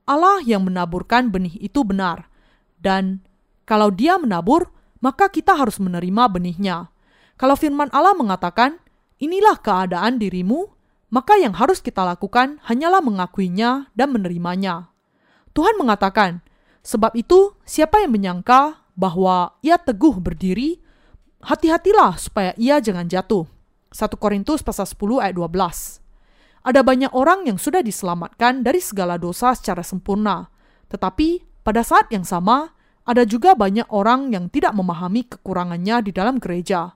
Allah 0.05 0.37
yang 0.45 0.69
menaburkan 0.69 1.33
benih 1.33 1.57
itu 1.57 1.81
benar, 1.81 2.29
dan 2.77 3.25
kalau 3.65 3.89
Dia 3.89 4.21
menabur, 4.21 4.69
maka 5.01 5.25
kita 5.25 5.57
harus 5.57 5.81
menerima 5.81 6.29
benihnya. 6.29 6.93
Kalau 7.41 7.57
firman 7.57 7.89
Allah 7.89 8.13
mengatakan, 8.13 8.77
"Inilah 9.17 9.57
keadaan 9.65 10.21
dirimu," 10.21 10.77
maka 11.09 11.41
yang 11.41 11.57
harus 11.57 11.81
kita 11.81 12.05
lakukan 12.05 12.61
hanyalah 12.69 13.01
mengakuinya 13.01 13.89
dan 13.97 14.13
menerimanya. 14.13 14.93
Tuhan 15.57 15.73
mengatakan, 15.81 16.45
Sebab 16.87 17.19
itu, 17.19 17.51
siapa 17.67 17.99
yang 17.99 18.15
menyangka 18.15 18.79
bahwa 18.95 19.59
ia 19.59 19.75
teguh 19.75 20.23
berdiri, 20.23 20.79
hati-hatilah 21.43 22.15
supaya 22.15 22.55
ia 22.55 22.79
jangan 22.79 23.11
jatuh. 23.11 23.43
1 23.91 24.15
Korintus 24.15 24.63
pasal 24.63 24.87
10 24.87 25.19
ayat 25.19 25.35
12. 25.35 25.99
Ada 26.63 26.81
banyak 26.87 27.11
orang 27.11 27.43
yang 27.43 27.59
sudah 27.59 27.83
diselamatkan 27.83 28.63
dari 28.63 28.79
segala 28.79 29.19
dosa 29.19 29.51
secara 29.51 29.83
sempurna. 29.83 30.47
Tetapi 30.87 31.59
pada 31.67 31.83
saat 31.83 32.07
yang 32.07 32.23
sama, 32.23 32.71
ada 33.03 33.23
juga 33.23 33.55
banyak 33.55 33.87
orang 33.91 34.31
yang 34.31 34.47
tidak 34.47 34.71
memahami 34.71 35.27
kekurangannya 35.27 36.07
di 36.07 36.11
dalam 36.15 36.39
gereja. 36.39 36.95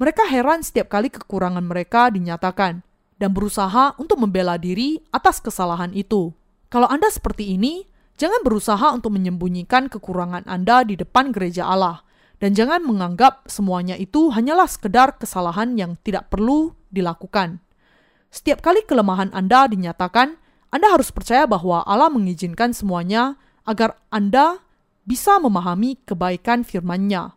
Mereka 0.00 0.28
heran 0.28 0.64
setiap 0.64 0.88
kali 0.88 1.12
kekurangan 1.12 1.64
mereka 1.64 2.08
dinyatakan 2.08 2.80
dan 3.20 3.30
berusaha 3.36 3.92
untuk 4.00 4.20
membela 4.20 4.56
diri 4.56 5.00
atas 5.12 5.44
kesalahan 5.44 5.92
itu. 5.92 6.32
Kalau 6.72 6.88
Anda 6.88 7.12
seperti 7.12 7.52
ini, 7.52 7.84
Jangan 8.20 8.44
berusaha 8.44 8.92
untuk 8.92 9.16
menyembunyikan 9.16 9.88
kekurangan 9.88 10.44
Anda 10.44 10.84
di 10.84 10.92
depan 10.92 11.32
gereja 11.32 11.64
Allah, 11.64 12.04
dan 12.36 12.52
jangan 12.52 12.84
menganggap 12.84 13.48
semuanya 13.48 13.96
itu 13.96 14.28
hanyalah 14.28 14.68
sekedar 14.68 15.16
kesalahan 15.16 15.72
yang 15.80 15.96
tidak 16.04 16.28
perlu 16.28 16.76
dilakukan. 16.92 17.64
Setiap 18.28 18.60
kali 18.60 18.84
kelemahan 18.84 19.32
Anda 19.32 19.64
dinyatakan, 19.72 20.36
Anda 20.68 20.92
harus 20.92 21.08
percaya 21.08 21.48
bahwa 21.48 21.80
Allah 21.88 22.12
mengizinkan 22.12 22.76
semuanya 22.76 23.40
agar 23.64 23.96
Anda 24.12 24.60
bisa 25.08 25.40
memahami 25.40 25.96
kebaikan 26.04 26.60
firman-Nya. 26.60 27.32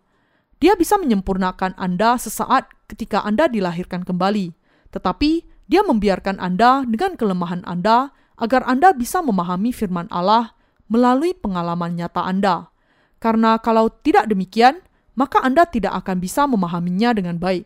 Dia 0.60 0.76
bisa 0.76 1.00
menyempurnakan 1.00 1.80
Anda 1.80 2.20
sesaat 2.20 2.68
ketika 2.92 3.24
Anda 3.24 3.48
dilahirkan 3.48 4.04
kembali, 4.04 4.52
tetapi 4.92 5.48
Dia 5.64 5.80
membiarkan 5.88 6.44
Anda 6.44 6.84
dengan 6.84 7.16
kelemahan 7.16 7.64
Anda 7.64 8.12
agar 8.36 8.68
Anda 8.68 8.92
bisa 8.92 9.24
memahami 9.24 9.72
firman 9.72 10.12
Allah 10.12 10.52
melalui 10.94 11.34
pengalaman 11.34 11.98
nyata 11.98 12.22
Anda. 12.22 12.70
Karena 13.18 13.58
kalau 13.58 13.90
tidak 13.90 14.30
demikian, 14.30 14.86
maka 15.18 15.42
Anda 15.42 15.66
tidak 15.66 15.98
akan 16.06 16.22
bisa 16.22 16.46
memahaminya 16.46 17.18
dengan 17.18 17.42
baik. 17.42 17.66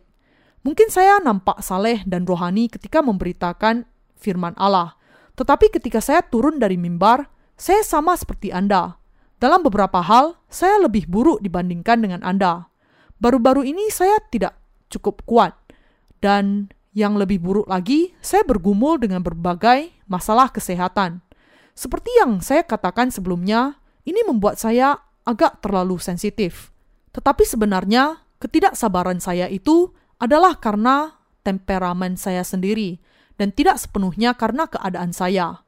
Mungkin 0.64 0.88
saya 0.88 1.20
nampak 1.20 1.60
saleh 1.60 2.00
dan 2.08 2.24
rohani 2.24 2.72
ketika 2.72 3.04
memberitakan 3.04 3.84
firman 4.16 4.56
Allah, 4.56 4.96
tetapi 5.36 5.68
ketika 5.68 6.00
saya 6.00 6.24
turun 6.24 6.56
dari 6.56 6.80
mimbar, 6.80 7.28
saya 7.54 7.84
sama 7.84 8.16
seperti 8.16 8.48
Anda. 8.48 8.96
Dalam 9.38 9.62
beberapa 9.62 10.02
hal, 10.02 10.34
saya 10.50 10.80
lebih 10.82 11.06
buruk 11.06 11.44
dibandingkan 11.44 12.00
dengan 12.02 12.24
Anda. 12.26 12.66
Baru-baru 13.22 13.62
ini 13.62 13.86
saya 13.92 14.18
tidak 14.32 14.58
cukup 14.90 15.22
kuat, 15.28 15.54
dan 16.18 16.72
yang 16.90 17.14
lebih 17.14 17.38
buruk 17.38 17.70
lagi, 17.70 18.14
saya 18.18 18.42
bergumul 18.42 18.98
dengan 18.98 19.22
berbagai 19.22 19.94
masalah 20.10 20.50
kesehatan. 20.50 21.22
Seperti 21.78 22.10
yang 22.18 22.42
saya 22.42 22.66
katakan 22.66 23.14
sebelumnya, 23.14 23.78
ini 24.02 24.26
membuat 24.26 24.58
saya 24.58 24.98
agak 25.22 25.62
terlalu 25.62 26.02
sensitif. 26.02 26.74
Tetapi 27.14 27.46
sebenarnya, 27.46 28.26
ketidaksabaran 28.42 29.22
saya 29.22 29.46
itu 29.46 29.94
adalah 30.18 30.58
karena 30.58 31.22
temperamen 31.46 32.18
saya 32.18 32.42
sendiri 32.42 32.98
dan 33.38 33.54
tidak 33.54 33.78
sepenuhnya 33.78 34.34
karena 34.34 34.66
keadaan 34.66 35.14
saya. 35.14 35.62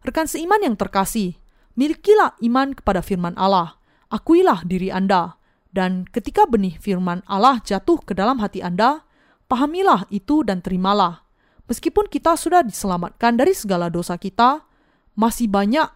Rekan 0.00 0.24
seiman 0.24 0.64
yang 0.64 0.80
terkasih, 0.80 1.36
milikilah 1.76 2.40
iman 2.40 2.72
kepada 2.72 3.04
firman 3.04 3.36
Allah, 3.36 3.76
akuilah 4.08 4.64
diri 4.64 4.88
Anda, 4.88 5.36
dan 5.76 6.08
ketika 6.08 6.48
benih 6.48 6.80
firman 6.80 7.20
Allah 7.28 7.60
jatuh 7.60 8.00
ke 8.00 8.16
dalam 8.16 8.40
hati 8.40 8.64
Anda, 8.64 9.04
pahamilah 9.44 10.08
itu 10.08 10.40
dan 10.40 10.64
terimalah. 10.64 11.20
Meskipun 11.68 12.08
kita 12.08 12.32
sudah 12.40 12.64
diselamatkan 12.64 13.36
dari 13.36 13.52
segala 13.52 13.92
dosa 13.92 14.16
kita, 14.16 14.69
masih 15.14 15.50
banyak 15.50 15.88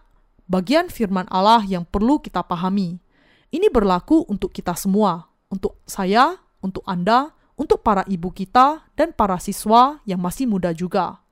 bagian 0.45 0.89
firman 0.89 1.25
Allah 1.29 1.61
yang 1.65 1.83
perlu 1.85 2.21
kita 2.21 2.45
pahami. 2.45 3.01
Ini 3.49 3.71
berlaku 3.71 4.25
untuk 4.27 4.51
kita 4.51 4.73
semua, 4.77 5.29
untuk 5.47 5.79
saya, 5.87 6.37
untuk 6.59 6.83
Anda, 6.85 7.31
untuk 7.55 7.81
para 7.81 8.03
ibu 8.09 8.33
kita, 8.33 8.83
dan 8.99 9.15
para 9.15 9.39
siswa 9.39 10.03
yang 10.03 10.19
masih 10.19 10.49
muda 10.49 10.75
juga. 10.75 11.23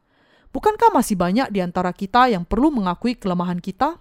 Bukankah 0.54 0.94
masih 0.94 1.18
banyak 1.18 1.50
di 1.50 1.60
antara 1.60 1.90
kita 1.92 2.30
yang 2.30 2.46
perlu 2.46 2.70
mengakui 2.70 3.18
kelemahan 3.18 3.58
kita? 3.58 3.98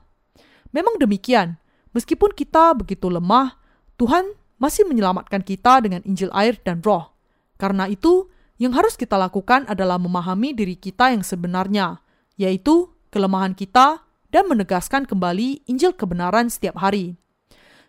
Memang 0.71 1.01
demikian, 1.01 1.57
meskipun 1.97 2.37
kita 2.37 2.77
begitu 2.77 3.09
lemah, 3.09 3.57
Tuhan 3.97 4.37
masih 4.61 4.87
menyelamatkan 4.87 5.43
kita 5.43 5.83
dengan 5.83 6.05
Injil 6.07 6.31
air 6.31 6.61
dan 6.63 6.85
roh. 6.85 7.17
Karena 7.57 7.89
itu, 7.89 8.29
yang 8.61 8.77
harus 8.77 8.95
kita 8.95 9.19
lakukan 9.19 9.67
adalah 9.67 9.99
memahami 9.99 10.55
diri 10.55 10.79
kita 10.79 11.11
yang 11.11 11.27
sebenarnya, 11.27 11.99
yaitu 12.39 12.93
kelemahan 13.13 13.53
kita, 13.53 14.01
dan 14.33 14.49
menegaskan 14.49 15.05
kembali 15.05 15.69
Injil 15.69 15.93
kebenaran 15.93 16.49
setiap 16.49 16.81
hari. 16.81 17.21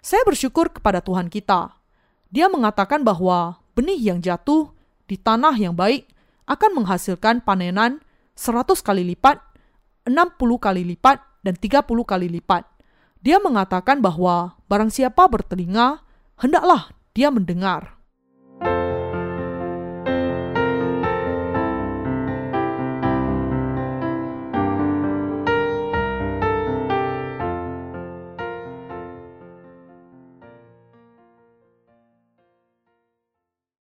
Saya 0.03 0.27
bersyukur 0.27 0.67
kepada 0.67 0.99
Tuhan 0.99 1.31
kita. 1.31 1.79
Dia 2.27 2.51
mengatakan 2.51 3.07
bahwa 3.07 3.63
benih 3.71 3.97
yang 3.97 4.19
jatuh 4.19 4.75
di 5.07 5.15
tanah 5.15 5.55
yang 5.55 5.71
baik 5.71 6.11
akan 6.43 6.83
menghasilkan 6.83 7.39
panenan 7.39 8.03
100 8.35 8.67
kali 8.83 9.07
lipat, 9.15 9.39
60 10.03 10.11
kali 10.59 10.83
lipat, 10.83 11.23
dan 11.47 11.55
30 11.55 11.87
kali 12.03 12.27
lipat. 12.27 12.67
Dia 13.23 13.39
mengatakan 13.39 14.03
bahwa 14.03 14.59
barang 14.67 14.91
siapa 14.91 15.23
bertelinga, 15.31 16.03
hendaklah 16.35 16.91
dia 17.15 17.31
mendengar. 17.31 18.02